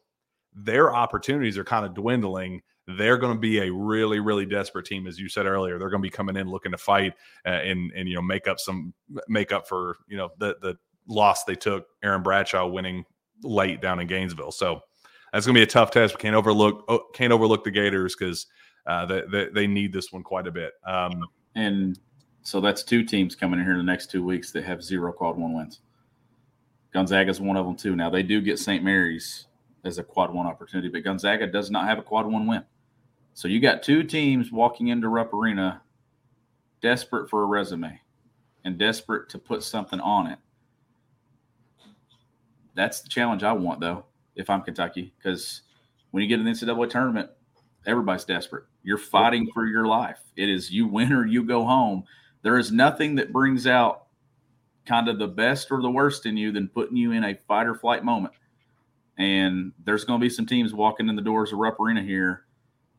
their 0.55 0.94
opportunities 0.94 1.57
are 1.59 1.64
kind 1.64 1.84
of 1.86 1.94
dwindling. 1.94 2.62
They're 2.86 3.18
going 3.18 3.34
to 3.34 3.38
be 3.38 3.61
a 3.61 3.72
really, 3.72 4.20
really 4.20 4.46
desperate 4.46 4.86
team, 4.86 5.07
as 5.07 5.18
you 5.18 5.28
said 5.28 5.46
earlier. 5.46 5.78
They're 5.78 5.90
going 5.90 6.03
to 6.03 6.07
be 6.07 6.11
coming 6.11 6.36
in 6.36 6.48
looking 6.48 6.72
to 6.72 6.78
fight 6.78 7.14
uh, 7.46 7.51
and 7.51 7.92
and 7.94 8.09
you 8.09 8.16
know 8.16 8.22
make 8.22 8.48
up 8.48 8.59
some 8.59 8.92
make 9.28 9.53
up 9.53 9.68
for 9.68 9.96
you 10.09 10.16
know 10.16 10.30
the 10.38 10.57
the 10.61 10.76
loss 11.07 11.44
they 11.44 11.55
took. 11.55 11.86
Aaron 12.03 12.22
Bradshaw 12.22 12.66
winning 12.66 13.05
late 13.42 13.80
down 13.80 14.01
in 14.01 14.07
Gainesville, 14.07 14.53
so 14.53 14.80
that's 15.32 15.46
going 15.46 15.55
to 15.55 15.59
be 15.59 15.62
a 15.62 15.66
tough 15.66 15.90
test. 15.90 16.14
We 16.14 16.20
can't 16.20 16.36
overlook 16.36 16.84
oh, 16.88 17.05
can't 17.14 17.32
overlook 17.32 17.64
the 17.64 17.70
Gators 17.70 18.16
because 18.18 18.46
uh, 18.86 19.07
they, 19.07 19.22
they, 19.30 19.48
they 19.55 19.66
need 19.66 19.92
this 19.92 20.12
one 20.12 20.22
quite 20.22 20.46
a 20.46 20.51
bit. 20.51 20.72
Um, 20.86 21.24
and 21.55 21.98
so 22.42 22.61
that's 22.61 22.82
two 22.82 23.05
teams 23.05 23.36
coming 23.36 23.61
in 23.61 23.64
here 23.64 23.74
in 23.74 23.78
the 23.78 23.84
next 23.84 24.11
two 24.11 24.24
weeks 24.24 24.51
that 24.53 24.64
have 24.64 24.82
zero 24.82 25.12
quad 25.12 25.36
one 25.36 25.55
wins. 25.55 25.80
Gonzaga's 26.92 27.40
one 27.40 27.57
of 27.57 27.66
them 27.66 27.76
too. 27.76 27.94
Now 27.94 28.11
they 28.11 28.22
do 28.22 28.40
get 28.40 28.59
St. 28.59 28.82
Mary's 28.82 29.46
as 29.85 29.99
a 29.99 30.05
quad 30.05 30.33
one 30.33 30.47
opportunity, 30.47 30.89
but 30.89 31.05
Gonzaga 31.05 31.47
does 31.47 31.70
not 31.70 31.87
have 31.87 31.99
a 31.99 32.03
quad 32.03 32.26
one 32.26 32.47
win. 32.47 32.64
So 33.35 33.49
you 33.49 33.61
got 33.61 33.83
two 33.83 34.03
teams 34.03 34.53
walking 34.53 34.89
into 34.89 35.09
Rupp 35.09 35.33
Arena 35.33 35.83
desperate 36.83 37.28
for 37.31 37.43
a 37.43 37.47
resume 37.47 38.01
and 38.64 38.78
desperate 38.78 39.28
to 39.31 39.39
put 39.39 39.62
something 39.62 40.01
on 40.01 40.26
it. 40.26 40.39
That's 42.74 43.01
the 43.01 43.09
challenge 43.09 43.43
I 43.43 43.53
want, 43.53 43.81
though, 43.81 44.05
if 44.37 44.51
I'm 44.51 44.62
Kentucky, 44.62 45.12
because 45.18 45.62
when 46.11 46.22
you 46.22 46.28
get 46.28 46.39
in 46.39 46.45
the 46.45 46.51
NCAA 46.51 46.91
tournament, 46.91 47.31
everybody's 47.87 48.24
desperate. 48.24 48.64
You're 48.83 48.99
fighting 48.99 49.49
for 49.53 49.66
your 49.66 49.87
life. 49.87 50.18
It 50.37 50.49
is 50.49 50.70
you 50.70 50.87
win 50.87 51.12
or 51.12 51.26
you 51.26 51.45
go 51.45 51.64
home. 51.64 52.05
There 52.43 52.59
is 52.59 52.72
nothing 52.72 53.16
that 53.16 53.33
brings 53.33 53.66
out 53.66 54.07
kind 54.87 55.09
of 55.09 55.18
the 55.18 55.28
best 55.28 55.70
or 55.70 55.83
the 55.83 55.91
worst 55.91 56.26
in 56.26 56.37
you 56.37 56.53
than 56.53 56.68
putting 56.68 56.97
you 56.97 57.12
in 57.12 57.24
a 57.24 57.35
fight 57.47 57.66
or 57.66 57.74
flight 57.74 58.05
moment 58.05 58.35
And 59.20 59.72
there's 59.84 60.04
going 60.06 60.18
to 60.18 60.24
be 60.24 60.30
some 60.30 60.46
teams 60.46 60.72
walking 60.72 61.10
in 61.10 61.14
the 61.14 61.20
doors 61.20 61.52
of 61.52 61.58
Rupp 61.58 61.78
Arena 61.78 62.02
here 62.02 62.46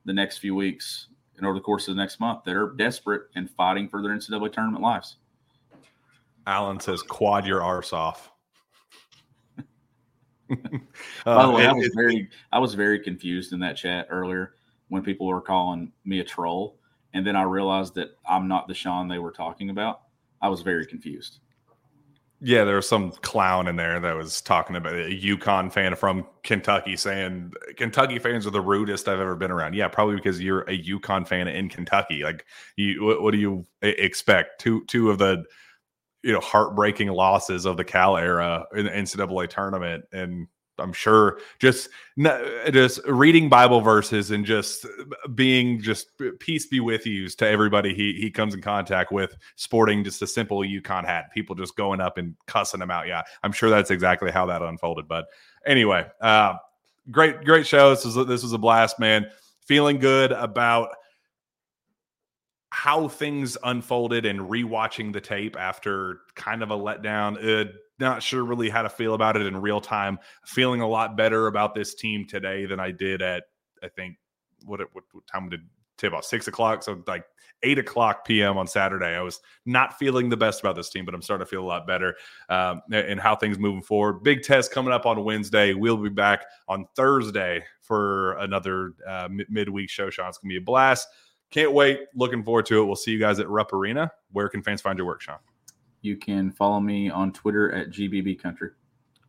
the 0.06 0.14
next 0.14 0.38
few 0.38 0.54
weeks 0.54 1.08
and 1.36 1.48
over 1.48 1.56
the 1.56 1.62
course 1.62 1.88
of 1.88 1.96
the 1.96 2.00
next 2.02 2.20
month 2.20 2.44
that 2.46 2.56
are 2.56 2.76
desperate 2.78 3.24
and 3.36 3.50
fighting 3.50 3.90
for 3.90 4.04
their 4.04 4.12
NCAA 4.12 4.54
tournament 4.54 4.84
lives. 4.84 5.18
Alan 6.46 6.80
says, 6.80 7.02
"Quad 7.02 7.48
your 7.48 7.64
arse 7.64 7.92
off." 7.92 8.32
By 11.26 11.46
the 11.46 11.52
way, 11.52 11.66
I 11.66 11.72
Uh, 11.72 11.76
was 11.76 11.92
very 11.96 12.30
I 12.52 12.60
was 12.60 12.76
very 12.76 13.00
confused 13.00 13.52
in 13.52 13.60
that 13.62 13.78
chat 13.78 14.06
earlier 14.12 14.54
when 14.90 15.02
people 15.02 15.26
were 15.26 15.42
calling 15.42 15.92
me 16.06 16.20
a 16.20 16.24
troll, 16.24 16.78
and 17.14 17.26
then 17.26 17.36
I 17.36 17.44
realized 17.44 17.96
that 17.96 18.10
I'm 18.30 18.48
not 18.48 18.68
the 18.68 18.76
Sean 18.76 19.08
they 19.08 19.20
were 19.20 19.32
talking 19.32 19.72
about. 19.72 20.02
I 20.40 20.50
was 20.50 20.62
very 20.62 20.86
confused. 20.86 21.40
Yeah, 22.44 22.64
there 22.64 22.78
was 22.78 22.90
some 22.90 23.12
clown 23.22 23.68
in 23.68 23.76
there 23.76 24.00
that 24.00 24.16
was 24.16 24.42
talking 24.42 24.76
about 24.76 24.94
a 24.94 25.16
UConn 25.16 25.72
fan 25.72 25.96
from 25.96 26.26
Kentucky 26.42 26.98
saying 26.98 27.54
Kentucky 27.78 28.18
fans 28.18 28.48
are 28.48 28.52
the 28.52 28.60
rudest 28.60 29.08
I've 29.08 29.20
ever 29.20 29.36
been 29.36 29.52
around. 29.52 29.76
Yeah, 29.76 29.88
probably 29.88 30.16
because 30.16 30.42
you're 30.42 30.62
a 30.62 30.84
UConn 30.84 31.28
fan 31.28 31.48
in 31.48 31.70
Kentucky. 31.70 32.24
Like, 32.24 32.46
you, 32.78 33.04
what, 33.04 33.22
what 33.22 33.32
do 33.32 33.38
you 33.38 33.64
expect? 33.84 34.60
Two, 34.60 34.84
two 34.86 35.12
of 35.12 35.20
the, 35.20 35.44
you 36.24 36.34
know, 36.34 36.40
heartbreaking 36.40 37.10
losses 37.10 37.66
of 37.66 37.78
the 37.78 37.84
Cal 37.84 38.18
era 38.18 38.66
in 38.76 38.86
the 38.86 38.92
NCAA 38.92 39.48
tournament, 39.48 40.06
and 40.12 40.48
I'm 40.82 40.94
sure 40.94 41.40
just 41.60 41.90
just 42.72 43.00
reading 43.08 43.50
Bible 43.50 43.82
verses 43.82 44.32
and 44.32 44.46
just 44.46 44.86
being 45.34 45.82
just 45.82 46.08
peace 46.40 46.66
be 46.66 46.80
with 46.80 47.06
you 47.06 47.30
to 47.30 47.48
everybody 47.48 47.94
he 47.94 48.14
he 48.14 48.30
comes 48.30 48.54
in 48.54 48.62
contact 48.62 49.12
with, 49.12 49.36
sporting 49.56 50.04
just 50.04 50.22
a 50.22 50.28
simple 50.28 50.60
UConn 50.60 51.06
hat. 51.06 51.32
People 51.34 51.56
just 51.56 51.76
going 51.76 52.02
up 52.02 52.18
and 52.18 52.36
cussing 52.48 52.82
him 52.82 52.92
out. 52.92 53.08
Yeah, 53.08 53.24
I'm 53.44 53.52
sure 53.52 53.70
that's 53.70 53.92
exactly 53.92 54.32
how 54.32 54.46
that 54.48 54.62
unfolded. 54.62 55.08
But 55.08 55.28
anyway, 55.66 56.06
uh, 56.20 56.56
great 57.10 57.44
great 57.44 57.66
show. 57.68 57.92
This 57.92 58.06
was 58.06 58.16
this 58.28 58.44
was 58.44 58.54
a 58.54 58.58
blast, 58.58 59.00
man. 59.00 59.28
Feeling 59.66 60.00
good 60.00 60.32
about 60.32 60.90
how 62.72 63.08
things 63.08 63.58
unfolded 63.64 64.26
and 64.26 64.40
rewatching 64.40 65.12
the 65.14 65.22
tape 65.22 65.58
after 65.60 66.22
kind 66.36 66.64
of 66.64 66.72
a 66.72 66.78
letdown. 66.78 67.38
Uh, 67.38 67.70
not 68.02 68.22
sure 68.22 68.44
really 68.44 68.70
how 68.70 68.82
to 68.82 68.90
feel 68.90 69.14
about 69.14 69.38
it 69.38 69.46
in 69.46 69.56
real 69.56 69.80
time. 69.80 70.20
Feeling 70.46 70.82
a 70.82 70.88
lot 70.88 71.16
better 71.16 71.48
about 71.48 71.74
this 71.74 71.96
team 71.96 72.26
today 72.26 72.66
than 72.66 72.80
I 72.80 72.92
did 72.92 73.22
at 73.22 73.44
I 73.82 73.88
think 73.88 74.18
what 74.66 74.82
what, 74.94 75.04
what 75.14 75.26
time 75.28 75.50
did 75.50 75.62
tip 75.98 76.14
off 76.14 76.26
six 76.26 76.48
o'clock? 76.48 76.84
So 76.84 77.02
like 77.08 77.24
eight 77.64 77.78
o'clock 77.78 78.26
p.m. 78.26 78.58
on 78.58 78.68
Saturday. 78.68 79.16
I 79.16 79.22
was 79.22 79.40
not 79.66 79.98
feeling 79.98 80.30
the 80.30 80.38
best 80.38 80.60
about 80.60 80.76
this 80.76 80.90
team, 80.90 81.06
but 81.06 81.14
I'm 81.14 81.22
starting 81.22 81.46
to 81.46 81.50
feel 81.50 81.64
a 81.64 81.66
lot 81.66 81.86
better 81.86 82.16
um, 82.50 82.82
and 82.92 83.20
how 83.20 83.36
things 83.36 83.60
moving 83.60 83.84
forward. 83.84 84.24
Big 84.24 84.42
test 84.42 84.72
coming 84.72 84.94
up 84.94 85.06
on 85.06 85.24
Wednesday. 85.24 85.74
We'll 85.74 85.98
be 85.98 86.10
back 86.10 86.46
on 86.68 86.88
Thursday 86.96 87.64
for 87.82 88.34
another 88.40 88.94
uh, 89.08 89.28
mid- 89.30 89.50
midweek 89.50 89.90
show. 89.90 90.10
Sean, 90.10 90.30
it's 90.30 90.40
gonna 90.40 90.50
be 90.50 90.58
a 90.58 90.62
blast. 90.62 91.08
Can't 91.52 91.74
wait. 91.74 92.00
Looking 92.16 92.44
forward 92.44 92.66
to 92.68 92.82
it. 92.82 92.86
We'll 92.86 92.96
see 92.96 93.12
you 93.12 93.20
guys 93.20 93.40
at 93.40 93.50
Rupp 93.50 93.74
Arena. 93.74 94.12
Where 94.32 94.50
can 94.50 94.64
fans 94.64 94.82
find 94.82 94.98
your 94.98 95.06
work, 95.06 95.22
Sean? 95.22 95.38
You 96.02 96.18
can 96.18 96.52
follow 96.52 96.80
me 96.80 97.10
on 97.10 97.32
Twitter 97.32 97.72
at 97.72 97.90
GBB 97.90 98.42
Country. 98.42 98.72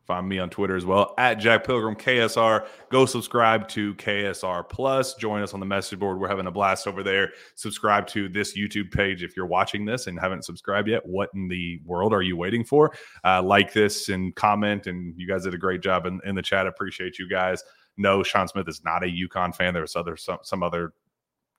Find 0.07 0.29
me 0.29 0.41
on 0.41 0.51
Twitter 0.51 0.75
as 0.75 0.85
well 0.85 1.15
at 1.17 1.35
Jack 1.35 1.65
Pilgrim 1.65 1.95
KSR. 1.95 2.67
Go 2.91 3.07
subscribe 3.07 3.69
to 3.69 3.95
KSR 3.95 4.69
Plus. 4.69 5.15
Join 5.15 5.43
us 5.43 5.55
on 5.55 5.61
the 5.61 5.67
message 5.67 5.99
board. 5.99 6.19
We're 6.19 6.29
having 6.29 6.49
a 6.49 6.51
blast 6.51 6.89
over 6.89 7.05
there. 7.05 7.31
Subscribe 7.55 8.09
to 8.09 8.29
this 8.29 8.59
YouTube 8.59 8.91
page 8.91 9.23
if 9.23 9.37
you're 9.37 9.47
watching 9.47 9.85
this 9.85 10.09
and 10.09 10.19
haven't 10.19 10.45
subscribed 10.45 10.89
yet. 10.89 11.07
What 11.07 11.31
in 11.35 11.47
the 11.47 11.81
world 11.85 12.13
are 12.13 12.23
you 12.23 12.37
waiting 12.37 12.65
for? 12.65 12.93
Uh, 13.25 13.43
like 13.43 13.73
this 13.73 14.09
and 14.09 14.35
comment. 14.35 14.89
And 14.89 15.15
you 15.17 15.29
guys 15.29 15.45
did 15.45 15.55
a 15.55 15.59
great 15.59 15.83
job 15.83 16.05
in, 16.05 16.21
in 16.25 16.35
the 16.35 16.43
chat. 16.43 16.67
Appreciate 16.67 17.19
you 17.19 17.29
guys. 17.29 17.63
No, 17.97 18.25
Sean 18.25 18.49
Smith 18.49 18.69
is 18.69 18.83
not 18.85 19.05
a 19.05 19.07
UConn 19.07 19.55
fan. 19.55 19.73
There 19.73 19.83
was 19.83 19.95
other 19.95 20.17
some, 20.17 20.39
some 20.43 20.65
other 20.65 20.95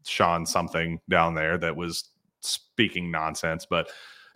Sean 0.06 0.46
something 0.46 1.00
down 1.10 1.34
there 1.34 1.58
that 1.60 1.78
was 1.78 2.10
speaking 2.42 3.10
nonsense, 3.10 3.66
but 3.66 3.90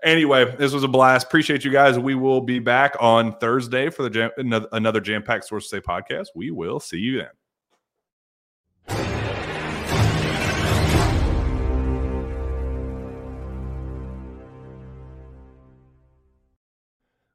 Anyway, 0.03 0.55
this 0.57 0.73
was 0.73 0.83
a 0.83 0.87
blast. 0.87 1.25
Appreciate 1.25 1.65
you 1.65 1.71
guys. 1.71 1.97
We 1.97 2.13
will 2.13 2.41
be 2.41 2.59
back 2.59 2.95
on 2.99 3.37
Thursday 3.39 3.89
for 3.89 4.03
the 4.03 4.09
jam, 4.09 4.29
another, 4.37 5.01
jam 5.01 5.23
packed 5.23 5.45
Source 5.45 5.69
Say 5.69 5.81
podcast. 5.81 6.27
We 6.35 6.51
will 6.51 6.79
see 6.79 6.97
you 6.99 7.17
then. 7.17 7.29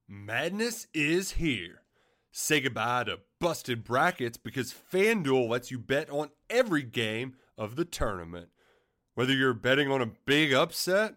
Madness 0.08 0.86
is 0.94 1.32
here. 1.32 1.82
Say 2.30 2.60
goodbye 2.60 3.04
to 3.04 3.18
busted 3.40 3.82
brackets 3.82 4.38
because 4.38 4.72
FanDuel 4.72 5.48
lets 5.48 5.70
you 5.70 5.78
bet 5.78 6.08
on 6.10 6.30
every 6.48 6.82
game 6.82 7.34
of 7.58 7.76
the 7.76 7.84
tournament. 7.84 8.48
Whether 9.14 9.34
you're 9.34 9.52
betting 9.52 9.90
on 9.90 10.00
a 10.00 10.12
big 10.24 10.54
upset 10.54 11.16